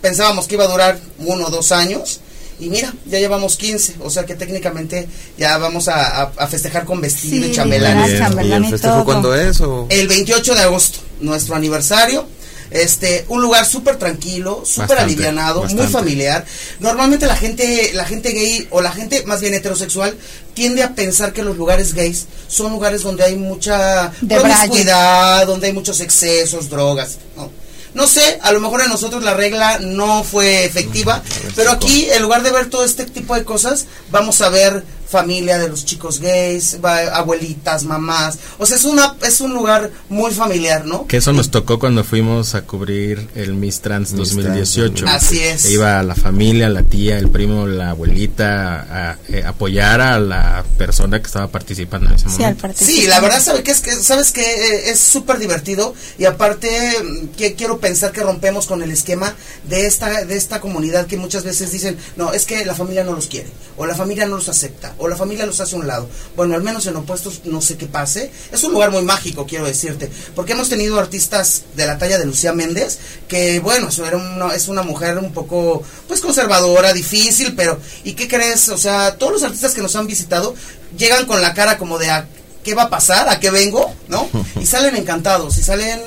pensábamos 0.02 0.48
que 0.48 0.54
iba 0.54 0.66
a 0.66 0.68
durar 0.68 1.00
uno 1.18 1.48
o 1.48 1.50
dos 1.50 1.72
años. 1.72 2.22
Y 2.60 2.70
mira, 2.70 2.94
ya 3.06 3.20
llevamos 3.20 3.58
15, 3.58 3.96
o 4.02 4.10
sea 4.10 4.26
que 4.26 4.36
técnicamente 4.36 5.08
ya 5.38 5.58
vamos 5.58 5.88
a, 5.90 6.32
festejar 6.50 6.86
con 6.86 7.02
vestido 7.02 7.48
y 7.48 7.52
chambelán. 7.52 8.10
¿Y 8.46 8.52
el 8.52 8.66
festejo 8.68 9.04
cuándo 9.04 9.36
es? 9.36 9.62
El 9.90 10.08
28 10.08 10.56
de 10.56 10.62
agosto, 10.62 11.00
nuestro 11.20 11.56
aniversario. 11.56 12.26
Este, 12.72 13.26
un 13.30 13.42
lugar 13.42 13.66
súper 13.66 13.98
tranquilo, 13.98 14.64
súper 14.66 14.98
alivianado, 14.98 15.64
muy 15.66 15.88
familiar. 15.88 16.46
Normalmente 16.80 17.28
la 17.28 17.36
gente, 17.36 17.92
la 17.94 18.06
gente 18.06 18.32
gay 18.32 18.68
o 18.72 18.82
la 18.82 18.92
gente 18.92 19.24
más 19.26 19.40
bien 19.40 19.54
heterosexual 19.54 20.18
tiende 20.54 20.82
a 20.82 20.96
pensar 20.96 21.32
que 21.32 21.44
los 21.44 21.58
lugares 21.58 21.94
gays 21.94 22.26
son 22.48 22.72
lugares 22.72 23.04
donde 23.04 23.24
hay 23.24 23.36
mucha 23.36 24.12
promiscuidad, 24.28 25.46
donde 25.46 25.68
hay 25.68 25.74
muchos 25.74 26.00
excesos, 26.00 26.70
drogas, 26.70 27.20
¿no? 27.38 27.65
No 27.96 28.08
sé, 28.08 28.40
a 28.42 28.52
lo 28.52 28.60
mejor 28.60 28.82
en 28.82 28.90
nosotros 28.90 29.24
la 29.24 29.34
regla 29.34 29.80
no 29.80 30.24
fue 30.26 30.66
efectiva, 30.66 31.24
pero 31.56 31.72
aquí 31.72 32.08
en 32.12 32.22
lugar 32.22 32.44
de 32.44 32.52
ver 32.52 32.70
todo 32.70 32.84
este 32.84 33.06
tipo 33.06 33.34
de 33.36 33.46
cosas, 33.46 33.86
vamos 34.12 34.42
a 34.42 34.50
ver 34.50 34.84
familia 35.08 35.58
de 35.58 35.70
los 35.70 35.86
chicos 35.86 36.20
gays, 36.20 36.78
abuelitas, 36.84 37.84
mamás. 37.84 38.40
O 38.58 38.66
sea, 38.66 38.78
es 38.78 38.86
una 38.86 39.16
es 39.26 39.42
un 39.42 39.54
lugar 39.54 39.92
muy 40.10 40.32
familiar, 40.32 40.86
¿no? 40.86 41.08
Que 41.08 41.18
eso 41.18 41.34
nos 41.34 41.52
tocó 41.52 41.80
cuando 41.80 42.04
fuimos 42.04 42.56
a 42.56 42.64
cubrir 42.64 43.28
el 43.36 43.54
Miss 43.54 43.82
Trans 43.82 44.16
2018. 44.16 45.06
Así 45.08 45.40
es. 45.40 45.66
E 45.66 45.74
iba 45.74 46.02
la 46.04 46.16
familia, 46.16 46.70
la 46.70 46.84
tía, 46.84 47.18
el 47.18 47.30
primo, 47.30 47.68
la 47.68 47.92
abuelita 47.92 49.12
a, 49.12 49.18
eh, 49.30 49.44
apoyar 49.46 50.02
a 50.02 50.20
la 50.20 50.64
persona 50.78 51.20
que 51.20 51.28
estaba 51.28 51.48
participando 51.48 52.10
en 52.10 52.16
ese 52.16 52.28
momento. 52.28 52.68
Sí, 52.76 53.08
la 53.08 53.20
verdad 53.20 53.42
sabe 53.42 53.64
que 53.64 53.72
es 53.72 53.82
que 53.82 53.92
sabes 53.96 54.32
que 54.32 54.42
eh, 54.42 54.90
es 54.92 55.00
súper 55.00 55.38
divertido 55.38 55.94
y 56.18 56.26
aparte 56.26 56.70
mm, 57.04 57.28
que 57.38 57.54
quiero 57.54 57.80
pensar 57.80 58.12
que 58.12 58.22
rompemos 58.22 58.66
con 58.68 58.82
el 58.82 58.92
esquema 58.92 59.36
de 59.68 59.86
esta 59.86 60.26
de 60.26 60.36
esta 60.36 60.60
comunidad 60.60 61.08
que 61.08 61.18
muchas 61.18 61.44
veces 61.44 61.72
dicen, 61.72 61.98
"No, 62.16 62.34
es 62.34 62.46
que 62.46 62.66
la 62.66 62.76
familia 62.76 63.04
no 63.04 63.14
los 63.14 63.28
quiere 63.28 63.50
o 63.78 63.86
la 63.86 63.96
familia 63.96 64.26
no 64.26 64.36
los 64.36 64.50
acepta." 64.50 64.95
O 64.98 65.08
la 65.08 65.16
familia 65.16 65.46
los 65.46 65.60
hace 65.60 65.76
a 65.76 65.80
un 65.80 65.88
lado. 65.88 66.10
Bueno, 66.36 66.56
al 66.56 66.64
menos 66.64 66.86
en 66.88 66.96
opuestos 66.96 67.42
no 67.46 67.62
sé 67.62 67.78
qué 67.78 67.88
pase. 67.88 68.32
Es 68.52 68.64
un 68.64 68.74
lugar 68.74 68.92
muy 68.92 69.04
mágico, 69.04 69.46
quiero 69.46 69.66
decirte, 69.66 70.10
porque 70.36 70.54
hemos 70.54 70.70
tenido 70.70 71.00
artistas 71.00 71.64
de 71.76 71.86
la 71.86 71.98
talla 71.98 72.18
de 72.18 72.26
Lucía 72.26 72.54
Méndez, 72.54 73.00
que 73.28 73.60
bueno, 73.60 73.90
era 73.90 74.56
es 74.56 74.68
una 74.68 74.84
mujer 74.84 75.18
un 75.18 75.34
poco, 75.34 75.84
pues 76.08 76.22
conservadora, 76.22 76.94
difícil, 76.94 77.56
pero 77.56 77.80
¿y 78.04 78.14
qué 78.14 78.28
crees? 78.28 78.70
O 78.70 78.78
sea, 78.78 79.18
todos 79.18 79.34
los 79.34 79.44
artistas 79.44 79.74
que 79.74 79.82
nos 79.82 79.96
han 79.96 80.08
visitado 80.08 80.56
llegan 80.98 81.26
con 81.26 81.42
la 81.42 81.54
cara 81.54 81.78
como 81.78 81.98
de... 81.98 82.10
A, 82.10 82.28
¿Qué 82.64 82.74
va 82.74 82.84
a 82.84 82.90
pasar? 82.90 83.30
¿A 83.30 83.40
qué 83.40 83.52
vengo? 83.52 83.94
¿No? 84.08 84.28
Y 84.60 84.66
salen 84.66 84.96
encantados, 84.96 85.56
y 85.60 85.62
salen 85.62 86.00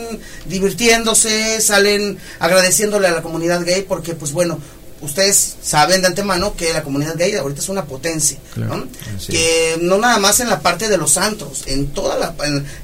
divirtiéndose, 0.46 1.60
salen 1.60 2.18
agradeciéndole 2.40 3.06
a 3.06 3.12
la 3.12 3.22
comunidad 3.22 3.64
gay 3.64 3.82
porque, 3.82 4.14
pues 4.14 4.32
bueno, 4.32 4.58
ustedes 5.00 5.56
saben 5.62 6.00
de 6.00 6.08
antemano 6.08 6.54
que 6.56 6.72
la 6.72 6.82
comunidad 6.82 7.16
gay 7.16 7.34
ahorita 7.34 7.60
es 7.60 7.68
una 7.68 7.84
potencia, 7.84 8.38
¿no? 8.56 8.86
que 9.28 9.78
no 9.80 9.98
nada 9.98 10.18
más 10.18 10.40
en 10.40 10.48
la 10.48 10.60
parte 10.60 10.88
de 10.88 10.96
los 10.96 11.12
santos, 11.12 11.64
en 11.66 11.88
toda 11.88 12.16
la 12.18 12.34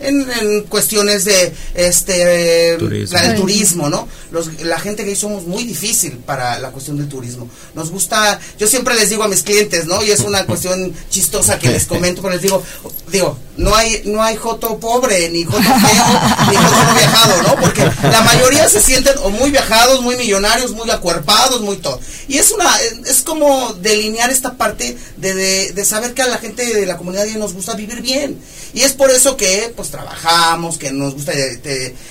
en, 0.01 0.63
cuestiones 0.69 1.25
de 1.25 1.53
este 1.75 2.77
turismo. 2.79 3.19
La, 3.19 3.35
turismo, 3.35 3.89
¿no? 3.89 4.09
Los, 4.31 4.63
la 4.63 4.79
gente 4.79 5.05
gay 5.05 5.17
somos 5.17 5.47
muy 5.47 5.65
difícil 5.65 6.19
para 6.19 6.59
la 6.59 6.71
cuestión 6.71 6.97
del 6.97 7.09
turismo. 7.09 7.49
Nos 7.75 7.91
gusta, 7.91 8.39
yo 8.59 8.67
siempre 8.67 8.95
les 8.95 9.11
digo 9.11 9.23
a 9.23 9.29
mis 9.29 9.43
clientes, 9.43 9.87
¿no? 9.87 10.03
Y 10.05 10.11
es 10.11 10.21
una 10.21 10.45
cuestión 10.47 10.95
chistosa 11.11 11.59
que 11.59 11.71
les 11.71 11.85
comento, 11.87 12.23
pero 12.23 12.35
les 12.35 12.43
digo, 12.43 12.63
digo, 13.11 13.39
no 13.57 13.75
hay 13.75 14.03
no 14.05 14.23
hay 14.23 14.37
joto 14.37 14.79
pobre 14.79 15.29
ni 15.31 15.45
joto 15.45 15.63
feo 15.63 16.05
ni 16.51 16.57
joto 16.57 16.85
no 16.85 16.95
viajado, 16.95 17.43
¿no? 17.43 17.57
Porque 17.61 17.89
la 18.03 18.21
mayoría 18.23 18.69
se 18.69 18.81
sienten 18.81 19.15
o 19.23 19.31
muy 19.31 19.51
viajados, 19.51 20.03
muy 20.03 20.17
millonarios, 20.17 20.73
muy 20.73 20.91
acuerpados, 20.91 21.61
muy 21.61 21.77
todo. 21.77 22.01
Y 22.29 22.39
es 22.39 22.51
una 22.51 22.71
es 23.07 23.23
como 23.23 23.75
delinear 23.75 24.31
esta 24.31 24.55
parte 24.55 24.97
de, 25.17 25.35
de, 25.73 25.85
saber 25.85 26.15
que 26.15 26.23
a 26.23 26.27
la 26.27 26.39
gente 26.39 26.65
de 26.65 26.87
la 26.87 26.97
comunidad 26.97 27.27
nos 27.37 27.53
gusta 27.53 27.75
vivir 27.75 28.01
bien. 28.01 28.39
Y 28.73 28.81
es 28.81 28.93
por 28.93 29.11
eso 29.11 29.37
que 29.37 29.73
pues 29.77 29.91
trabajamos, 29.91 30.79
que 30.79 30.91
nos 30.91 31.15
gusta 31.15 31.33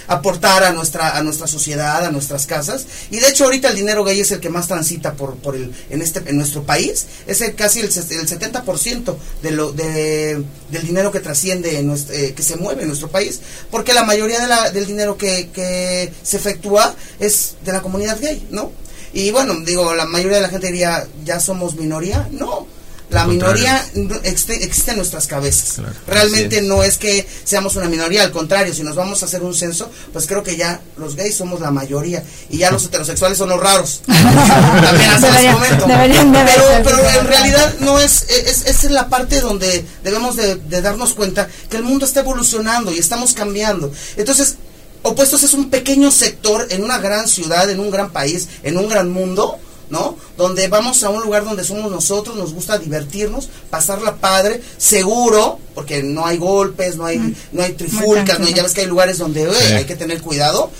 aportar 0.07 0.63
a 0.63 0.71
nuestra 0.71 1.17
a 1.17 1.23
nuestra 1.23 1.47
sociedad, 1.47 2.05
a 2.05 2.11
nuestras 2.11 2.45
casas. 2.45 2.85
Y 3.11 3.19
de 3.19 3.29
hecho 3.29 3.45
ahorita 3.45 3.69
el 3.69 3.75
dinero 3.75 4.03
gay 4.03 4.19
es 4.19 4.31
el 4.31 4.39
que 4.39 4.49
más 4.49 4.67
transita 4.67 5.13
por, 5.13 5.35
por 5.35 5.55
el 5.55 5.73
en 5.89 6.01
este 6.01 6.23
en 6.25 6.37
nuestro 6.37 6.63
país, 6.63 7.05
es 7.27 7.41
el, 7.41 7.55
casi 7.55 7.79
el, 7.79 7.87
el 7.87 7.91
70% 8.27 9.15
de 9.41 9.51
lo 9.51 9.71
de, 9.71 10.43
del 10.69 10.85
dinero 10.85 11.11
que 11.11 11.19
trasciende 11.19 11.77
en 11.77 11.87
nuestro, 11.87 12.15
eh, 12.15 12.33
que 12.33 12.43
se 12.43 12.55
mueve 12.55 12.83
en 12.83 12.87
nuestro 12.87 13.09
país, 13.09 13.41
porque 13.71 13.93
la 13.93 14.03
mayoría 14.03 14.39
de 14.39 14.47
la, 14.47 14.71
del 14.71 14.85
dinero 14.85 15.17
que, 15.17 15.49
que 15.53 16.13
se 16.23 16.37
efectúa 16.37 16.95
es 17.19 17.55
de 17.63 17.71
la 17.71 17.81
comunidad 17.81 18.19
gay, 18.19 18.47
¿no? 18.51 18.71
Y 19.13 19.31
bueno, 19.31 19.55
digo, 19.63 19.93
la 19.93 20.05
mayoría 20.05 20.37
de 20.37 20.43
la 20.43 20.49
gente 20.49 20.67
diría, 20.67 21.05
¿ya 21.23 21.39
somos 21.39 21.75
minoría? 21.75 22.27
No, 22.31 22.67
la 23.13 23.25
minoría 23.25 23.85
existe 24.23 24.91
en 24.91 24.97
nuestras 24.97 25.27
cabezas. 25.27 25.79
Realmente 26.07 26.61
no 26.61 26.83
es 26.83 26.97
que 26.97 27.27
seamos 27.43 27.75
una 27.75 27.87
minoría, 27.87 28.23
al 28.23 28.31
contrario, 28.31 28.73
si 28.73 28.81
nos 28.81 28.95
vamos 28.95 29.21
a 29.21 29.27
hacer 29.27 29.43
un 29.43 29.53
censo, 29.53 29.89
pues 30.11 30.25
creo 30.25 30.41
que 30.41 30.55
ya 30.55 30.81
los 30.97 31.15
gays 31.15 31.35
somos 31.35 31.61
la 31.61 31.69
mayoría 31.69 32.23
y 32.49 32.57
ya 32.57 32.71
los 32.71 32.85
heterosexuales 32.87 33.37
son 33.37 33.49
los 33.49 33.59
raros. 33.59 34.01
También 34.07 35.09
hasta 35.11 35.51
momento. 35.51 35.85
pero, 35.85 36.63
pero 36.83 37.19
en 37.19 37.27
realidad 37.27 37.75
no 37.81 37.99
es, 37.99 38.23
es, 38.29 38.65
es 38.65 38.83
la 38.91 39.07
parte 39.09 39.41
donde 39.41 39.85
debemos 40.03 40.35
de, 40.35 40.55
de 40.55 40.81
darnos 40.81 41.13
cuenta 41.13 41.47
que 41.69 41.77
el 41.77 41.83
mundo 41.83 42.05
está 42.05 42.21
evolucionando 42.21 42.91
y 42.91 42.97
estamos 42.97 43.33
cambiando. 43.33 43.91
Entonces, 44.17 44.55
Opuestos 45.03 45.43
es 45.43 45.53
un 45.53 45.69
pequeño 45.69 46.11
sector 46.11 46.67
en 46.69 46.81
una 46.81 46.97
gran 46.97 47.27
ciudad, 47.27 47.69
en 47.69 47.81
un 47.81 47.91
gran 47.91 48.11
país, 48.11 48.47
en 48.63 48.77
un 48.77 48.87
gran 48.87 49.11
mundo, 49.11 49.59
¿no? 49.89 50.17
Donde 50.37 50.69
vamos 50.69 51.03
a 51.03 51.09
un 51.09 51.21
lugar 51.21 51.43
donde 51.43 51.65
somos 51.65 51.91
nosotros, 51.91 52.37
nos 52.37 52.53
gusta 52.53 52.77
divertirnos, 52.77 53.49
pasarla 53.69 54.15
padre, 54.15 54.61
seguro, 54.77 55.59
porque 55.75 56.01
no 56.01 56.25
hay 56.25 56.37
golpes, 56.37 56.95
no 56.95 57.05
hay, 57.05 57.19
mm. 57.19 57.35
no 57.51 57.63
hay 57.63 57.73
trifulcas, 57.73 58.39
no 58.39 58.47
ya 58.47 58.63
ves 58.63 58.73
que 58.73 58.81
hay 58.81 58.87
lugares 58.87 59.17
donde 59.17 59.45
hay 59.75 59.83
que 59.83 59.97
tener 59.97 60.21
cuidado. 60.21 60.71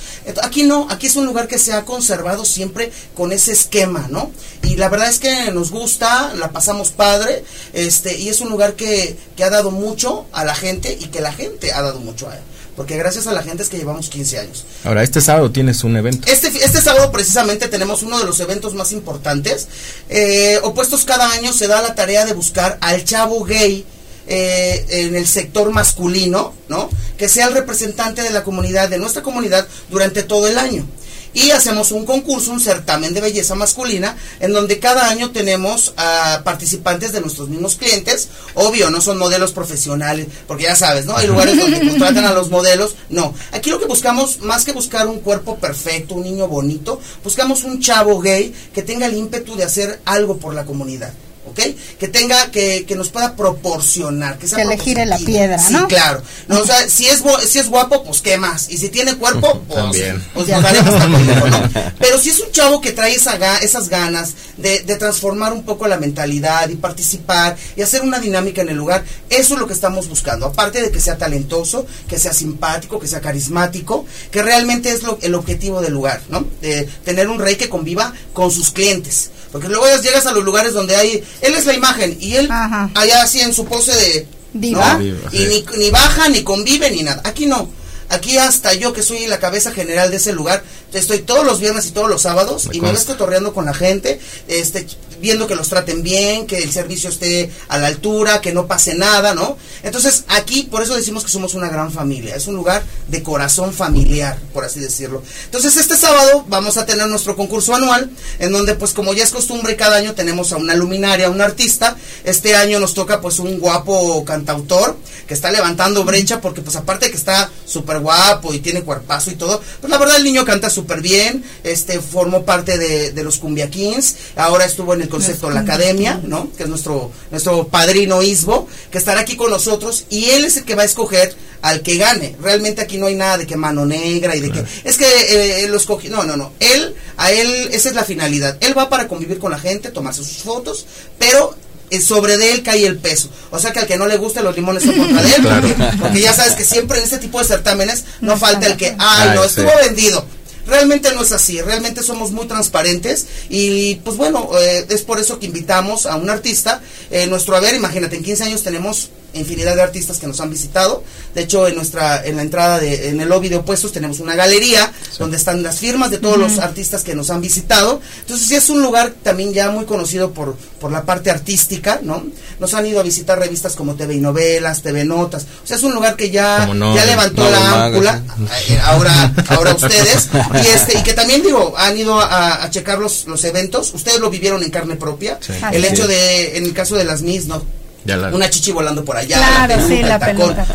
Aquí 0.41 0.63
no, 0.63 0.87
aquí 0.89 1.07
es 1.07 1.17
un 1.17 1.25
lugar 1.25 1.49
que 1.49 1.59
se 1.59 1.73
ha 1.73 1.83
conservado 1.83 2.45
siempre 2.45 2.93
con 3.15 3.33
ese 3.33 3.51
esquema, 3.51 4.07
¿no? 4.09 4.31
Y 4.63 4.77
la 4.77 4.87
verdad 4.87 5.09
es 5.09 5.19
que 5.19 5.51
nos 5.51 5.69
gusta, 5.69 6.33
la 6.35 6.51
pasamos 6.51 6.91
padre, 6.91 7.43
este, 7.73 8.17
y 8.17 8.29
es 8.29 8.39
un 8.39 8.49
lugar 8.49 8.75
que, 8.75 9.17
que 9.35 9.43
ha 9.43 9.49
dado 9.49 9.69
mucho 9.69 10.25
a 10.31 10.45
la 10.45 10.55
gente 10.55 10.97
y 10.99 11.07
que 11.07 11.19
la 11.19 11.33
gente 11.33 11.73
ha 11.73 11.81
dado 11.81 11.99
mucho 11.99 12.29
a 12.29 12.37
él 12.37 12.43
porque 12.75 12.97
gracias 12.97 13.27
a 13.27 13.33
la 13.33 13.43
gente 13.43 13.63
es 13.63 13.69
que 13.69 13.77
llevamos 13.77 14.09
15 14.09 14.39
años. 14.39 14.65
Ahora, 14.83 15.03
este 15.03 15.21
sábado 15.21 15.51
tienes 15.51 15.83
un 15.83 15.95
evento. 15.95 16.27
Este, 16.31 16.47
este 16.47 16.81
sábado 16.81 17.11
precisamente 17.11 17.67
tenemos 17.67 18.03
uno 18.03 18.19
de 18.19 18.25
los 18.25 18.39
eventos 18.39 18.73
más 18.73 18.91
importantes. 18.91 19.67
Eh, 20.09 20.59
opuestos 20.63 21.05
cada 21.05 21.31
año 21.31 21.53
se 21.53 21.67
da 21.67 21.81
la 21.81 21.95
tarea 21.95 22.25
de 22.25 22.33
buscar 22.33 22.77
al 22.81 23.03
chavo 23.03 23.43
gay 23.43 23.85
eh, 24.27 24.85
en 24.89 25.15
el 25.15 25.27
sector 25.27 25.71
masculino, 25.71 26.53
¿no? 26.69 26.89
Que 27.17 27.29
sea 27.29 27.47
el 27.47 27.53
representante 27.53 28.21
de 28.21 28.29
la 28.31 28.43
comunidad, 28.43 28.89
de 28.89 28.97
nuestra 28.97 29.21
comunidad, 29.21 29.67
durante 29.89 30.23
todo 30.23 30.47
el 30.47 30.57
año 30.57 30.85
y 31.33 31.51
hacemos 31.51 31.91
un 31.91 32.05
concurso, 32.05 32.51
un 32.51 32.59
certamen 32.59 33.13
de 33.13 33.21
belleza 33.21 33.55
masculina, 33.55 34.15
en 34.39 34.53
donde 34.53 34.79
cada 34.79 35.09
año 35.09 35.31
tenemos 35.31 35.93
a 35.97 36.41
participantes 36.43 37.11
de 37.11 37.21
nuestros 37.21 37.49
mismos 37.49 37.75
clientes. 37.75 38.29
Obvio, 38.53 38.89
no 38.89 39.01
son 39.01 39.17
modelos 39.17 39.51
profesionales, 39.51 40.27
porque 40.47 40.63
ya 40.63 40.75
sabes, 40.75 41.05
¿no? 41.05 41.15
Hay 41.17 41.27
lugares 41.27 41.57
donde 41.57 41.79
contratan 41.79 42.25
a 42.25 42.33
los 42.33 42.49
modelos. 42.49 42.95
No, 43.09 43.33
aquí 43.51 43.69
lo 43.69 43.79
que 43.79 43.85
buscamos, 43.85 44.41
más 44.41 44.65
que 44.65 44.71
buscar 44.71 45.07
un 45.07 45.19
cuerpo 45.19 45.57
perfecto, 45.57 46.15
un 46.15 46.23
niño 46.23 46.47
bonito, 46.47 46.99
buscamos 47.23 47.63
un 47.63 47.79
chavo 47.81 48.19
gay 48.19 48.53
que 48.73 48.83
tenga 48.83 49.07
el 49.07 49.15
ímpetu 49.15 49.55
de 49.55 49.63
hacer 49.63 50.01
algo 50.05 50.37
por 50.37 50.53
la 50.53 50.65
comunidad. 50.65 51.13
¿Ok? 51.53 51.75
Que 51.99 52.07
tenga, 52.07 52.51
que, 52.51 52.85
que 52.85 52.95
nos 52.95 53.09
pueda 53.09 53.35
proporcionar, 53.35 54.37
que 54.37 54.47
sea 54.47 54.57
Que 54.57 54.65
le 54.65 54.77
gire 54.77 55.05
la 55.05 55.17
piedra, 55.17 55.59
sí, 55.59 55.75
claro. 55.87 56.21
No, 56.47 56.59
o 56.59 56.65
sea, 56.65 56.89
si 56.89 57.07
es, 57.07 57.23
si 57.47 57.59
es 57.59 57.69
guapo, 57.69 58.03
pues 58.03 58.21
qué 58.21 58.37
más. 58.37 58.69
Y 58.69 58.77
si 58.77 58.89
tiene 58.89 59.15
cuerpo, 59.15 59.61
pues, 59.67 59.79
También. 59.79 60.23
pues 60.33 60.47
nos 60.47 60.61
daremos 60.63 60.97
también, 60.97 61.27
¿no? 61.27 61.69
Pero 61.99 62.19
si 62.19 62.29
es 62.29 62.39
un 62.39 62.51
chavo 62.51 62.81
que 62.81 62.91
trae 62.91 63.15
esa 63.15 63.33
esas 63.61 63.89
ganas 63.89 64.33
de, 64.57 64.81
de 64.81 64.95
transformar 64.95 65.53
un 65.53 65.63
poco 65.63 65.87
la 65.87 65.97
mentalidad 65.97 66.69
y 66.69 66.75
participar 66.75 67.57
y 67.75 67.81
hacer 67.81 68.01
una 68.01 68.19
dinámica 68.19 68.61
en 68.61 68.69
el 68.69 68.77
lugar, 68.77 69.03
eso 69.29 69.53
es 69.53 69.59
lo 69.59 69.67
que 69.67 69.73
estamos 69.73 70.07
buscando. 70.07 70.45
Aparte 70.47 70.81
de 70.81 70.91
que 70.91 70.99
sea 70.99 71.17
talentoso, 71.17 71.85
que 72.07 72.17
sea 72.19 72.33
simpático, 72.33 72.99
que 72.99 73.07
sea 73.07 73.21
carismático, 73.21 74.05
que 74.31 74.41
realmente 74.41 74.91
es 74.91 75.03
lo, 75.03 75.17
el 75.21 75.35
objetivo 75.35 75.81
del 75.81 75.93
lugar, 75.93 76.21
¿no? 76.29 76.45
De 76.61 76.83
tener 77.03 77.27
un 77.27 77.39
rey 77.39 77.55
que 77.55 77.69
conviva 77.69 78.13
con 78.33 78.51
sus 78.51 78.71
clientes. 78.71 79.31
Porque 79.53 79.69
luego 79.69 79.85
llegas 80.01 80.25
a 80.25 80.31
los 80.31 80.43
lugares 80.43 80.73
donde 80.73 80.95
hay, 80.95 81.23
él 81.41 81.53
es 81.53 81.65
la 81.65 81.73
imagen 81.73 82.17
y 82.19 82.35
él 82.35 82.49
allá 82.51 83.21
así 83.21 83.39
en 83.39 83.53
su 83.53 83.65
pose 83.65 83.93
de 83.93 84.27
diva, 84.51 84.99
y 85.31 85.45
ni, 85.45 85.63
ni 85.77 85.91
baja, 85.91 86.27
ni 86.27 86.43
convive, 86.43 86.89
ni 86.89 87.03
nada. 87.03 87.21
Aquí 87.23 87.45
no. 87.45 87.69
Aquí 88.09 88.37
hasta 88.37 88.73
yo 88.73 88.93
que 88.93 89.03
soy 89.03 89.27
la 89.27 89.39
cabeza 89.39 89.71
general 89.71 90.11
de 90.11 90.17
ese 90.17 90.33
lugar, 90.33 90.63
estoy 90.91 91.19
todos 91.19 91.45
los 91.45 91.59
viernes 91.59 91.85
y 91.85 91.91
todos 91.91 92.09
los 92.09 92.23
sábados 92.23 92.69
y 92.71 92.81
me 92.81 92.91
ves 92.91 93.05
cotorreando 93.05 93.53
con 93.53 93.65
la 93.65 93.73
gente, 93.73 94.19
este, 94.47 94.87
viendo 95.23 95.47
que 95.47 95.55
los 95.55 95.69
traten 95.69 96.03
bien, 96.03 96.45
que 96.45 96.57
el 96.57 96.69
servicio 96.69 97.09
esté 97.09 97.49
a 97.69 97.77
la 97.77 97.87
altura, 97.87 98.41
que 98.41 98.53
no 98.53 98.67
pase 98.67 98.93
nada, 98.93 99.33
¿no? 99.33 99.57
Entonces 99.81 100.25
aquí, 100.27 100.63
por 100.63 100.83
eso 100.83 100.95
decimos 100.95 101.23
que 101.23 101.31
somos 101.31 101.53
una 101.53 101.69
gran 101.69 101.93
familia, 101.93 102.35
es 102.35 102.45
un 102.45 102.55
lugar 102.55 102.83
de 103.07 103.23
corazón 103.23 103.73
familiar, 103.73 104.37
por 104.53 104.65
así 104.65 104.81
decirlo. 104.81 105.23
Entonces 105.45 105.77
este 105.77 105.95
sábado 105.95 106.43
vamos 106.49 106.75
a 106.75 106.85
tener 106.85 107.07
nuestro 107.07 107.37
concurso 107.37 107.73
anual, 107.73 108.11
en 108.39 108.51
donde 108.51 108.75
pues 108.75 108.91
como 108.91 109.13
ya 109.13 109.23
es 109.23 109.31
costumbre, 109.31 109.77
cada 109.77 109.95
año 109.95 110.13
tenemos 110.13 110.51
a 110.51 110.57
una 110.57 110.75
luminaria, 110.75 111.27
a 111.27 111.29
un 111.29 111.39
artista, 111.39 111.95
este 112.25 112.55
año 112.55 112.81
nos 112.81 112.93
toca 112.93 113.21
pues 113.21 113.39
un 113.39 113.59
guapo 113.59 114.25
cantautor 114.25 114.97
que 115.25 115.33
está 115.33 115.51
levantando 115.51 116.03
brecha 116.03 116.41
porque 116.41 116.61
pues 116.61 116.75
aparte 116.75 117.05
de 117.05 117.11
que 117.11 117.17
está 117.17 117.49
súper 117.65 117.99
guapo 117.99 118.53
y 118.53 118.59
tiene 118.59 118.83
cuerpazo 118.83 119.31
y 119.31 119.35
todo, 119.35 119.61
pues 119.79 119.89
la 119.89 119.97
verdad 119.97 120.17
el 120.17 120.25
niño 120.25 120.43
canta 120.43 120.69
súper 120.69 120.99
bien, 120.99 121.45
este 121.63 122.01
formó 122.01 122.43
parte 122.43 122.77
de, 122.77 123.23
los 123.23 123.37
Cumbia 123.37 123.69
Kings, 123.69 124.15
ahora 124.35 124.65
estuvo 124.65 124.93
en 124.93 125.01
el 125.01 125.12
concepto 125.13 125.51
La 125.51 125.59
Academia, 125.59 126.19
¿no? 126.23 126.51
Que 126.57 126.63
es 126.63 126.69
nuestro, 126.69 127.11
nuestro 127.29 127.67
padrino 127.67 128.23
Isbo, 128.23 128.67
que 128.91 128.97
estará 128.97 129.21
aquí 129.21 129.35
con 129.35 129.51
nosotros 129.51 130.05
y 130.09 130.31
él 130.31 130.43
es 130.43 130.57
el 130.57 130.63
que 130.63 130.73
va 130.73 130.81
a 130.81 130.85
escoger 130.85 131.35
al 131.61 131.81
que 131.81 131.97
gane. 131.97 132.35
Realmente 132.41 132.81
aquí 132.81 132.97
no 132.97 133.05
hay 133.05 133.15
nada 133.15 133.37
de 133.37 133.45
que 133.45 133.55
mano 133.55 133.85
negra 133.85 134.35
y 134.35 134.41
de 134.41 134.51
que... 134.51 134.63
Es 134.83 134.97
que 134.97 135.05
eh, 135.05 135.63
él 135.63 135.71
lo 135.71 135.77
escogió. 135.77 136.09
No, 136.09 136.23
no, 136.23 136.35
no. 136.35 136.51
Él, 136.59 136.95
a 137.17 137.31
él, 137.31 137.69
esa 137.71 137.89
es 137.89 137.95
la 137.95 138.03
finalidad. 138.03 138.57
Él 138.59 138.75
va 138.75 138.89
para 138.89 139.07
convivir 139.07 139.37
con 139.37 139.51
la 139.51 139.59
gente, 139.59 139.91
tomarse 139.91 140.23
sus 140.23 140.37
fotos, 140.37 140.87
pero 141.19 141.55
eh, 141.91 142.01
sobre 142.01 142.37
de 142.37 142.53
él 142.53 142.63
cae 142.63 142.87
el 142.87 142.97
peso. 142.97 143.29
O 143.51 143.59
sea 143.59 143.71
que 143.71 143.79
al 143.79 143.85
que 143.85 143.97
no 143.97 144.07
le 144.07 144.17
guste 144.17 144.41
los 144.41 144.55
limones 144.55 144.81
son 144.81 144.95
contra 144.95 145.21
de 145.21 145.35
él, 145.35 145.75
porque, 146.01 146.21
ya 146.21 146.33
sabes 146.33 146.53
que 146.53 146.65
siempre 146.65 146.97
en 146.97 147.03
este 147.03 147.19
tipo 147.19 147.37
de 147.37 147.45
certámenes 147.45 148.03
no, 148.19 148.35
falta 148.35 148.65
el 148.65 148.77
que, 148.77 148.95
ay, 148.97 149.31
no, 149.35 149.43
estuvo 149.43 149.69
vendido. 149.85 150.25
Realmente 150.65 151.13
no 151.13 151.23
es 151.23 151.31
así, 151.31 151.61
realmente 151.61 152.03
somos 152.03 152.31
muy 152.31 152.47
transparentes 152.47 153.27
y 153.49 153.95
pues 153.95 154.15
bueno, 154.15 154.49
eh, 154.57 154.85
es 154.89 155.01
por 155.01 155.19
eso 155.19 155.37
que 155.39 155.47
invitamos 155.47 156.05
a 156.05 156.15
un 156.15 156.29
artista. 156.29 156.81
Eh, 157.11 157.27
nuestro 157.27 157.55
haber, 157.55 157.75
imagínate, 157.75 158.15
en 158.15 158.23
15 158.23 158.43
años 158.45 158.63
tenemos 158.63 159.09
infinidad 159.33 159.75
de 159.75 159.81
artistas 159.81 160.19
que 160.19 160.27
nos 160.27 160.39
han 160.41 160.49
visitado. 160.49 161.03
De 161.33 161.41
hecho, 161.41 161.67
en 161.67 161.75
nuestra 161.75 162.25
en 162.25 162.35
la 162.35 162.41
entrada 162.41 162.79
de 162.79 163.09
en 163.09 163.19
el 163.19 163.29
lobby 163.29 163.49
de 163.49 163.57
opuestos 163.57 163.91
tenemos 163.91 164.19
una 164.19 164.35
galería 164.35 164.91
donde 165.17 165.37
están 165.37 165.63
las 165.63 165.79
firmas 165.79 166.11
de 166.11 166.17
todos 166.17 166.37
los 166.37 166.59
artistas 166.59 167.03
que 167.03 167.15
nos 167.15 167.29
han 167.29 167.41
visitado. 167.41 168.01
Entonces, 168.21 168.47
sí 168.47 168.55
es 168.55 168.69
un 168.69 168.81
lugar 168.81 169.13
también 169.23 169.53
ya 169.53 169.71
muy 169.71 169.85
conocido 169.85 170.31
por 170.31 170.55
por 170.79 170.91
la 170.91 171.03
parte 171.03 171.31
artística, 171.31 171.99
¿no? 172.03 172.23
Nos 172.59 172.73
han 172.73 172.85
ido 172.85 172.99
a 172.99 173.03
visitar 173.03 173.39
revistas 173.39 173.73
como 173.73 173.95
TV 173.95 174.15
y 174.15 174.19
Novelas, 174.19 174.81
TV 174.81 175.05
Notas. 175.05 175.45
O 175.63 175.67
sea, 175.67 175.77
es 175.77 175.83
un 175.83 175.93
lugar 175.93 176.15
que 176.15 176.29
ya 176.29 176.67
ya 176.67 177.05
levantó 177.05 177.49
la 177.49 177.85
ámpula. 177.85 178.21
Eh, 178.67 178.79
ahora 178.83 179.33
ahora 179.47 179.75
ustedes 179.75 180.29
y 180.61 180.67
este 180.67 180.99
y 180.99 181.03
que 181.03 181.13
también 181.13 181.41
digo, 181.41 181.73
han 181.77 181.97
ido 181.97 182.19
a, 182.19 182.69
checar 182.69 182.99
los, 182.99 183.25
los 183.27 183.43
eventos. 183.43 183.93
Ustedes 183.93 184.19
lo 184.19 184.29
vivieron 184.29 184.63
en 184.63 184.69
carne 184.69 184.95
propia. 184.95 185.39
El 185.71 185.85
hecho 185.85 186.07
de 186.07 186.57
en 186.57 186.65
el 186.65 186.73
caso 186.73 186.95
de 186.95 187.03
las 187.03 187.21
MIS, 187.21 187.47
¿no? 187.47 187.63
Una 188.05 188.49
chichi 188.49 188.71
volando 188.71 189.05
por 189.05 189.17
allá. 189.17 189.37
Claro, 189.37 189.87
sí, 189.87 190.01
la. 190.01 190.19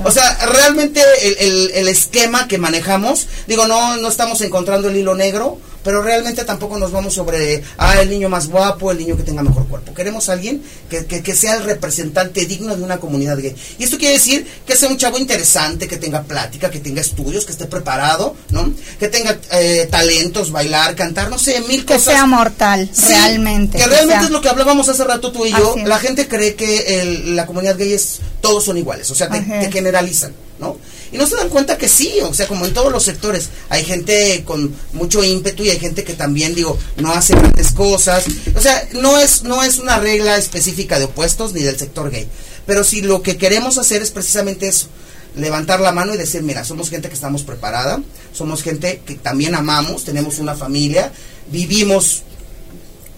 O 0.05 0.11
sea, 0.11 0.47
realmente 0.47 1.03
el, 1.23 1.37
el, 1.39 1.71
el, 1.75 1.89
esquema 1.89 2.49
que 2.49 2.59
manejamos, 2.59 3.27
digo, 3.47 3.67
no, 3.67 3.97
no 3.99 4.09
estamos 4.09 4.41
encontrando 4.41 4.89
el 4.89 4.97
hilo 4.97 5.15
negro, 5.15 5.59
pero 5.89 6.03
realmente 6.03 6.45
tampoco 6.45 6.77
nos 6.77 6.93
vamos 6.93 7.15
sobre, 7.15 7.63
ah, 7.79 7.99
el 7.99 8.11
niño 8.11 8.29
más 8.29 8.49
guapo, 8.49 8.93
el 8.93 8.99
niño 8.99 9.17
que 9.17 9.23
tenga 9.23 9.43
mejor 9.43 9.67
cuerpo. 9.69 9.95
Queremos 9.95 10.29
a 10.29 10.35
alguien 10.35 10.63
que, 10.91 11.07
que, 11.07 11.35
sea 11.35 11.55
el 11.55 11.65
representante 11.65 12.45
digno 12.45 12.77
de 12.77 12.83
una 12.83 12.99
comunidad 12.99 13.39
gay. 13.39 13.57
Y 13.79 13.85
esto 13.85 13.97
quiere 13.97 14.13
decir 14.13 14.47
que 14.67 14.77
sea 14.77 14.91
un 14.91 14.99
chavo 14.99 15.17
interesante, 15.17 15.89
que 15.89 15.97
tenga 15.97 16.25
plática, 16.25 16.71
que 16.71 16.81
tenga 16.81 17.01
estudios, 17.01 17.47
que 17.47 17.53
esté 17.53 17.65
preparado, 17.65 18.37
¿no? 18.51 18.71
Que 19.01 19.09
tenga 19.09 19.39
eh, 19.53 19.89
talentos, 19.91 20.53
bailar, 20.53 20.95
cantar, 20.95 21.31
no 21.31 21.39
sé, 21.39 21.59
mil 21.63 21.87
cosas. 21.87 22.05
Que 22.05 22.11
sea 22.11 22.27
mortal, 22.27 22.91
realmente. 23.09 23.79
Que, 23.79 23.87
realmente 23.87 24.27
es 24.27 24.31
lo 24.31 24.43
que 24.43 24.51
hablábamos 24.51 24.91
hace 24.91 25.05
rato 25.05 25.33
tú 25.33 25.47
y 25.47 25.53
yo. 25.53 25.75
La 25.87 25.99
gente 25.99 26.29
cree 26.29 26.55
que 26.55 27.25
la 27.29 27.47
comunidad 27.47 27.79
gay 27.79 27.95
es, 27.95 28.19
todos 28.43 28.63
son 28.63 28.77
iguales, 28.77 29.11
o 29.11 29.15
sea, 29.15 29.31
te, 29.31 29.41
te 29.41 29.73
generalizan, 29.73 30.35
¿no? 30.59 30.77
Y 31.13 31.19
no 31.19 31.27
se 31.27 31.37
dan 31.37 31.49
cuenta 31.49 31.79
que 31.79 31.89
sí, 31.89 32.15
o 32.23 32.35
sea, 32.35 32.47
como 32.47 32.67
en 32.67 32.75
todos 32.75 32.93
los 32.93 33.05
sectores, 33.05 33.49
hay 33.69 33.85
gente 33.85 34.43
con 34.45 34.75
mucho 34.93 35.25
ímpetu 35.25 35.65
y 35.65 35.71
hay 35.71 35.79
gente 35.79 36.05
que 36.05 36.15
también, 36.15 36.55
digo, 36.55 36.79
no 36.97 37.13
hace 37.13 37.35
grandes 37.35 37.73
cosas. 37.73 38.25
O 38.55 38.61
sea, 38.61 38.89
no 38.93 39.19
es, 39.19 39.43
no 39.43 39.63
es 39.63 39.79
una 39.79 39.99
regla 39.99 40.37
específica 40.37 40.99
de 40.99 41.07
opuestos 41.07 41.53
ni 41.53 41.63
del 41.63 41.79
sector 41.79 42.11
gay. 42.11 42.29
Pero 42.67 42.85
si 42.85 43.01
lo 43.01 43.23
que 43.23 43.39
queremos 43.39 43.79
hacer 43.79 44.03
es 44.03 44.11
precisamente 44.11 44.69
eso, 44.69 44.89
levantar 45.35 45.81
la 45.81 45.93
mano 45.93 46.15
y 46.15 46.19
decir, 46.19 46.43
mira, 46.43 46.65
somos 46.65 46.91
gente 46.91 47.09
que 47.09 47.15
estamos 47.15 47.43
preparada, 47.43 48.03
somos 48.33 48.63
gente 48.63 49.03
que 49.07 49.15
también 49.15 49.55
amamos, 49.55 50.05
tenemos 50.05 50.39
una 50.39 50.55
familia, 50.55 51.13
vivimos 51.51 52.23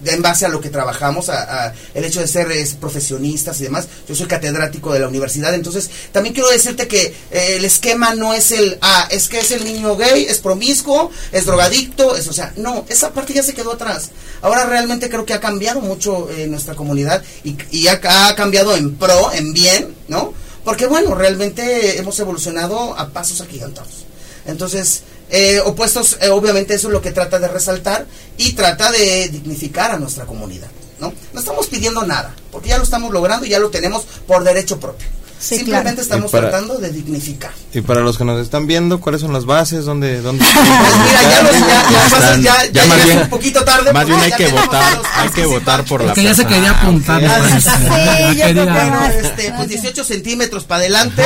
en 0.05 0.21
base 0.21 0.45
a 0.45 0.49
lo 0.49 0.61
que 0.61 0.69
trabajamos, 0.69 1.29
a, 1.29 1.73
el 1.93 2.03
hecho 2.03 2.21
de 2.21 2.27
ser 2.27 2.47
profesionistas 2.79 3.59
y 3.59 3.63
demás. 3.63 3.87
Yo 4.07 4.15
soy 4.15 4.27
catedrático 4.27 4.93
de 4.93 4.99
la 4.99 5.07
universidad, 5.07 5.53
entonces 5.53 5.89
también 6.11 6.33
quiero 6.33 6.49
decirte 6.49 6.87
que 6.87 7.13
eh, 7.31 7.55
el 7.57 7.65
esquema 7.65 8.13
no 8.15 8.33
es 8.33 8.51
el, 8.51 8.77
ah, 8.81 9.07
es 9.11 9.27
que 9.27 9.39
es 9.39 9.51
el 9.51 9.63
niño 9.63 9.95
gay, 9.95 10.25
es 10.25 10.39
promiscuo, 10.39 11.11
es 11.31 11.45
drogadicto, 11.45 12.15
es, 12.15 12.27
o 12.27 12.33
sea, 12.33 12.53
no, 12.57 12.85
esa 12.89 13.11
parte 13.11 13.33
ya 13.33 13.43
se 13.43 13.53
quedó 13.53 13.73
atrás. 13.73 14.09
Ahora 14.41 14.65
realmente 14.65 15.09
creo 15.09 15.25
que 15.25 15.33
ha 15.33 15.39
cambiado 15.39 15.81
mucho 15.81 16.29
eh, 16.31 16.47
nuestra 16.47 16.75
comunidad 16.75 17.23
y, 17.43 17.55
y 17.71 17.87
ha, 17.87 17.99
ha 18.03 18.35
cambiado 18.35 18.75
en 18.75 18.95
pro, 18.95 19.31
en 19.33 19.53
bien, 19.53 19.95
¿no? 20.07 20.33
Porque 20.63 20.85
bueno, 20.85 21.15
realmente 21.15 21.97
hemos 21.97 22.19
evolucionado 22.19 22.97
a 22.97 23.09
pasos 23.09 23.41
agigantados. 23.41 24.05
Entonces, 24.45 25.03
eh, 25.31 25.61
opuestos, 25.63 26.17
eh, 26.21 26.29
obviamente 26.29 26.73
eso 26.73 26.89
es 26.89 26.93
lo 26.93 27.01
que 27.01 27.11
trata 27.11 27.39
de 27.39 27.47
resaltar 27.47 28.05
y 28.37 28.51
trata 28.51 28.91
de 28.91 29.29
dignificar 29.29 29.91
a 29.91 29.97
nuestra 29.97 30.25
comunidad. 30.25 30.69
¿no? 30.99 31.13
no 31.33 31.39
estamos 31.39 31.67
pidiendo 31.67 32.05
nada, 32.05 32.35
porque 32.51 32.69
ya 32.69 32.77
lo 32.77 32.83
estamos 32.83 33.11
logrando 33.11 33.45
y 33.45 33.49
ya 33.49 33.59
lo 33.59 33.71
tenemos 33.71 34.03
por 34.27 34.43
derecho 34.43 34.79
propio. 34.79 35.07
Simplemente 35.41 36.01
estamos 36.01 36.29
tratando 36.29 36.77
de 36.77 36.91
dignificar. 36.91 37.51
Y 37.73 37.81
para 37.81 38.01
los 38.01 38.17
que 38.17 38.25
nos 38.25 38.39
están 38.39 38.67
viendo, 38.67 38.99
¿cuáles 39.01 39.21
son 39.21 39.33
las 39.33 39.45
bases? 39.45 39.85
¿Dónde? 39.85 40.21
dónde 40.21 40.45
pues 40.53 40.55
mira, 40.55 41.21
ya, 41.23 41.41
los, 41.43 41.53
ya, 41.59 42.37
ya, 42.37 42.71
ya, 42.71 42.85
más 42.85 43.03
bien, 43.03 43.17
un 43.19 43.29
poquito 43.29 43.63
tarde. 43.63 43.91
Más 43.91 44.05
bien 44.05 44.19
hay 44.19 44.31
que 44.33 44.47
votar, 44.49 45.01
hay 45.15 45.29
que 45.29 45.45
votar 45.45 45.83
por 45.85 46.03
la 46.03 46.13
Que 46.13 46.23
ya 46.23 46.35
se 46.35 46.45
quería 46.45 46.71
apuntar. 46.71 47.21
Sí, 47.21 48.37
yo 48.37 48.43
creo 48.43 49.01
este, 49.19 49.53
pues 49.57 49.69
18 49.69 50.03
centímetros 50.03 50.63
para 50.65 50.81
adelante. 50.81 51.23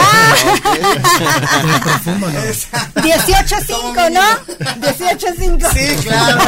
18.5, 2.95 4.11
¿no? 4.11 4.22
18.5. 4.82 5.74
Sí, 5.74 5.95
claro. 6.07 6.41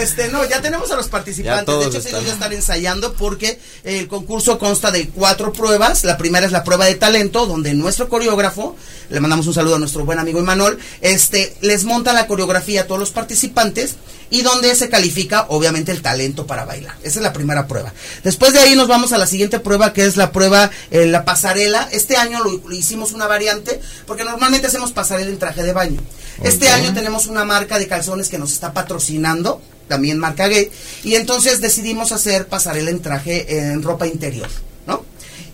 Este, 0.00 0.28
no, 0.28 0.44
ya 0.48 0.60
tenemos 0.60 0.90
a 0.90 0.96
los 0.96 1.08
participantes. 1.08 1.78
De 1.78 1.86
hecho, 1.86 2.00
sí, 2.00 2.10
ya 2.10 2.32
están 2.32 2.52
ensayando 2.52 3.12
porque 3.12 3.60
el 3.84 4.08
concurso 4.08 4.58
consta 4.58 4.90
de 4.90 5.08
cuatro 5.08 5.52
pruebas. 5.52 6.04
La 6.04 6.16
primera 6.16 6.31
es 6.40 6.52
la 6.52 6.64
prueba 6.64 6.86
de 6.86 6.94
talento, 6.94 7.46
donde 7.46 7.74
nuestro 7.74 8.08
coreógrafo, 8.08 8.76
le 9.10 9.20
mandamos 9.20 9.46
un 9.46 9.54
saludo 9.54 9.76
a 9.76 9.78
nuestro 9.78 10.04
buen 10.04 10.18
amigo 10.18 10.40
Imanol, 10.40 10.78
este, 11.00 11.54
les 11.60 11.84
monta 11.84 12.12
la 12.12 12.26
coreografía 12.26 12.82
a 12.82 12.86
todos 12.86 13.00
los 13.00 13.10
participantes 13.10 13.96
y 14.32 14.40
donde 14.40 14.74
se 14.74 14.88
califica 14.88 15.44
obviamente 15.50 15.92
el 15.92 16.00
talento 16.00 16.46
para 16.46 16.64
bailar. 16.64 16.96
Esa 17.02 17.18
es 17.18 17.22
la 17.22 17.34
primera 17.34 17.66
prueba. 17.66 17.92
Después 18.24 18.54
de 18.54 18.60
ahí 18.60 18.74
nos 18.74 18.88
vamos 18.88 19.12
a 19.12 19.18
la 19.18 19.26
siguiente 19.26 19.60
prueba 19.60 19.92
que 19.92 20.06
es 20.06 20.16
la 20.16 20.32
prueba, 20.32 20.70
eh, 20.90 21.04
la 21.04 21.26
pasarela. 21.26 21.86
Este 21.92 22.16
año 22.16 22.42
lo, 22.42 22.72
hicimos 22.72 23.12
una 23.12 23.26
variante 23.26 23.78
porque 24.06 24.24
normalmente 24.24 24.68
hacemos 24.68 24.92
pasarela 24.92 25.30
en 25.30 25.38
traje 25.38 25.62
de 25.62 25.74
baño. 25.74 26.00
Este 26.42 26.70
año 26.70 26.94
tenemos 26.94 27.26
una 27.26 27.44
marca 27.44 27.78
de 27.78 27.86
calzones 27.86 28.30
que 28.30 28.38
nos 28.38 28.52
está 28.52 28.72
patrocinando, 28.72 29.60
también 29.86 30.18
marca 30.18 30.48
gay, 30.48 30.70
y 31.04 31.16
entonces 31.16 31.60
decidimos 31.60 32.10
hacer 32.10 32.46
pasarela 32.46 32.88
en 32.88 33.02
traje 33.02 33.58
en 33.58 33.82
ropa 33.82 34.06
interior. 34.06 34.48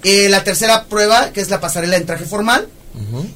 Eh, 0.02 0.28
la 0.28 0.44
tercera 0.44 0.84
prueba, 0.84 1.32
que 1.32 1.40
es 1.40 1.50
la 1.50 1.60
pasarela 1.60 1.96
en 1.96 2.06
traje 2.06 2.24
formal, 2.24 2.68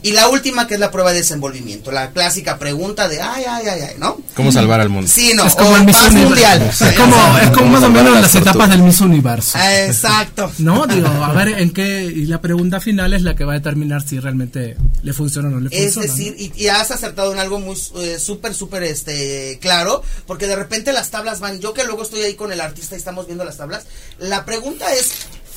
y 0.03 0.13
la 0.13 0.29
última, 0.29 0.67
que 0.67 0.75
es 0.75 0.81
la 0.81 0.91
prueba 0.91 1.13
de 1.13 1.19
desenvolvimiento, 1.19 1.93
la 1.93 2.11
clásica 2.11 2.59
pregunta 2.59 3.09
de, 3.09 3.21
ay, 3.21 3.45
ay, 3.49 3.67
ay, 3.69 3.81
ay, 3.81 3.95
¿no? 3.99 4.19
¿Cómo 4.35 4.51
salvar 4.51 4.81
al 4.81 4.89
mundo? 4.89 5.09
Sí, 5.09 5.33
no, 5.35 5.45
es 5.45 5.55
como 5.55 5.77
el 5.77 5.85
Miss 5.85 5.97
Mundial. 6.11 6.63
Es 6.63 6.93
como, 6.97 7.39
es 7.39 7.51
como 7.51 7.67
más 7.69 7.83
o 7.85 7.91
menos 7.91 8.21
las 8.21 8.35
etapas 8.35 8.71
del 8.71 8.83
Miss 8.83 9.01
Universo. 9.01 9.59
Exacto. 9.59 10.51
No, 10.63 10.87
digo, 10.87 11.09
a 11.09 11.33
ver 11.33 11.49
en 11.49 11.73
qué, 11.73 12.05
y 12.05 12.27
la 12.27 12.41
pregunta 12.41 12.81
final 12.81 13.15
es 13.15 13.23
la 13.23 13.35
que 13.35 13.45
va 13.45 13.53
a 13.53 13.57
determinar 13.57 14.07
si 14.07 14.21
realmente 14.21 14.77
le 15.03 15.13
funciona 15.13 15.49
o 15.49 15.51
no 15.51 15.61
le 15.61 15.71
funciona. 15.71 16.07
Es 16.07 16.17
decir, 16.17 16.53
y, 16.57 16.69
has 16.69 16.91
acertado 16.91 17.33
en 17.33 17.39
algo 17.39 17.59
muy 17.59 17.77
eh, 17.97 18.19
súper, 18.19 18.55
súper 18.55 18.85
este, 18.85 19.59
claro, 19.61 20.03
porque 20.27 20.47
de 20.47 20.57
repente 20.57 20.93
las 20.93 21.11
tablas 21.11 21.41
van, 21.41 21.61
yo 21.61 21.75
que 21.75 21.85
luego 21.85 22.03
estoy 22.03 22.23
ahí 22.23 22.35
con 22.35 22.53
el 22.53 22.61
artista 22.61 22.95
y 22.95 22.99
estamos 22.99 23.27
viendo 23.27 23.45
las 23.45 23.57
tablas, 23.57 23.87
la 24.19 24.45
pregunta 24.45 24.93
es 24.95 25.13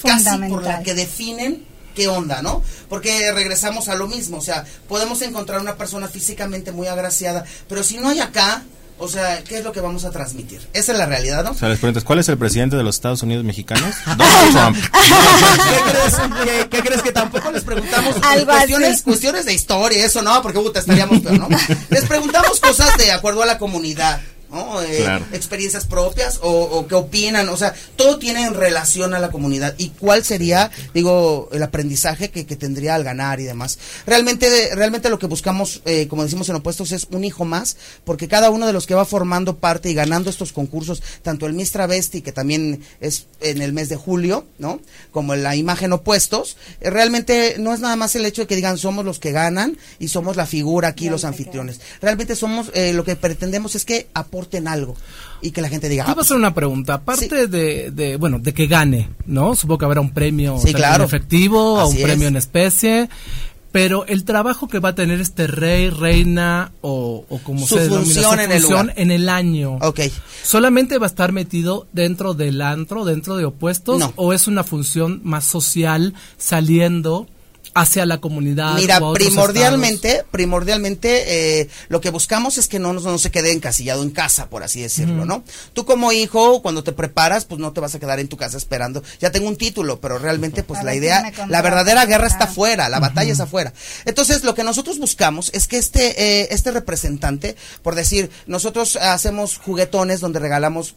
casi 0.06 0.38
por 0.50 0.64
la 0.64 0.82
que 0.82 0.94
definen 0.94 1.66
qué 1.96 2.08
onda, 2.08 2.42
¿no? 2.42 2.62
Porque 2.90 3.32
regresamos 3.32 3.88
a 3.88 3.96
lo 3.96 4.08
mismo, 4.08 4.38
o 4.38 4.42
sea, 4.42 4.66
podemos 4.88 5.22
encontrar 5.22 5.62
una 5.62 5.76
persona 5.76 6.08
físicamente 6.08 6.72
muy 6.72 6.88
agraciada, 6.88 7.46
pero 7.68 7.84
si 7.84 7.98
no 7.98 8.10
hay 8.10 8.20
acá, 8.20 8.64
o 8.98 9.10
sea, 9.10 9.44
¿qué 9.44 9.58
es 9.58 9.64
lo 9.64 9.74
que 9.74 9.82
vamos 9.82 10.06
a 10.06 10.12
transmitir? 10.12 10.62
Esa 10.74 10.94
es 10.94 10.98
la 10.98 11.06
realidad, 11.06 11.44
¿no? 11.44 11.52
O 11.52 11.54
sea, 11.54 11.68
les 11.68 11.80
preguntas, 11.80 12.06
¿cuál 12.06 12.20
es 12.20 12.30
el 12.30 12.38
presidente 12.38 12.78
de 12.78 12.84
los 12.84 12.96
Estados 12.96 13.22
Unidos 13.24 13.44
mexicanos? 13.44 13.94
Donald 14.06 14.78
¿Qué, 16.44 16.68
¿Qué, 16.70 16.82
crees? 16.82 17.02
que 17.02 17.12
tampoco 17.12 17.52
les 17.52 17.64
preguntamos 17.64 18.16
cuestiones, 18.16 19.02
cuestiones 19.02 19.46
de 19.46 19.54
historia, 19.54 20.06
eso 20.06 20.22
no, 20.22 20.42
porque 20.42 20.60
puta, 20.60 20.80
estaríamos 20.80 21.20
peor, 21.20 21.40
¿no? 21.40 21.48
Les 21.90 22.06
preguntamos 22.06 22.60
cosas 22.60 22.96
de 22.98 23.12
acuerdo 23.12 23.44
a 23.44 23.46
la 23.46 23.58
comunidad. 23.58 24.22
Eh, 24.54 25.20
experiencias 25.34 25.86
propias 25.86 26.40
o, 26.42 26.86
qué 26.88 26.96
opinan, 26.96 27.50
o 27.50 27.58
sea, 27.58 27.74
todo 27.96 28.20
tiene 28.20 28.46
en 28.46 28.54
relación 28.54 29.14
a 29.14 29.20
la 29.20 29.30
comunidad 29.30 29.76
y 29.78 29.90
cuál 29.90 30.24
sería, 30.24 30.72
digo, 30.94 31.50
el 31.52 31.62
aprendizaje 31.64 32.30
que, 32.30 32.44
tendría 32.56 32.96
al 32.96 33.04
ganar 33.04 33.42
y 33.42 33.44
demás. 33.44 33.78
Realmente, 34.06 34.74
realmente 34.76 35.10
lo 35.10 35.20
que 35.20 35.26
buscamos, 35.26 35.82
eh, 35.86 36.08
como 36.08 36.24
decimos 36.24 36.48
en 36.48 36.56
opuestos, 36.56 36.94
es 36.94 37.08
un 37.12 37.26
hijo 37.26 37.44
más, 37.44 37.76
porque 38.06 38.30
cada 38.30 38.50
uno 38.50 38.66
de 38.66 38.72
los 38.72 38.86
que 38.86 38.96
va 38.96 39.04
formando 39.04 39.58
parte 39.58 39.90
y 39.90 39.94
ganando 39.94 40.30
estos 40.30 40.54
concursos, 40.54 41.04
tanto 41.22 41.48
el 41.48 41.54
Miss 41.54 41.72
Travesti, 41.72 42.22
que 42.22 42.32
también 42.32 42.82
es 43.02 43.26
en 43.42 43.62
el 43.62 43.74
mes 43.74 43.90
de 43.90 43.98
julio, 43.98 44.46
¿no? 44.58 44.80
Como 45.12 45.36
la 45.36 45.56
imagen 45.56 45.92
opuestos, 45.92 46.56
eh, 46.80 46.90
realmente 46.92 47.56
no 47.60 47.74
es 47.74 47.82
nada 47.82 47.98
más 47.98 48.16
el 48.16 48.26
hecho 48.26 48.44
de 48.44 48.48
que 48.48 48.56
digan 48.56 48.78
somos 48.78 49.04
los 49.04 49.20
que 49.20 49.32
ganan 49.34 49.78
y 50.00 50.08
somos 50.08 50.38
la 50.38 50.46
figura 50.46 50.90
aquí, 50.90 51.10
los 51.10 51.26
anfitriones. 51.26 51.82
Realmente 52.02 52.38
somos, 52.38 52.72
lo 52.94 53.04
que 53.04 53.16
pretendemos 53.18 53.76
es 53.76 53.84
que 53.84 54.08
aporten 54.14 54.45
en 54.54 54.68
algo 54.68 54.96
y 55.42 55.52
que 55.52 55.62
la 55.62 55.70
gente 55.70 55.90
diga. 55.90 56.06
Te 56.06 56.12
a 56.12 56.14
hacer 56.14 56.38
una 56.38 56.54
pregunta. 56.54 56.96
Aparte 56.96 57.48
de, 57.48 58.18
bueno, 58.20 58.40
de 58.40 58.54
que 58.54 58.68
gane, 58.68 59.10
¿no? 59.26 59.56
Supongo 59.56 59.80
que 59.80 59.86
habrá 59.86 60.02
un 60.02 60.12
premio 60.12 60.58
en 60.64 61.02
efectivo 61.02 61.82
o 61.82 61.88
un 61.88 62.02
premio 62.02 62.28
en 62.28 62.36
especie. 62.36 63.10
Pero 63.72 64.06
el 64.06 64.24
trabajo 64.24 64.70
que 64.70 64.80
va 64.80 64.90
a 64.90 64.96
tener 64.96 65.20
este 65.20 65.48
rey, 65.48 65.90
reina 65.90 66.72
o, 66.80 67.26
como 67.44 67.68
se 67.68 67.90
función, 67.90 68.40
en, 68.40 68.54
el 68.54 68.64
en 68.96 69.12
el 69.12 69.28
año. 69.28 69.80
Ok. 69.82 70.00
¿Solamente 70.44 70.98
va 70.98 71.08
a 71.08 71.10
estar 71.10 71.34
metido 71.34 71.86
dentro 71.92 72.34
del 72.34 72.62
antro, 72.62 73.04
dentro 73.04 73.36
de 73.36 73.44
opuestos? 73.44 74.02
¿O 74.16 74.32
es 74.32 74.48
una 74.48 74.64
función 74.64 75.20
más 75.26 75.44
social 75.44 76.14
saliendo 76.38 77.28
hacia 77.76 78.06
la 78.06 78.20
comunidad. 78.20 78.76
Mira, 78.76 79.02
primordialmente, 79.14 80.24
primordialmente 80.32 81.60
eh, 81.60 81.70
lo 81.90 82.00
que 82.00 82.10
buscamos 82.10 82.58
es 82.58 82.70
que 82.70 82.80
no, 82.80 82.94
no 82.94 83.18
se 83.18 83.32
quede 83.32 83.52
encasillado 83.52 84.02
en 84.02 84.12
casa, 84.12 84.50
por 84.50 84.64
así 84.64 84.82
decirlo, 84.82 85.26
¿no? 85.26 85.44
Tú 85.74 85.86
como 85.86 86.14
hijo, 86.14 86.62
cuando 86.62 86.86
te 86.86 86.94
preparas, 86.94 87.44
pues 87.44 87.60
no 87.60 87.74
te 87.74 87.82
vas 87.82 87.94
a 87.94 88.00
quedar 88.00 88.22
en 88.22 88.30
tu 88.30 88.38
casa 88.38 88.56
esperando. 88.56 89.04
Ya 89.20 89.32
tengo 89.32 89.50
un 89.50 89.58
título, 89.58 90.00
pero 90.00 90.18
realmente, 90.18 90.64
pues 90.64 90.84
la 90.84 90.96
idea, 90.96 91.30
la 91.50 91.62
verdadera 91.62 92.06
guerra 92.06 92.28
está 92.28 92.46
afuera, 92.46 92.88
la 92.88 93.02
batalla 93.02 93.34
es 93.34 93.42
afuera. 93.42 93.74
Entonces, 94.06 94.46
lo 94.46 94.56
que 94.56 94.64
nosotros 94.64 94.98
buscamos 94.98 95.52
es 95.54 95.68
que 95.68 95.78
este, 95.78 96.42
eh, 96.42 96.48
este 96.52 96.72
representante, 96.72 97.58
por 97.84 97.96
decir, 97.96 98.32
nosotros 98.48 98.96
hacemos 98.96 99.58
juguetones 99.58 100.22
donde 100.22 100.40
regalamos 100.40 100.96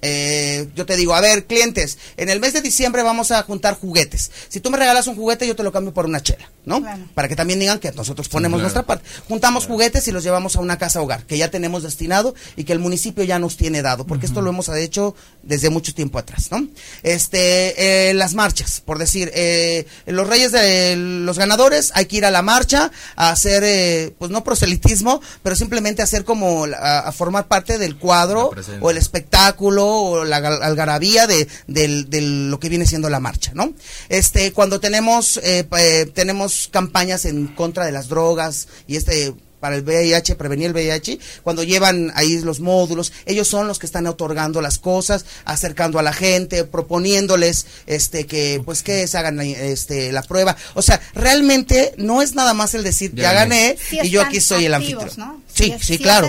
eh, 0.00 0.68
yo 0.76 0.86
te 0.86 0.96
digo, 0.96 1.14
a 1.14 1.20
ver, 1.20 1.46
clientes, 1.46 1.98
en 2.16 2.28
el 2.28 2.38
mes 2.40 2.52
de 2.52 2.60
diciembre 2.60 3.02
vamos 3.02 3.32
a 3.32 3.42
juntar 3.42 3.74
juguetes. 3.74 4.30
Si 4.48 4.60
tú 4.60 4.70
me 4.70 4.78
regalas 4.78 5.06
un 5.08 5.16
juguete, 5.16 5.46
yo 5.46 5.56
te 5.56 5.62
lo 5.62 5.72
cambio 5.72 5.92
por 5.92 6.06
una 6.06 6.22
chela, 6.22 6.50
¿no? 6.64 6.82
Para 7.14 7.28
que 7.28 7.34
también 7.34 7.58
digan 7.58 7.80
que 7.80 7.90
nosotros 7.92 8.28
ponemos 8.28 8.60
nuestra 8.60 8.84
parte. 8.84 9.04
Juntamos 9.26 9.66
juguetes 9.66 10.06
y 10.06 10.12
los 10.12 10.22
llevamos 10.22 10.56
a 10.56 10.60
una 10.60 10.78
casa 10.78 11.00
hogar, 11.00 11.24
que 11.24 11.36
ya 11.36 11.50
tenemos 11.50 11.82
destinado 11.82 12.34
y 12.56 12.64
que 12.64 12.72
el 12.72 12.78
municipio 12.78 13.24
ya 13.24 13.38
nos 13.38 13.56
tiene 13.56 13.82
dado, 13.82 14.06
porque 14.06 14.26
esto 14.26 14.40
lo 14.40 14.50
hemos 14.50 14.68
hecho 14.68 15.16
desde 15.42 15.70
mucho 15.70 15.94
tiempo 15.94 16.18
atrás, 16.18 16.50
¿no? 16.50 16.68
Este, 17.02 18.10
eh, 18.10 18.14
las 18.14 18.34
marchas, 18.34 18.80
por 18.84 18.98
decir, 18.98 19.30
eh, 19.34 19.86
los 20.06 20.28
reyes 20.28 20.52
de 20.52 20.94
los 20.96 21.38
ganadores, 21.38 21.90
hay 21.94 22.06
que 22.06 22.18
ir 22.18 22.24
a 22.24 22.30
la 22.30 22.42
marcha 22.42 22.92
a 23.16 23.30
hacer, 23.30 23.64
eh, 23.64 24.14
pues 24.18 24.30
no 24.30 24.44
proselitismo, 24.44 25.20
pero 25.42 25.56
simplemente 25.56 26.02
hacer 26.02 26.24
como, 26.24 26.66
a 26.66 27.10
formar 27.12 27.48
parte 27.48 27.78
del 27.78 27.96
cuadro 27.96 28.50
o 28.80 28.90
el 28.90 28.96
espectáculo 28.96 29.87
o 29.88 30.24
la 30.24 30.36
algarabía 30.36 31.26
de, 31.26 31.46
lo 31.68 32.60
que 32.60 32.68
viene 32.68 32.86
siendo 32.86 33.10
la 33.10 33.20
marcha, 33.20 33.52
¿no? 33.54 33.72
Este, 34.08 34.52
cuando 34.52 34.80
tenemos, 34.80 35.38
eh, 35.38 35.66
eh, 35.78 36.10
tenemos 36.14 36.68
campañas 36.70 37.24
en 37.24 37.48
contra 37.48 37.84
de 37.84 37.92
las 37.92 38.08
drogas 38.08 38.68
y 38.86 38.96
este 38.96 39.34
para 39.60 39.76
el 39.76 39.82
VIH, 39.82 40.36
prevenir 40.36 40.68
el 40.68 40.72
VIH, 40.72 41.18
cuando 41.42 41.62
llevan 41.62 42.12
ahí 42.14 42.38
los 42.40 42.60
módulos, 42.60 43.12
ellos 43.26 43.48
son 43.48 43.68
los 43.68 43.78
que 43.78 43.86
están 43.86 44.06
otorgando 44.06 44.60
las 44.60 44.78
cosas, 44.78 45.24
acercando 45.44 45.98
a 45.98 46.02
la 46.02 46.12
gente, 46.12 46.64
proponiéndoles 46.64 47.66
este 47.86 48.26
que 48.26 48.62
pues 48.64 48.82
que 48.82 49.06
se 49.06 49.18
hagan 49.18 49.40
este 49.40 50.12
la 50.12 50.22
prueba. 50.22 50.56
O 50.74 50.82
sea, 50.82 51.00
realmente 51.14 51.94
no 51.96 52.22
es 52.22 52.34
nada 52.34 52.54
más 52.54 52.74
el 52.74 52.82
decir 52.82 53.14
ya, 53.14 53.32
gané 53.32 53.76
y 53.90 54.08
yo 54.08 54.22
aquí 54.22 54.40
soy 54.40 54.66
el 54.66 54.74
anfitrión. 54.74 55.42
Sí, 55.52 55.74
sí, 55.80 55.98
claro. 55.98 56.28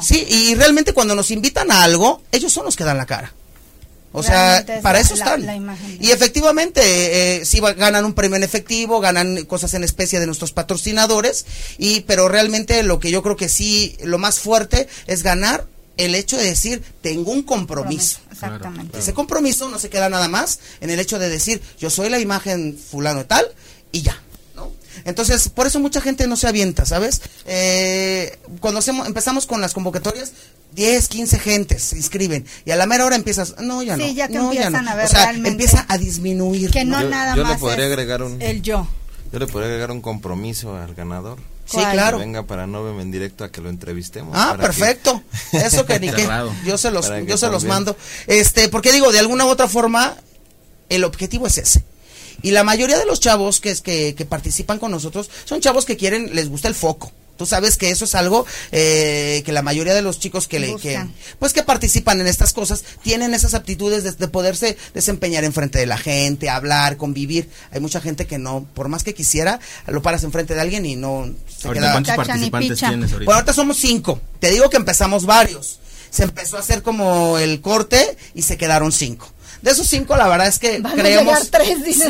Sí, 0.00 0.26
y 0.28 0.54
realmente 0.54 0.92
cuando 0.92 1.14
nos 1.14 1.30
invitan 1.30 1.70
a 1.70 1.82
algo, 1.82 2.22
ellos 2.32 2.52
son 2.52 2.64
los 2.64 2.76
que 2.76 2.84
dan 2.84 2.98
la 2.98 3.06
cara. 3.06 3.32
O 4.12 4.22
sea, 4.22 4.64
para 4.82 5.00
eso 5.00 5.14
están. 5.14 5.44
y 6.00 6.10
efectivamente, 6.10 6.80
eh, 7.36 7.44
sí 7.44 7.60
ganan 7.60 8.04
un 8.04 8.14
premio 8.14 8.36
en 8.36 8.42
efectivo, 8.42 9.00
ganan 9.00 9.44
cosas 9.44 9.74
en 9.74 9.84
especie 9.84 10.18
de 10.18 10.26
nuestros 10.26 10.52
patrocinadores, 10.52 11.44
y 11.76 12.00
pero 12.00 12.28
realmente 12.28 12.82
lo 12.82 13.00
que 13.00 13.10
yo 13.10 13.22
creo 13.22 13.36
que 13.36 13.48
sí, 13.48 13.96
lo 14.02 14.18
más 14.18 14.38
fuerte 14.40 14.88
es 15.06 15.22
ganar 15.22 15.66
el 15.98 16.14
hecho 16.14 16.38
de 16.38 16.44
decir, 16.44 16.82
tengo 17.02 17.32
un 17.32 17.42
compromiso. 17.42 18.20
Exactamente. 18.30 18.98
Ese 18.98 19.12
compromiso 19.12 19.68
no 19.68 19.78
se 19.78 19.90
queda 19.90 20.08
nada 20.08 20.28
más 20.28 20.60
en 20.80 20.90
el 20.90 21.00
hecho 21.00 21.18
de 21.18 21.28
decir, 21.28 21.60
yo 21.78 21.90
soy 21.90 22.08
la 22.08 22.20
imagen 22.20 22.78
fulano 22.78 23.20
y 23.20 23.24
tal, 23.24 23.46
y 23.92 24.02
ya. 24.02 24.22
Entonces, 25.04 25.48
por 25.48 25.66
eso 25.66 25.80
mucha 25.80 26.00
gente 26.00 26.26
no 26.26 26.36
se 26.36 26.48
avienta, 26.48 26.84
¿sabes? 26.84 27.20
Eh, 27.46 28.38
cuando 28.60 28.80
hacemos, 28.80 29.06
empezamos 29.06 29.46
con 29.46 29.60
las 29.60 29.72
convocatorias, 29.74 30.32
10, 30.72 31.08
15 31.08 31.38
gentes 31.38 31.82
se 31.82 31.96
inscriben 31.96 32.46
y 32.64 32.70
a 32.70 32.76
la 32.76 32.86
mera 32.86 33.06
hora 33.06 33.16
empiezas, 33.16 33.56
no, 33.60 33.82
ya 33.82 33.96
no. 33.96 34.04
Sí, 34.04 34.14
ya 34.14 34.28
te 34.28 34.34
no, 34.34 34.52
empiezan 34.52 34.86
a 34.86 34.94
ver 34.94 35.06
o 35.06 35.08
sea, 35.08 35.30
empieza 35.30 35.86
a 35.88 35.98
disminuir. 35.98 36.70
Que 36.70 36.84
no 36.84 37.02
nada 37.02 37.34
yo 37.34 37.42
más 37.42 37.52
le 37.52 37.58
podría 37.58 37.86
agregar 37.86 38.22
un, 38.22 38.40
el 38.40 38.62
yo. 38.62 38.86
Yo 39.32 39.38
le 39.38 39.46
podría 39.46 39.68
agregar 39.68 39.90
un 39.90 40.00
compromiso 40.00 40.76
al 40.76 40.94
ganador. 40.94 41.38
Sí, 41.66 41.76
claro. 41.76 42.16
Que 42.16 42.24
venga 42.24 42.44
para 42.44 42.66
no 42.66 42.98
en 42.98 43.10
directo 43.10 43.44
a 43.44 43.50
que 43.50 43.60
lo 43.60 43.68
entrevistemos. 43.68 44.34
Ah, 44.34 44.56
perfecto. 44.58 45.22
Eso 45.52 45.84
que 45.84 46.00
ni 46.00 46.10
que 46.10 46.26
yo 46.64 46.78
se 46.78 46.90
los 46.90 47.10
yo 47.26 47.36
se 47.36 47.48
los 47.48 47.64
mando. 47.64 47.96
Este, 48.26 48.68
porque 48.68 48.90
digo, 48.90 49.12
de 49.12 49.18
alguna 49.18 49.44
u 49.44 49.48
otra 49.48 49.68
forma 49.68 50.16
el 50.88 51.04
objetivo 51.04 51.46
es 51.46 51.58
ese 51.58 51.84
Y 52.42 52.52
la 52.52 52.64
mayoría 52.64 52.98
de 52.98 53.06
los 53.06 53.20
chavos 53.20 53.60
que, 53.60 53.70
es 53.70 53.80
que, 53.80 54.14
que 54.14 54.24
participan 54.24 54.78
con 54.78 54.90
nosotros 54.90 55.30
son 55.44 55.60
chavos 55.60 55.84
que 55.84 55.96
quieren, 55.96 56.34
les 56.34 56.48
gusta 56.48 56.68
el 56.68 56.74
foco. 56.74 57.12
Tú 57.38 57.46
sabes 57.46 57.78
que 57.78 57.90
eso 57.90 58.04
es 58.04 58.16
algo 58.16 58.44
eh, 58.72 59.42
que 59.46 59.52
la 59.52 59.62
mayoría 59.62 59.94
de 59.94 60.02
los 60.02 60.18
chicos 60.18 60.48
que, 60.48 60.58
le, 60.58 60.74
que 60.74 61.00
pues 61.38 61.52
que 61.52 61.62
participan 61.62 62.20
en 62.20 62.26
estas 62.26 62.52
cosas 62.52 62.82
tienen 63.00 63.32
esas 63.32 63.54
aptitudes 63.54 64.18
de, 64.18 64.28
poderse 64.28 64.76
desempeñar 64.92 65.44
enfrente 65.44 65.78
de 65.78 65.86
la 65.86 65.96
gente, 65.96 66.50
hablar, 66.50 66.96
convivir. 66.96 67.48
Hay 67.70 67.78
mucha 67.80 68.00
gente 68.00 68.26
que 68.26 68.38
no, 68.38 68.66
por 68.74 68.88
más 68.88 69.04
que 69.04 69.14
quisiera, 69.14 69.60
lo 69.86 70.02
paras 70.02 70.24
enfrente 70.24 70.54
de 70.54 70.60
alguien 70.60 70.84
y 70.84 70.96
no 70.96 71.30
se 71.46 71.70
queda. 71.70 71.92
¿Cuántos 71.92 72.16
participantes 72.16 72.78
tienes 72.80 73.12
ahorita? 73.12 73.24
Bueno, 73.24 73.34
ahorita 73.34 73.52
somos 73.52 73.76
cinco. 73.76 74.20
Te 74.40 74.50
digo 74.50 74.68
que 74.68 74.76
empezamos 74.76 75.24
varios. 75.24 75.78
Se 76.10 76.24
empezó 76.24 76.56
a 76.56 76.60
hacer 76.60 76.82
como 76.82 77.38
el 77.38 77.60
corte 77.60 78.16
y 78.34 78.42
se 78.42 78.56
quedaron 78.56 78.90
cinco. 78.90 79.32
De 79.62 79.70
esos 79.70 79.86
cinco, 79.86 80.16
la 80.16 80.28
verdad 80.28 80.46
es 80.46 80.58
que 80.58 80.82
creemos. 80.94 81.50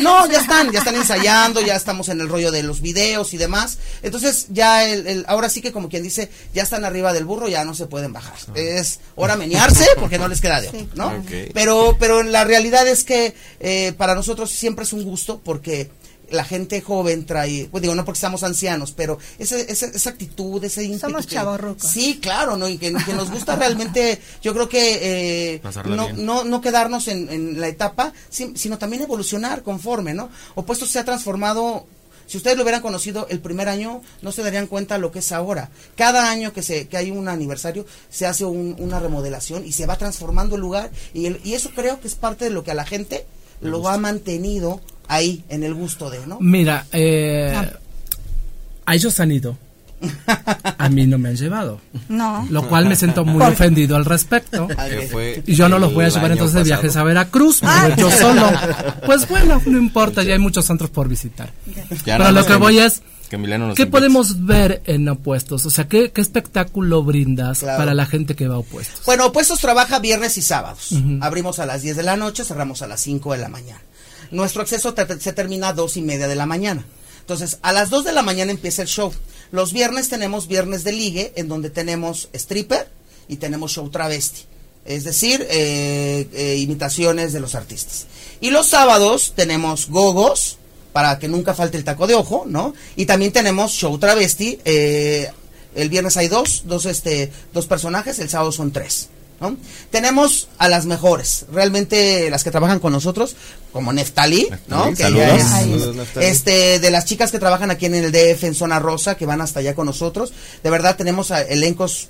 No, 0.00 0.26
ya 0.30 0.40
están, 0.40 0.70
ya 0.70 0.80
están 0.80 0.94
ensayando, 0.96 1.60
ya 1.60 1.76
estamos 1.76 2.08
en 2.08 2.20
el 2.20 2.28
rollo 2.28 2.50
de 2.50 2.62
los 2.62 2.80
videos 2.80 3.32
y 3.34 3.38
demás. 3.38 3.78
Entonces, 4.02 4.46
ya 4.50 4.84
el, 4.84 5.24
ahora 5.28 5.48
sí 5.48 5.60
que 5.60 5.72
como 5.72 5.88
quien 5.88 6.02
dice, 6.02 6.30
ya 6.54 6.62
están 6.62 6.84
arriba 6.84 7.12
del 7.12 7.24
burro, 7.24 7.48
ya 7.48 7.64
no 7.64 7.74
se 7.74 7.86
pueden 7.86 8.12
bajar. 8.12 8.36
Ah. 8.48 8.52
Es 8.56 9.00
hora 9.14 9.36
menearse 9.36 9.86
porque 9.98 10.18
no 10.18 10.28
les 10.28 10.40
queda 10.40 10.60
de 10.60 10.68
otro, 10.68 10.86
¿no? 10.94 11.24
Pero, 11.54 11.96
pero 11.98 12.22
la 12.22 12.44
realidad 12.44 12.86
es 12.86 13.04
que 13.04 13.34
eh, 13.60 13.92
para 13.96 14.14
nosotros 14.14 14.50
siempre 14.50 14.84
es 14.84 14.92
un 14.92 15.04
gusto 15.04 15.40
porque 15.42 15.90
la 16.30 16.44
gente 16.44 16.80
joven 16.80 17.26
trae, 17.26 17.68
pues 17.70 17.82
digo, 17.82 17.94
no 17.94 18.04
porque 18.04 18.20
seamos 18.20 18.42
ancianos, 18.42 18.92
pero 18.92 19.18
esa, 19.38 19.58
esa, 19.58 19.86
esa 19.86 20.10
actitud, 20.10 20.62
ese 20.62 20.84
ímpetu. 20.84 21.06
Somos 21.06 21.26
chavorrucos. 21.26 21.90
Sí, 21.90 22.18
claro, 22.20 22.56
¿no? 22.56 22.68
Y 22.68 22.78
que, 22.78 22.90
nos 22.90 23.30
gusta 23.30 23.56
realmente, 23.56 24.20
yo 24.42 24.52
creo 24.52 24.68
que 24.68 25.54
eh, 25.54 25.62
no, 25.86 26.12
no, 26.12 26.44
no, 26.44 26.60
quedarnos 26.60 27.08
en, 27.08 27.30
en 27.30 27.60
la 27.60 27.68
etapa, 27.68 28.12
sino 28.30 28.78
también 28.78 29.02
evolucionar 29.02 29.62
conforme, 29.62 30.14
¿no? 30.14 30.28
Opuesto 30.54 30.86
se 30.86 30.98
ha 30.98 31.04
transformado 31.04 31.86
si 32.28 32.36
ustedes 32.36 32.58
lo 32.58 32.62
hubieran 32.62 32.82
conocido 32.82 33.26
el 33.30 33.40
primer 33.40 33.70
año, 33.70 34.02
no 34.20 34.32
se 34.32 34.42
darían 34.42 34.66
cuenta 34.66 34.98
lo 34.98 35.10
que 35.10 35.20
es 35.20 35.32
ahora. 35.32 35.70
Cada 35.96 36.30
año 36.30 36.52
que, 36.52 36.62
se, 36.62 36.86
que 36.86 36.98
hay 36.98 37.10
un 37.10 37.26
aniversario, 37.26 37.86
se 38.10 38.26
hace 38.26 38.44
una 38.44 39.00
remodelación 39.00 39.64
y 39.64 39.72
se 39.72 39.86
va 39.86 39.96
transformando 39.96 40.56
el 40.56 40.60
lugar. 40.60 40.90
Y, 41.14 41.28
y 41.48 41.54
eso 41.54 41.70
creo 41.74 42.00
que 42.00 42.06
es 42.06 42.16
parte 42.16 42.44
de 42.44 42.50
lo 42.50 42.64
que 42.64 42.70
a 42.70 42.74
la 42.74 42.84
gente 42.84 43.26
lo 43.62 43.88
ha 43.88 43.96
mantenido 43.96 44.82
ahí, 45.08 45.44
en 45.48 45.64
el 45.64 45.74
gusto 45.74 46.10
de, 46.10 46.26
¿no? 46.26 46.38
Mira, 46.40 46.86
eh, 46.92 47.52
ah. 47.56 47.70
a 48.86 48.94
ellos 48.94 49.18
han 49.20 49.32
ido. 49.32 49.56
A 50.78 50.88
mí 50.88 51.06
no 51.06 51.18
me 51.18 51.30
han 51.30 51.36
llevado. 51.36 51.80
No. 52.08 52.46
Lo 52.50 52.68
cual 52.68 52.86
me 52.86 52.94
siento 52.94 53.24
muy 53.24 53.42
ofendido 53.42 53.96
al 53.96 54.04
respecto. 54.04 54.68
Y 55.46 55.54
yo 55.54 55.68
no 55.68 55.78
los 55.78 55.92
voy 55.94 56.04
a 56.04 56.08
llevar 56.08 56.32
entonces 56.32 56.54
de 56.54 56.62
viajes 56.64 56.96
a 56.96 57.02
Veracruz, 57.02 57.60
ah. 57.62 57.90
yo 57.96 58.10
solo. 58.10 58.48
Pues 59.06 59.28
bueno, 59.28 59.60
no 59.66 59.78
importa, 59.78 60.22
ya 60.22 60.34
hay 60.34 60.38
muchos 60.38 60.66
centros 60.66 60.90
por 60.90 61.08
visitar. 61.08 61.50
Pero 62.04 62.30
lo 62.30 62.44
que 62.44 62.54
voy 62.56 62.78
es, 62.78 63.02
¿qué 63.74 63.86
podemos 63.86 64.44
ver 64.44 64.82
en 64.84 65.08
Opuestos? 65.08 65.64
O 65.66 65.70
sea, 65.70 65.88
¿qué, 65.88 66.12
espectáculo 66.14 67.02
brindas 67.02 67.60
para 67.60 67.94
la 67.94 68.06
gente 68.06 68.34
que 68.34 68.46
va 68.46 68.56
a 68.56 68.58
Opuestos? 68.58 69.04
Bueno, 69.06 69.26
Opuestos 69.26 69.60
trabaja 69.60 69.98
viernes 69.98 70.36
y 70.38 70.42
sábados. 70.42 70.90
Abrimos 71.20 71.58
a 71.58 71.66
las 71.66 71.82
10 71.82 71.96
de 71.96 72.02
la 72.02 72.16
noche, 72.16 72.44
cerramos 72.44 72.82
a 72.82 72.86
las 72.86 73.00
5 73.00 73.32
de 73.32 73.38
la 73.38 73.48
mañana. 73.48 73.80
Nuestro 74.30 74.62
acceso 74.62 74.94
se 75.20 75.32
termina 75.32 75.68
a 75.68 75.72
dos 75.72 75.96
y 75.96 76.02
media 76.02 76.28
de 76.28 76.36
la 76.36 76.46
mañana. 76.46 76.84
Entonces, 77.28 77.58
a 77.60 77.72
las 77.72 77.90
2 77.90 78.06
de 78.06 78.12
la 78.12 78.22
mañana 78.22 78.52
empieza 78.52 78.80
el 78.80 78.88
show. 78.88 79.12
Los 79.52 79.74
viernes 79.74 80.08
tenemos 80.08 80.48
viernes 80.48 80.82
de 80.82 80.92
ligue, 80.92 81.34
en 81.36 81.46
donde 81.46 81.68
tenemos 81.68 82.30
stripper 82.32 82.88
y 83.28 83.36
tenemos 83.36 83.72
show 83.72 83.90
travesti. 83.90 84.46
Es 84.86 85.04
decir, 85.04 85.46
eh, 85.50 86.26
eh, 86.32 86.56
imitaciones 86.56 87.34
de 87.34 87.40
los 87.40 87.54
artistas. 87.54 88.06
Y 88.40 88.50
los 88.50 88.68
sábados 88.68 89.34
tenemos 89.36 89.90
gogos, 89.90 90.56
para 90.94 91.18
que 91.18 91.28
nunca 91.28 91.52
falte 91.52 91.76
el 91.76 91.84
taco 91.84 92.06
de 92.06 92.14
ojo, 92.14 92.44
¿no? 92.46 92.72
Y 92.96 93.04
también 93.04 93.30
tenemos 93.30 93.72
show 93.72 93.98
travesti. 93.98 94.58
Eh, 94.64 95.30
el 95.74 95.90
viernes 95.90 96.16
hay 96.16 96.28
dos, 96.28 96.62
dos, 96.64 96.86
este, 96.86 97.30
dos 97.52 97.66
personajes, 97.66 98.18
el 98.20 98.30
sábado 98.30 98.52
son 98.52 98.72
tres. 98.72 99.10
Tenemos 99.90 100.48
a 100.58 100.68
las 100.68 100.86
mejores, 100.86 101.46
realmente 101.52 102.28
las 102.30 102.42
que 102.42 102.50
trabajan 102.50 102.80
con 102.80 102.92
nosotros, 102.92 103.36
como 103.72 103.92
Neftali, 103.92 104.48
¿no? 104.66 104.86
este, 106.20 106.78
de 106.80 106.90
las 106.90 107.04
chicas 107.04 107.30
que 107.30 107.38
trabajan 107.38 107.70
aquí 107.70 107.86
en 107.86 107.94
el 107.94 108.12
DF 108.12 108.44
en 108.44 108.54
Zona 108.54 108.78
Rosa, 108.78 109.16
que 109.16 109.26
van 109.26 109.40
hasta 109.40 109.60
allá 109.60 109.74
con 109.74 109.86
nosotros, 109.86 110.32
de 110.62 110.70
verdad 110.70 110.96
tenemos 110.96 111.30
elencos 111.30 112.08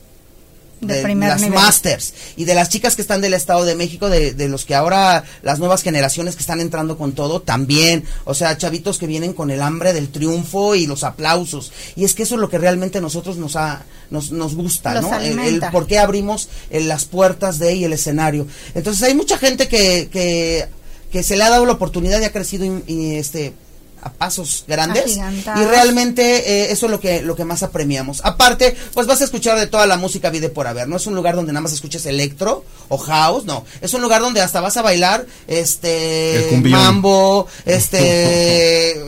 de, 0.81 1.15
las 1.15 1.49
masters 1.49 2.15
y 2.37 2.45
de 2.45 2.55
las 2.55 2.69
chicas 2.69 2.97
que 2.97 3.03
están 3.03 3.21
del 3.21 3.35
Estado 3.35 3.65
de 3.65 3.75
México, 3.75 4.09
de, 4.09 4.35
de, 4.35 4.49
los 4.49 4.65
que 4.65 4.75
ahora 4.75 5.25
las 5.43 5.59
nuevas 5.59 5.83
generaciones 5.83 6.37
que 6.37 6.41
están 6.41 6.61
entrando 6.61 6.97
con 6.97 7.13
todo, 7.13 7.41
también, 7.41 8.05
o 8.25 8.35
sea, 8.35 8.57
chavitos 8.57 8.99
que 8.99 9.07
vienen 9.07 9.33
con 9.33 9.51
el 9.51 9.63
hambre 9.63 9.93
del 9.93 10.11
triunfo 10.11 10.75
y 10.75 10.87
los 10.87 11.05
aplausos. 11.05 11.73
Y 11.97 12.05
es 12.05 12.15
que 12.15 12.23
eso 12.23 12.37
es 12.37 12.41
lo 12.41 12.49
que 12.49 12.59
realmente 12.59 13.01
nosotros 13.01 13.37
nos 13.37 13.57
ha, 13.57 13.85
nos, 14.11 14.31
nos 14.31 14.55
gusta, 14.55 15.01
¿no? 15.01 15.19
El, 15.19 15.61
por 15.73 15.87
qué 15.87 15.99
abrimos 15.99 16.49
las 16.71 17.05
puertas 17.05 17.59
de 17.59 17.75
y 17.75 17.85
el 17.85 17.93
escenario. 17.93 18.47
Entonces 18.75 19.03
hay 19.03 19.15
mucha 19.15 19.39
gente 19.39 19.69
que, 19.69 20.09
que, 20.11 20.69
que 21.11 21.23
se 21.23 21.37
le 21.37 21.45
ha 21.45 21.51
dado 21.51 21.67
la 21.67 21.73
oportunidad 21.73 22.21
y 22.21 22.25
ha 22.25 22.33
crecido 22.33 22.83
y 22.87 23.17
este 23.17 23.55
a 24.03 24.11
pasos 24.11 24.65
grandes. 24.67 25.17
Y 25.17 25.65
realmente 25.65 26.65
eh, 26.65 26.73
eso 26.73 26.87
es 26.87 26.93
lo 26.93 27.01
que 27.01 27.23
lo 27.23 27.37
que 27.37 27.45
más 27.45 27.63
apremiamos. 27.63 28.21
Aparte 28.25 28.77
pues 28.95 29.07
vas 29.07 29.21
a 29.21 29.25
escuchar 29.25 29.59
de 29.59 29.67
toda 29.67 29.87
la 29.87 29.97
música 29.97 30.31
vida 30.31 30.49
por 30.49 30.67
haber 30.67 30.89
no 30.89 30.97
es 30.97 31.07
un 31.07 31.15
lugar 31.15 31.35
donde 31.35 31.53
nada 31.53 31.63
más 31.63 31.73
escuches 31.73 32.07
electro 32.07 32.65
o 32.89 32.99
house 32.99 33.45
no. 33.45 33.65
Es 33.81 33.95
un 33.95 34.03
lugar 34.03 34.21
donde 34.21 34.41
hasta 34.41 34.61
vas 34.61 34.77
a 34.77 34.83
bailar 34.83 35.27
este 35.47 36.61
mambo 36.65 37.47
este 37.65 39.01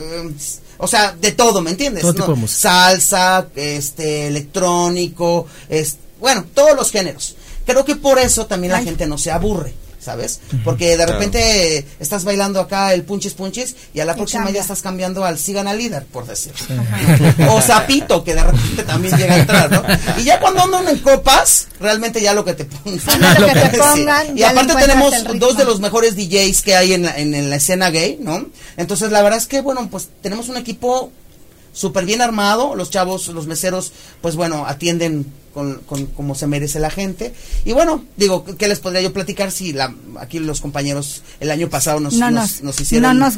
o 0.77 0.87
sea 0.87 1.15
de 1.19 1.31
todo 1.31 1.61
me 1.61 1.71
entiendes 1.71 2.03
salsa 2.47 3.47
este 3.55 4.27
electrónico 4.27 5.47
es 5.69 5.97
bueno 6.19 6.45
todos 6.53 6.75
los 6.75 6.91
géneros. 6.91 7.35
Creo 7.65 7.85
que 7.85 7.95
por 7.95 8.19
eso 8.19 8.47
también 8.47 8.73
la 8.73 8.83
gente 8.83 9.05
no 9.05 9.17
se 9.17 9.31
aburre 9.31 9.73
¿sabes? 10.01 10.39
Porque 10.63 10.97
de 10.97 11.05
repente 11.05 11.85
estás 11.99 12.23
bailando 12.23 12.59
acá 12.59 12.93
el 12.93 13.03
punchis 13.03 13.33
punchis 13.33 13.75
y 13.93 13.99
a 13.99 14.05
la 14.05 14.15
próxima 14.15 14.49
ya 14.49 14.61
estás 14.61 14.81
cambiando 14.81 15.23
al 15.23 15.37
sigan 15.37 15.67
al 15.67 15.77
líder, 15.77 16.05
por 16.05 16.25
decir. 16.25 16.53
o 17.49 17.61
sapito, 17.61 18.23
que 18.23 18.33
de 18.33 18.43
repente 18.43 18.83
también 18.83 19.15
llega 19.15 19.35
a 19.35 19.37
entrar, 19.37 19.71
¿no? 19.71 19.83
Y 20.19 20.23
ya 20.23 20.39
cuando 20.39 20.63
andan 20.63 20.87
en 20.87 20.97
copas, 20.99 21.67
realmente 21.79 22.21
ya 22.21 22.33
lo 22.33 22.43
que 22.43 22.53
te 22.53 22.65
pongan. 22.65 22.99
Y 24.35 24.43
aparte 24.43 24.75
tenemos 24.75 25.13
dos 25.35 25.57
de 25.57 25.65
los 25.65 25.79
mejores 25.79 26.15
DJs 26.15 26.61
que 26.61 26.75
hay 26.75 26.93
en 26.93 27.03
la, 27.03 27.17
en 27.17 27.49
la 27.49 27.55
escena 27.55 27.89
gay, 27.89 28.17
¿no? 28.19 28.47
Entonces 28.77 29.11
la 29.11 29.21
verdad 29.21 29.37
es 29.37 29.47
que, 29.47 29.61
bueno, 29.61 29.87
pues 29.89 30.09
tenemos 30.21 30.49
un 30.49 30.57
equipo 30.57 31.11
súper 31.73 32.05
bien 32.05 32.21
armado, 32.21 32.75
los 32.75 32.89
chavos, 32.89 33.27
los 33.27 33.47
meseros, 33.47 33.91
pues 34.21 34.35
bueno, 34.35 34.65
atienden 34.65 35.31
con, 35.53 35.79
con, 35.85 36.05
como 36.07 36.35
se 36.35 36.47
merece 36.47 36.79
la 36.79 36.89
gente. 36.89 37.33
Y 37.65 37.73
bueno, 37.73 38.03
digo, 38.17 38.45
¿qué 38.57 38.67
les 38.67 38.79
podría 38.79 39.01
yo 39.01 39.13
platicar 39.13 39.51
si 39.51 39.73
la, 39.73 39.93
aquí 40.19 40.39
los 40.39 40.61
compañeros 40.61 41.21
el 41.39 41.51
año 41.51 41.69
pasado 41.69 41.99
nos, 41.99 42.13
nos, 42.13 42.79
hicieron 42.79 43.17
no 43.17 43.25
nos 43.25 43.37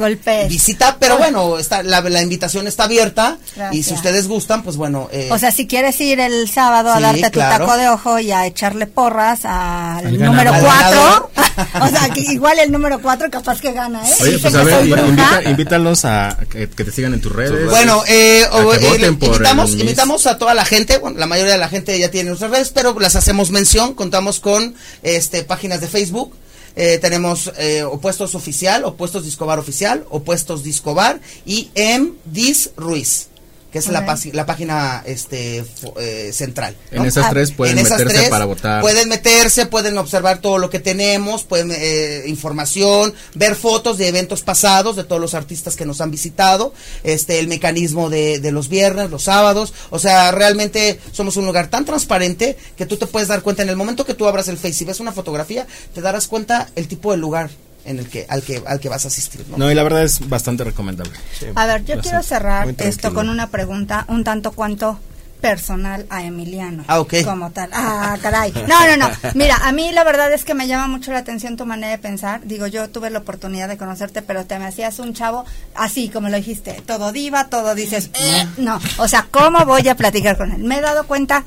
visita? 0.49 0.97
Pero 0.99 1.17
bueno, 1.17 1.57
está, 1.57 1.83
la, 1.83 2.01
la 2.01 2.21
invitación 2.21 2.67
está 2.67 2.85
abierta 2.85 3.37
y 3.71 3.83
si 3.83 3.93
ustedes 3.93 4.27
gustan, 4.27 4.63
pues 4.63 4.77
bueno. 4.77 5.09
Eh, 5.11 5.29
o 5.31 5.37
sea, 5.37 5.51
si 5.51 5.67
quieres 5.67 5.99
ir 6.01 6.19
el 6.19 6.49
sábado 6.49 6.91
a 6.91 6.99
darte 6.99 7.29
tu 7.29 7.39
taco 7.39 7.75
de 7.77 7.89
ojo 7.89 8.19
y 8.19 8.31
a 8.31 8.45
echarle 8.45 8.87
porras 8.87 9.41
al 9.43 10.19
número 10.19 10.51
4, 10.59 11.31
o 11.81 11.87
sea, 11.87 12.09
que 12.13 12.21
igual 12.21 12.59
el 12.59 12.71
número 12.71 13.01
4 13.01 13.29
capaz 13.29 13.59
que 13.59 13.71
gana, 13.71 14.07
¿eh? 14.07 14.13
Oye, 14.21 14.39
pues 14.39 14.53
a 14.55 14.63
ver, 14.63 14.87
invita, 14.87 15.41
invítalos 15.45 16.05
a 16.05 16.37
que, 16.49 16.67
te 16.67 16.91
sigan 16.91 17.13
en 17.13 17.21
tus 17.21 17.31
redes. 17.31 17.69
Bueno, 17.69 18.03
eh, 18.07 18.43
eh 18.43 19.07
invitamos, 19.07 19.71
invitamos 19.71 20.27
a 20.27 20.37
toda 20.37 20.53
la 20.53 20.65
gente, 20.65 20.97
bueno, 20.97 21.17
la 21.19 21.25
mayoría 21.25 21.53
de 21.53 21.59
la 21.59 21.69
gente 21.69 22.02
ya 22.03 22.11
tiene 22.11 22.29
nuestras 22.29 22.51
redes, 22.51 22.71
pero 22.71 22.97
las 22.99 23.15
hacemos 23.15 23.49
mención. 23.49 23.93
Contamos 23.93 24.39
con 24.39 24.75
este 25.03 25.43
páginas 25.43 25.79
de 25.81 25.87
Facebook. 25.87 26.33
Eh, 26.75 26.97
tenemos 26.99 27.51
eh, 27.57 27.83
Opuestos 27.83 28.35
Oficial, 28.35 28.83
Opuestos 28.83 29.23
Discobar 29.23 29.59
Oficial, 29.59 30.05
Opuestos 30.09 30.63
Discobar 30.63 31.21
y 31.45 31.69
M. 31.75 32.13
Dis 32.25 32.71
Ruiz 32.75 33.27
que 33.73 33.79
es 33.79 33.87
la, 33.87 34.05
la, 34.33 34.45
página 34.45 35.01
este 35.03 35.65
eh, 35.97 36.29
central. 36.31 36.75
En 36.91 37.05
esas 37.05 37.31
tres 37.31 37.51
pueden 37.51 37.75
meterse 37.75 38.29
para 38.29 38.45
votar. 38.45 38.81
Pueden 38.81 39.09
meterse, 39.09 39.65
pueden 39.65 39.97
observar 39.97 40.41
todo 40.41 40.59
lo 40.59 40.69
que 40.69 40.77
tenemos, 40.77 41.43
pueden 41.43 41.71
eh, 41.75 42.21
información, 42.27 43.15
ver 43.33 43.55
fotos 43.55 43.97
de 43.97 44.09
eventos 44.09 44.43
pasados 44.43 44.95
de 44.95 45.03
todos 45.03 45.19
los 45.19 45.33
artistas 45.33 45.75
que 45.75 45.87
nos 45.87 46.01
han 46.01 46.11
visitado, 46.11 46.71
este 47.03 47.39
el 47.39 47.47
mecanismo 47.47 48.11
de, 48.11 48.37
de 48.37 48.51
los 48.51 48.69
viernes, 48.69 49.09
los 49.09 49.23
sábados, 49.23 49.73
o 49.89 49.97
sea, 49.97 50.31
realmente 50.31 50.99
somos 51.11 51.35
un 51.37 51.47
lugar 51.47 51.67
tan 51.67 51.83
transparente 51.83 52.55
que 52.77 52.85
tú 52.85 52.97
te 52.97 53.07
puedes 53.07 53.27
dar 53.27 53.41
cuenta 53.41 53.63
en 53.63 53.69
el 53.69 53.75
momento 53.75 54.05
que 54.05 54.13
tú 54.13 54.27
abras 54.27 54.49
el 54.49 54.57
Face 54.57 54.83
y 54.83 54.85
ves 54.85 54.99
una 54.99 55.13
fotografía, 55.13 55.65
te 55.95 56.01
darás 56.01 56.27
cuenta 56.27 56.69
el 56.75 56.87
tipo 56.87 57.09
de 57.09 57.17
lugar 57.17 57.49
en 57.85 57.99
el 57.99 58.09
que 58.09 58.25
al 58.29 58.41
que 58.41 58.61
al 58.65 58.79
que 58.79 58.89
vas 58.89 59.05
a 59.05 59.07
asistir 59.07 59.45
no, 59.57 59.71
y 59.71 59.75
la 59.75 59.83
verdad 59.83 60.03
es 60.03 60.27
bastante 60.29 60.63
recomendable 60.63 61.13
a 61.55 61.65
ver 61.65 61.85
yo 61.85 61.99
quiero 61.99 62.23
cerrar 62.23 62.73
esto 62.77 63.13
con 63.13 63.29
una 63.29 63.49
pregunta 63.49 64.05
un 64.07 64.23
tanto 64.23 64.51
cuanto 64.51 64.99
personal 65.43 66.05
a 66.09 66.23
Emiliano. 66.23 66.85
Ah, 66.87 67.01
ok. 67.01 67.15
Como 67.25 67.51
tal. 67.51 67.69
Ah, 67.73 68.17
caray. 68.21 68.53
No, 68.65 68.87
no, 68.87 68.95
no. 68.95 69.11
Mira, 69.35 69.57
a 69.57 69.73
mí 69.73 69.91
la 69.91 70.05
verdad 70.05 70.31
es 70.31 70.45
que 70.45 70.53
me 70.53 70.67
llama 70.67 70.87
mucho 70.87 71.11
la 71.11 71.17
atención 71.19 71.57
tu 71.57 71.65
manera 71.65 71.91
de 71.91 71.97
pensar. 71.97 72.39
Digo, 72.45 72.65
yo 72.65 72.89
tuve 72.89 73.09
la 73.09 73.19
oportunidad 73.19 73.67
de 73.67 73.77
conocerte, 73.77 74.21
pero 74.21 74.45
te 74.45 74.57
me 74.57 74.67
hacías 74.67 74.99
un 74.99 75.13
chavo 75.13 75.43
así, 75.75 76.07
como 76.07 76.29
lo 76.29 76.37
dijiste. 76.37 76.81
Todo 76.85 77.11
diva, 77.11 77.49
todo 77.49 77.75
dices, 77.75 78.09
eh, 78.13 78.47
no. 78.55 78.79
O 78.97 79.09
sea, 79.09 79.27
¿cómo 79.29 79.65
voy 79.65 79.85
a 79.89 79.95
platicar 79.95 80.37
con 80.37 80.49
él? 80.53 80.63
Me 80.63 80.77
he 80.77 80.81
dado 80.81 81.05
cuenta 81.07 81.43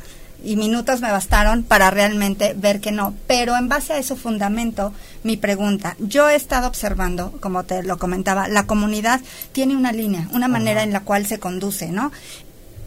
y 0.47 0.57
minutos 0.57 1.01
me 1.01 1.11
bastaron 1.11 1.62
para 1.62 1.90
realmente 1.90 2.55
ver 2.57 2.80
que 2.80 2.92
no. 2.92 3.14
Pero 3.26 3.57
en 3.57 3.68
base 3.68 3.92
a 3.92 3.99
eso 3.99 4.16
fundamento 4.16 4.92
mi 5.22 5.36
pregunta. 5.36 5.97
Yo 5.99 6.28
he 6.28 6.36
estado 6.36 6.68
observando, 6.68 7.32
como 7.40 7.64
te 7.64 7.82
lo 7.82 7.99
comentaba, 7.99 8.49
la 8.49 8.66
comunidad 8.66 9.20
tiene 9.53 9.76
una 9.76 9.92
línea, 9.92 10.28
una 10.32 10.49
manera 10.49 10.82
en 10.82 10.92
la 10.92 11.01
cual 11.01 11.26
se 11.26 11.38
conduce, 11.38 11.88
¿no? 11.88 12.12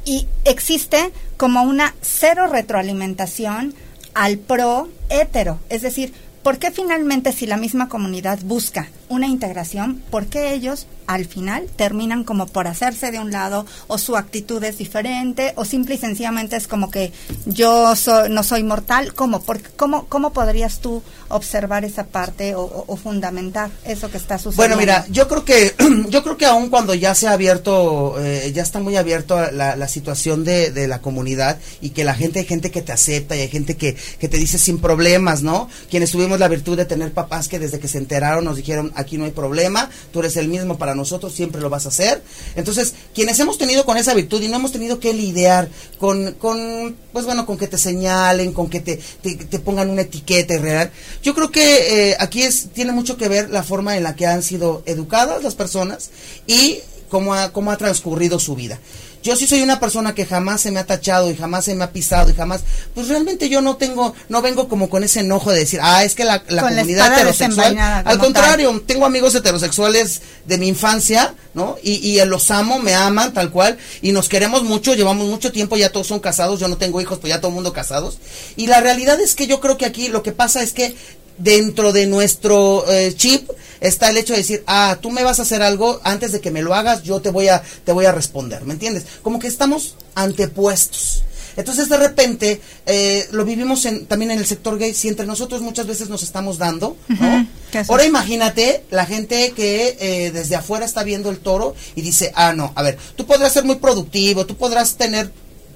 y 0.05 0.27
existe 0.43 1.11
como 1.37 1.61
una 1.61 1.93
cero 2.01 2.47
retroalimentación 2.47 3.75
al 4.13 4.37
pro 4.39 4.89
hetero. 5.09 5.59
Es 5.69 5.83
decir, 5.83 6.13
¿por 6.41 6.57
qué 6.57 6.71
finalmente 6.71 7.31
si 7.31 7.45
la 7.45 7.57
misma 7.57 7.89
comunidad 7.89 8.39
busca 8.43 8.87
una 9.09 9.27
integración, 9.27 10.01
por 10.09 10.27
qué 10.27 10.53
ellos 10.53 10.87
al 11.09 11.25
final 11.25 11.65
terminan 11.75 12.23
como 12.23 12.45
por 12.45 12.67
hacerse 12.67 13.09
de 13.09 13.17
un 13.17 13.31
lado 13.31 13.65
o 13.87 13.97
su 13.97 14.15
actitud 14.15 14.63
es 14.63 14.77
diferente 14.77 15.53
o 15.55 15.65
simple 15.65 15.95
y 15.95 15.97
sencillamente 15.97 16.55
es 16.55 16.67
como 16.67 16.91
que 16.91 17.11
yo 17.47 17.95
no 18.29 18.43
soy 18.43 18.63
mortal? 18.63 19.15
¿Cómo? 19.15 19.41
Porque, 19.41 19.69
¿cómo, 19.75 20.05
¿Cómo 20.05 20.33
podrías 20.33 20.81
tú 20.81 21.01
observar 21.29 21.83
esa 21.83 22.05
parte 22.05 22.53
o, 22.55 22.95
fundamentar 23.01 23.71
eso 23.85 24.11
que 24.11 24.17
está 24.17 24.37
sucediendo? 24.37 24.75
Bueno, 24.75 24.77
mira, 24.77 25.05
yo 25.09 25.27
creo 25.27 25.43
que 25.43 25.73
yo 26.09 26.21
creo 26.21 26.37
que 26.37 26.45
aún 26.45 26.69
cuando 26.69 26.93
ya 26.93 27.15
se 27.15 27.27
ha 27.27 27.31
abierto, 27.31 28.15
eh, 28.19 28.51
ya 28.53 28.61
está 28.61 28.79
muy 28.79 28.95
abierto 28.95 29.39
la, 29.51 29.75
la 29.75 29.87
situación 29.87 30.43
de, 30.43 30.69
de, 30.69 30.87
la 30.87 31.01
comunidad 31.01 31.57
y 31.81 31.89
que 31.89 32.03
la 32.03 32.13
gente, 32.13 32.37
hay 32.37 32.45
gente 32.45 32.69
que 32.69 32.83
te 32.83 32.91
acepta 32.91 33.35
y 33.35 33.41
hay 33.41 33.49
gente 33.49 33.77
que, 33.77 33.95
que 34.19 34.29
te 34.29 34.37
dice 34.37 34.59
sin 34.59 34.77
problemas, 34.77 35.41
¿no? 35.41 35.69
Quienes 35.89 36.11
tuvimos 36.11 36.39
la 36.39 36.47
virtud 36.47 36.77
de 36.77 36.85
tener 36.85 37.13
papás 37.13 37.47
que 37.47 37.57
desde 37.57 37.79
que 37.79 37.87
se 37.87 37.97
enteraron 37.97 38.45
nos 38.45 38.57
dijeron, 38.57 38.91
aquí 38.99 39.17
no 39.17 39.25
hay 39.25 39.31
problema, 39.31 39.89
tú 40.11 40.19
eres 40.19 40.37
el 40.37 40.47
mismo 40.47 40.77
para 40.77 40.95
nosotros, 40.95 41.33
siempre 41.33 41.61
lo 41.61 41.69
vas 41.69 41.85
a 41.85 41.89
hacer. 41.89 42.21
Entonces, 42.55 42.93
quienes 43.13 43.39
hemos 43.39 43.57
tenido 43.57 43.85
con 43.85 43.97
esa 43.97 44.13
virtud 44.13 44.41
y 44.41 44.47
no 44.47 44.57
hemos 44.57 44.71
tenido 44.71 44.99
que 44.99 45.13
lidiar 45.13 45.69
con, 45.97 46.33
con 46.33 46.95
pues 47.11 47.25
bueno, 47.25 47.45
con 47.45 47.57
que 47.57 47.67
te 47.67 47.77
señalen, 47.77 48.53
con 48.53 48.69
que 48.69 48.79
te, 48.79 48.97
te, 48.97 49.59
pongan 49.59 49.89
una 49.89 50.01
etiqueta 50.01 50.57
real, 50.57 50.91
yo 51.23 51.33
creo 51.35 51.51
que 51.51 52.11
eh, 52.11 52.17
aquí 52.19 52.43
es, 52.43 52.69
tiene 52.73 52.91
mucho 52.91 53.17
que 53.17 53.27
ver 53.27 53.49
la 53.49 53.63
forma 53.63 53.97
en 53.97 54.03
la 54.03 54.15
que 54.15 54.25
han 54.25 54.43
sido 54.43 54.83
educadas 54.85 55.43
las 55.43 55.55
personas 55.55 56.11
y 56.47 56.79
cómo 57.09 57.33
ha, 57.33 57.51
cómo 57.51 57.71
ha 57.71 57.77
transcurrido 57.77 58.39
su 58.39 58.55
vida. 58.55 58.79
Yo 59.21 59.35
sí 59.35 59.47
soy 59.47 59.61
una 59.61 59.79
persona 59.79 60.15
que 60.15 60.25
jamás 60.25 60.61
se 60.61 60.71
me 60.71 60.79
ha 60.79 60.85
tachado 60.85 61.29
y 61.29 61.35
jamás 61.35 61.65
se 61.65 61.75
me 61.75 61.83
ha 61.83 61.91
pisado 61.91 62.29
y 62.29 62.33
jamás, 62.33 62.61
pues 62.93 63.09
realmente 63.09 63.49
yo 63.49 63.61
no 63.61 63.75
tengo, 63.75 64.13
no 64.29 64.41
vengo 64.41 64.69
como 64.69 64.89
con 64.89 65.03
ese 65.03 65.19
enojo 65.19 65.51
de 65.51 65.59
decir, 65.59 65.79
ah, 65.83 66.03
es 66.03 66.15
que 66.15 66.23
la, 66.23 66.41
comunidad 66.41 67.13
heterosexual, 67.13 67.77
al 67.77 68.17
contrario, 68.17 68.81
tengo 68.85 69.05
amigos 69.05 69.35
heterosexuales 69.35 70.21
de 70.45 70.57
mi 70.57 70.67
infancia, 70.67 71.33
¿no? 71.53 71.77
Y, 71.83 71.95
y 71.95 72.23
los 72.25 72.49
amo, 72.51 72.79
me 72.79 72.95
aman 72.95 73.33
tal 73.33 73.51
cual 73.51 73.77
y 74.01 74.11
nos 74.11 74.29
queremos 74.29 74.63
mucho, 74.63 74.93
llevamos 74.93 75.27
mucho 75.27 75.51
tiempo, 75.51 75.75
ya 75.75 75.91
todos 75.91 76.07
son 76.07 76.19
casados, 76.19 76.59
yo 76.59 76.67
no 76.67 76.77
tengo 76.77 77.01
hijos, 77.01 77.19
pues 77.19 77.31
ya 77.31 77.39
todo 77.39 77.49
el 77.49 77.55
mundo 77.55 77.73
casados. 77.73 78.19
Y 78.55 78.67
la 78.67 78.79
realidad 78.81 79.19
es 79.19 79.35
que 79.35 79.47
yo 79.47 79.59
creo 79.59 79.77
que 79.77 79.85
aquí 79.85 80.07
lo 80.07 80.23
que 80.23 80.31
pasa 80.31 80.63
es 80.63 80.73
que 80.73 80.95
dentro 81.39 81.91
de 81.91 82.05
nuestro 82.05 82.85
eh, 82.89 83.13
chip 83.15 83.49
está 83.79 84.09
el 84.09 84.17
hecho 84.17 84.33
de 84.33 84.39
decir, 84.39 84.63
ah, 84.67 84.97
tú 85.01 85.09
me 85.09 85.23
vas 85.23 85.39
a 85.39 85.43
hacer 85.43 85.61
algo, 85.61 85.99
antes 86.03 86.31
de 86.31 86.41
que 86.41 86.51
me 86.51 86.61
lo 86.61 86.75
hagas, 86.75 87.03
yo 87.03 87.21
te 87.21 87.29
voy 87.29 87.47
a, 87.47 87.63
te 87.83 87.91
voy 87.91 88.05
a 88.05 88.11
responder, 88.11 88.63
¿me 88.65 88.73
entiendes? 88.73 89.05
Como 89.21 89.39
que 89.39 89.47
estamos 89.47 89.95
antepuestos. 90.15 91.23
Entonces 91.55 91.89
de 91.89 91.97
repente 91.97 92.61
eh, 92.85 93.27
lo 93.31 93.43
vivimos 93.43 93.85
en, 93.85 94.05
también 94.05 94.31
en 94.31 94.39
el 94.39 94.45
sector 94.45 94.77
gay, 94.77 94.93
si 94.93 95.07
entre 95.07 95.25
nosotros 95.25 95.61
muchas 95.61 95.87
veces 95.87 96.07
nos 96.07 96.23
estamos 96.23 96.57
dando, 96.57 96.95
¿no? 97.07 97.47
Ahora 97.87 98.05
imagínate 98.05 98.85
la 98.91 99.05
gente 99.05 99.51
que 99.51 99.97
eh, 99.99 100.31
desde 100.31 100.55
afuera 100.55 100.85
está 100.85 101.03
viendo 101.03 101.29
el 101.29 101.39
toro 101.39 101.75
y 101.95 102.01
dice, 102.01 102.31
ah, 102.35 102.53
no, 102.53 102.71
a 102.75 102.81
ver, 102.81 102.97
tú 103.15 103.25
podrás 103.25 103.51
ser 103.51 103.65
muy 103.65 103.75
productivo, 103.75 104.45
tú 104.45 104.55
podrás 104.55 104.95
tener 104.95 105.31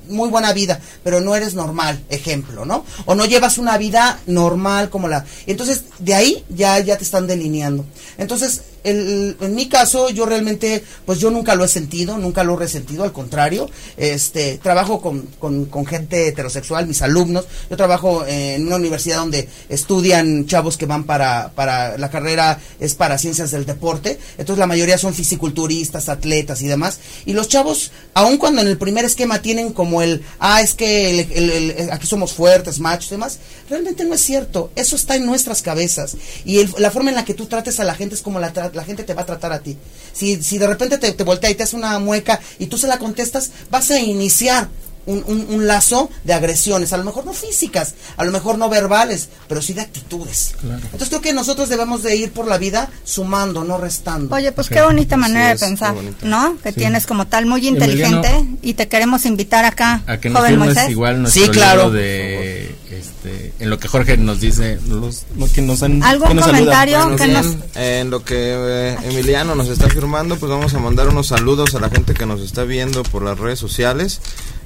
muy 0.07 0.29
buena 0.29 0.53
vida, 0.53 0.79
pero 1.03 1.21
no 1.21 1.35
eres 1.35 1.53
normal, 1.53 2.03
ejemplo, 2.09 2.65
¿no? 2.65 2.85
O 3.05 3.15
no 3.15 3.25
llevas 3.25 3.57
una 3.57 3.77
vida 3.77 4.19
normal 4.27 4.89
como 4.89 5.07
la... 5.07 5.25
Entonces, 5.47 5.85
de 5.99 6.13
ahí 6.13 6.45
ya, 6.49 6.79
ya 6.79 6.97
te 6.97 7.03
están 7.03 7.27
delineando. 7.27 7.85
Entonces, 8.17 8.61
en 8.83 9.55
mi 9.55 9.69
caso, 9.69 10.09
yo 10.09 10.25
realmente, 10.25 10.83
pues 11.05 11.19
yo 11.19 11.31
nunca 11.31 11.55
lo 11.55 11.63
he 11.63 11.67
sentido, 11.67 12.17
nunca 12.17 12.43
lo 12.43 12.55
he 12.55 12.57
resentido, 12.57 13.03
al 13.03 13.13
contrario, 13.13 13.69
este, 13.97 14.57
trabajo 14.57 15.01
con, 15.01 15.21
con, 15.39 15.85
gente 15.85 16.27
heterosexual, 16.27 16.87
mis 16.87 17.01
alumnos, 17.01 17.45
yo 17.69 17.77
trabajo 17.77 18.25
en 18.25 18.67
una 18.67 18.77
universidad 18.77 19.17
donde 19.17 19.47
estudian 19.69 20.45
chavos 20.45 20.77
que 20.77 20.85
van 20.85 21.03
para, 21.03 21.51
para, 21.55 21.97
la 21.97 22.09
carrera 22.09 22.59
es 22.79 22.95
para 22.95 23.17
ciencias 23.17 23.51
del 23.51 23.65
deporte, 23.65 24.19
entonces 24.37 24.59
la 24.59 24.67
mayoría 24.67 24.97
son 24.97 25.13
fisiculturistas, 25.13 26.09
atletas 26.09 26.61
y 26.61 26.67
demás, 26.67 26.99
y 27.25 27.33
los 27.33 27.47
chavos, 27.47 27.91
aun 28.13 28.37
cuando 28.37 28.61
en 28.61 28.67
el 28.67 28.77
primer 28.77 29.05
esquema 29.05 29.41
tienen 29.41 29.71
como 29.73 30.01
el, 30.01 30.23
ah, 30.39 30.61
es 30.61 30.73
que 30.73 31.89
aquí 31.91 32.07
somos 32.07 32.33
fuertes, 32.33 32.79
machos 32.79 33.07
y 33.07 33.15
demás, 33.15 33.39
realmente 33.69 34.05
no 34.05 34.15
es 34.15 34.21
cierto, 34.21 34.71
eso 34.75 34.95
está 34.95 35.15
en 35.15 35.25
nuestras 35.25 35.61
cabezas, 35.61 36.15
y 36.45 36.65
la 36.77 36.91
forma 36.91 37.09
en 37.09 37.15
la 37.15 37.25
que 37.25 37.33
tú 37.33 37.45
trates 37.45 37.79
a 37.79 37.83
la 37.83 37.95
gente 37.95 38.15
es 38.15 38.21
como 38.21 38.39
la 38.39 38.51
la 38.73 38.83
gente 38.83 39.03
te 39.03 39.13
va 39.13 39.23
a 39.23 39.25
tratar 39.25 39.51
a 39.53 39.59
ti. 39.59 39.77
Si, 40.11 40.41
si 40.43 40.57
de 40.57 40.67
repente 40.67 40.97
te, 40.97 41.11
te 41.11 41.23
voltea 41.23 41.49
y 41.49 41.55
te 41.55 41.63
hace 41.63 41.75
una 41.75 41.97
mueca 41.99 42.39
y 42.59 42.67
tú 42.67 42.77
se 42.77 42.87
la 42.87 42.99
contestas, 42.99 43.51
vas 43.69 43.89
a 43.91 43.99
iniciar 43.99 44.69
un, 45.05 45.23
un, 45.27 45.67
lazo 45.67 46.09
de 46.23 46.33
agresiones, 46.33 46.93
a 46.93 46.97
lo 46.97 47.03
mejor 47.03 47.25
no 47.25 47.33
físicas, 47.33 47.95
a 48.17 48.23
lo 48.23 48.31
mejor 48.31 48.57
no 48.57 48.69
verbales, 48.69 49.29
pero 49.47 49.61
sí 49.61 49.73
de 49.73 49.81
actitudes. 49.81 50.55
Entonces 50.63 51.09
creo 51.09 51.21
que 51.21 51.33
nosotros 51.33 51.69
debemos 51.69 52.03
de 52.03 52.15
ir 52.15 52.31
por 52.31 52.47
la 52.47 52.57
vida 52.57 52.89
sumando, 53.03 53.63
no 53.63 53.77
restando. 53.77 54.35
Oye, 54.35 54.51
pues 54.51 54.69
qué 54.69 54.81
bonita 54.81 55.17
manera 55.17 55.49
de 55.49 55.57
pensar, 55.57 55.95
¿no? 56.23 56.57
Que 56.61 56.71
tienes 56.71 57.05
como 57.05 57.27
tal 57.27 57.45
muy 57.45 57.67
inteligente 57.67 58.45
y 58.61 58.73
te 58.73 58.87
queremos 58.87 59.25
invitar 59.25 59.65
acá, 59.65 60.03
a 60.07 60.17
que 60.17 60.29
joven 60.29 60.57
Moisés. 60.57 60.89
igual 60.89 61.27
sí, 61.29 61.47
claro. 61.49 61.91
de 61.91 62.75
este, 63.23 63.53
en 63.59 63.69
lo 63.69 63.79
que 63.79 63.87
Jorge 63.87 64.17
nos 64.17 64.39
dice, 64.39 64.79
los, 64.87 65.25
que 65.53 65.61
nos 65.61 65.81
han 65.83 66.03
¿Algún 66.03 66.37
comentario 66.37 67.15
que 67.15 67.27
nos... 67.27 67.47
En 67.75 68.09
lo 68.09 68.23
que 68.23 68.35
eh, 68.37 68.97
Emiliano 69.03 69.55
nos 69.55 69.69
está 69.69 69.89
firmando, 69.89 70.37
pues 70.37 70.51
vamos 70.51 70.73
a 70.73 70.79
mandar 70.79 71.07
unos 71.07 71.27
saludos 71.27 71.73
a 71.75 71.79
la 71.79 71.89
gente 71.89 72.13
que 72.13 72.25
nos 72.25 72.41
está 72.41 72.63
viendo 72.63 73.03
por 73.03 73.23
las 73.23 73.39
redes 73.39 73.59
sociales. 73.59 74.21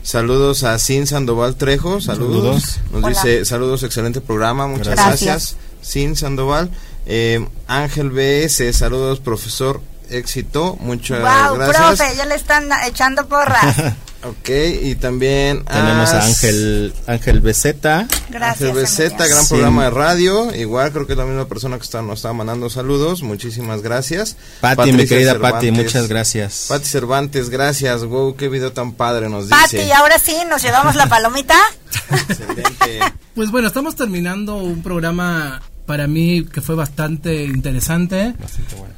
Saludos 0.08 0.64
a 0.64 0.80
Sin 0.80 1.06
Sandoval 1.06 1.58
Trejo, 1.58 2.00
saludos. 2.00 2.80
Nos 2.94 3.06
dice, 3.10 3.44
saludos, 3.44 3.84
excelente 3.84 4.22
programa, 4.22 4.66
muchas 4.66 4.96
gracias. 4.96 5.58
Sin 5.82 6.16
Sandoval. 6.16 6.72
Eh, 7.06 7.46
Ángel 7.68 8.12
BS, 8.12 8.72
saludos, 8.72 9.20
profesor 9.20 9.82
éxito, 10.10 10.78
muchas 10.80 11.20
wow, 11.20 11.58
gracias. 11.58 12.00
profe, 12.00 12.16
ya 12.16 12.26
le 12.26 12.36
están 12.36 12.70
echando 12.86 13.28
porras. 13.28 13.78
ok, 14.24 14.50
y 14.82 14.96
también 14.96 15.64
tenemos 15.66 16.10
a, 16.12 16.24
Ángel 16.24 16.94
Ángel 17.08 17.40
Beceta. 17.40 18.08
Gracias. 18.30 18.70
Ángel 18.70 18.84
Beceta, 18.84 19.28
gran 19.28 19.48
programa 19.48 19.86
de 19.86 19.90
radio. 19.92 20.56
Igual 20.56 20.92
creo 20.92 21.06
que 21.06 21.14
es 21.14 21.18
la 21.18 21.26
misma 21.26 21.48
persona 21.48 21.78
que 21.78 21.84
está, 21.84 22.02
nos 22.02 22.20
está 22.20 22.34
mandando 22.34 22.70
saludos. 22.70 23.24
Muchísimas 23.24 23.82
gracias. 23.82 24.38
Pati, 24.62 24.92
mi 24.92 25.08
querida 25.08 25.40
Pati, 25.40 25.72
muchas 25.72 26.08
gracias. 26.08 26.66
Pati 26.70 26.86
Cervantes, 26.86 27.50
gracias. 27.50 28.04
Wow, 28.06 28.36
qué 28.36 28.50
video 28.50 28.72
tan 28.74 28.94
padre 28.94 29.30
nos 29.30 29.50
dice. 29.50 29.62
Pati, 29.62 29.92
ahora 29.92 30.20
sí, 30.20 30.36
nos 30.50 30.62
llevamos 30.62 30.96
la 30.96 31.08
palomita. 31.08 31.58
Excelente. 32.30 33.00
Pues 33.36 33.52
bueno, 33.52 33.68
estamos 33.68 33.96
terminando 33.96 34.58
un 34.58 34.82
programa 34.82 35.62
para 35.88 36.06
mí 36.06 36.44
que 36.44 36.62
fue 36.62 36.76
bastante 36.76 37.46
interesante, 37.46 38.36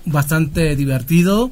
bastante, 0.05 0.75
divertido. 0.75 1.51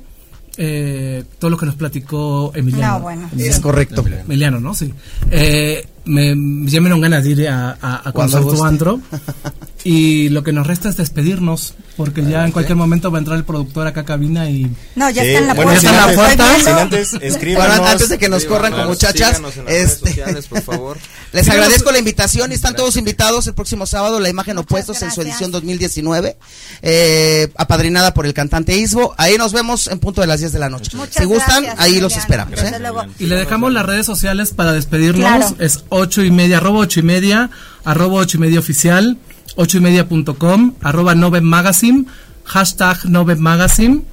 Eh, 0.59 1.23
todo 1.37 1.51
lo 1.51 1.57
que 1.57 1.67
nos 1.67 1.75
platicó 1.75 2.51
Emiliano. 2.55 2.93
No, 2.93 2.99
bueno. 3.01 3.29
Es 3.37 3.59
correcto. 3.59 4.03
Emiliano, 4.07 4.59
¿no? 4.59 4.73
Sí. 4.73 4.91
Eh, 5.29 5.87
me, 6.05 6.29
ya 6.65 6.81
me 6.81 6.87
dieron 6.87 6.99
ganas 6.99 7.23
de 7.23 7.29
ir 7.29 7.47
a, 7.47 7.77
a, 7.79 8.09
a 8.09 8.11
tu 8.11 8.65
antro. 8.65 8.99
y 9.89 10.27
lo 10.27 10.43
que 10.43 10.51
nos 10.51 10.67
resta 10.67 10.89
es 10.89 10.97
despedirnos, 10.97 11.73
porque 11.95 12.21
ya 12.21 12.43
en 12.43 12.51
cualquier 12.51 12.75
momento 12.75 13.09
va 13.09 13.19
a 13.19 13.21
entrar 13.21 13.37
el 13.37 13.45
productor 13.45 13.87
acá 13.87 14.01
a 14.01 14.03
cabina 14.03 14.49
y... 14.49 14.69
No, 14.97 15.09
ya 15.09 15.23
está 15.23 15.39
en 15.39 15.47
la 15.47 15.53
bueno, 15.53 15.71
puerta. 15.71 15.81
Ya 15.81 15.89
está 15.89 16.01
en 16.01 16.17
la 16.17 16.23
puerta. 16.23 16.81
antes, 16.81 17.13
antes 17.13 18.09
de 18.09 18.17
que 18.17 18.27
nos 18.27 18.43
corran 18.43 18.73
como 18.73 18.87
muchachas, 18.87 19.41
este, 19.65 20.09
sociales, 20.09 20.47
por 20.47 20.61
favor. 20.61 20.97
les 21.31 21.47
agradezco 21.47 21.89
la 21.93 21.99
invitación 21.99 22.51
y 22.51 22.55
están 22.55 22.75
todos 22.75 22.97
invitados 22.97 23.47
el 23.47 23.53
próximo 23.53 23.85
sábado, 23.85 24.19
la 24.19 24.27
imagen 24.27 24.57
opuestos 24.57 25.01
en 25.03 25.11
su 25.11 25.21
edición 25.21 25.51
2019, 25.51 26.35
eh, 26.81 27.47
apadrinada 27.55 28.13
por 28.13 28.25
el 28.25 28.33
cantante 28.33 28.75
Isbo. 28.75 29.15
Ahí 29.17 29.37
nos 29.37 29.53
vemos 29.53 29.87
en 29.87 29.99
punto 29.99 30.19
de 30.19 30.27
las 30.27 30.41
10 30.41 30.51
de 30.51 30.59
la 30.59 30.69
noche. 30.69 30.91
si 31.11 31.23
gustan, 31.23 31.65
ahí 31.77 32.01
los 32.01 32.17
esperamos. 32.17 32.59
¿eh? 32.59 32.73
Y 33.19 33.27
le 33.27 33.37
dejamos 33.37 33.71
las 33.71 33.85
redes 33.85 34.05
sociales 34.05 34.51
para 34.51 34.73
despedirnos. 34.73 35.53
Es 35.59 35.85
ocho 35.87 36.23
y 36.23 36.29
media, 36.29 36.57
arroba 36.57 36.79
ocho 36.79 36.99
y 36.99 37.03
media, 37.03 37.51
arroba 37.85 38.15
ocho 38.15 38.35
y 38.35 38.41
media 38.41 38.59
oficial, 38.59 39.17
ocho 39.57 39.77
y 39.77 39.81
media 39.81 40.07
punto 40.07 40.35
com, 40.37 40.73
arroba 40.81 41.13
Nove 41.15 41.41
Magazine, 41.41 42.05
hashtag 42.45 43.03
Nove 43.09 43.35
Magazine. 43.35 44.03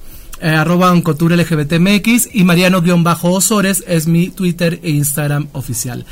eh, 0.41 0.49
arroba 0.49 0.91
Oncotur 0.91 1.31
LGBTMX 1.31 2.27
y 2.33 2.43
Mariano-Osores 2.43 3.85
es 3.87 4.05
mi 4.07 4.27
Twitter 4.29 4.81
e 4.83 4.89
Instagram 4.89 5.47
oficial. 5.53 6.05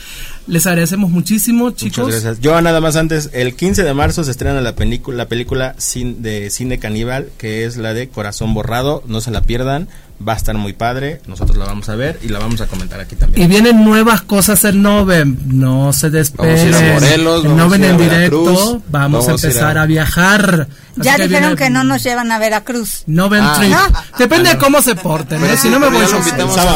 Les 0.48 0.66
agradecemos 0.66 1.12
muchísimo, 1.12 1.72
chicos. 1.72 2.06
Muchas 2.06 2.24
gracias. 2.24 2.42
Yo 2.42 2.60
nada 2.62 2.80
más 2.80 2.96
antes, 2.96 3.30
el 3.34 3.54
15 3.54 3.84
de 3.84 3.94
marzo 3.94 4.24
se 4.24 4.32
estrena 4.32 4.62
la 4.62 4.76
película, 4.76 5.18
la 5.18 5.28
película 5.28 5.76
de 5.76 6.50
cine 6.50 6.80
caníbal, 6.80 7.30
que 7.38 7.66
es 7.66 7.76
la 7.76 7.94
de 7.94 8.08
Corazón 8.08 8.54
Borrado, 8.54 9.04
no 9.08 9.20
se 9.20 9.30
la 9.32 9.42
pierdan 9.42 9.90
va 10.28 10.34
a 10.34 10.36
estar 10.38 10.56
muy 10.56 10.74
padre, 10.74 11.22
nosotros 11.28 11.58
la 11.58 11.66
vamos 11.66 11.90
a 11.90 11.96
ver 11.96 12.20
y 12.24 12.30
la 12.30 12.40
vamos 12.40 12.62
a 12.62 12.68
comentar 12.68 13.00
aquí 13.00 13.16
también. 13.16 13.44
Y 13.44 13.48
vienen 13.48 13.84
nuevas 13.84 14.22
cosas 14.22 14.64
en 14.66 14.82
Noven, 14.82 15.38
no 15.46 15.94
se 15.94 16.10
despeguen. 16.10 16.56
Vamos 16.72 16.82
a 16.82 16.86
ir 16.86 16.90
a 16.92 16.94
Morelos, 16.94 17.46
en 17.46 17.60
a 17.60 17.64
a 17.64 17.76
en 17.76 17.98
directo, 17.98 18.82
vamos, 18.90 19.28
a 19.28 19.32
a 19.32 19.34
empezar 19.36 19.78
a- 19.78 19.82
a, 19.84 19.86
viajar. 19.86 20.68
Así 20.94 21.02
Ya 21.02 21.16
que 21.16 21.24
dijeron 21.24 21.50
viene 21.50 21.56
que 21.56 21.70
no 21.72 21.84
nos 21.84 22.04
llevan 22.04 22.32
a 22.32 22.38
Veracruz. 22.38 23.04
Noven 23.08 23.42
Ah. 23.44 23.56
Trip. 23.58 23.74
Ah. 23.76 24.04
Depende 24.18 24.50
de 24.52 24.58
cómo 24.60 24.82
se 24.82 24.96
porten, 24.96 25.40
¿eh? 25.40 25.46
Pero 25.48 25.58
si 25.58 25.70
no 25.70 25.80
me 25.80 25.90
voy 25.90 26.06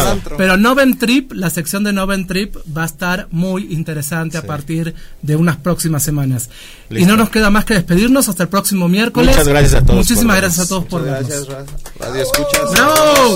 antro. 0.07 0.37
Pero 0.37 0.57
Noven 0.57 0.97
Trip, 0.97 1.33
la 1.33 1.49
sección 1.51 1.83
de 1.83 1.93
Noven 1.93 2.25
Trip 2.25 2.55
va 2.75 2.83
a 2.83 2.87
estar 2.87 3.27
muy 3.31 3.71
interesante 3.71 4.37
a 4.37 4.41
partir 4.41 4.95
de 5.21 5.35
unas 5.35 5.57
próximas 5.57 6.01
semanas. 6.03 6.49
Y 6.89 7.05
no 7.05 7.15
nos 7.15 7.29
queda 7.29 7.49
más 7.51 7.65
que 7.65 7.75
despedirnos 7.75 8.27
hasta 8.27 8.43
el 8.43 8.49
próximo 8.49 8.87
miércoles. 8.87 9.29
Muchas 9.35 9.47
gracias 9.47 9.73
a 9.75 9.81
todos 9.81 9.95
Muchísimas 9.97 10.37
gracias 10.37 10.65
a 10.65 10.69
todos 10.69 10.85
por 10.85 11.03
vernos. 11.03 11.27
gracias, 11.29 11.47
Ra- 11.47 11.65
Radio 12.07 12.23
Escuchas. 12.23 12.71
¡Bravo! 12.71 13.35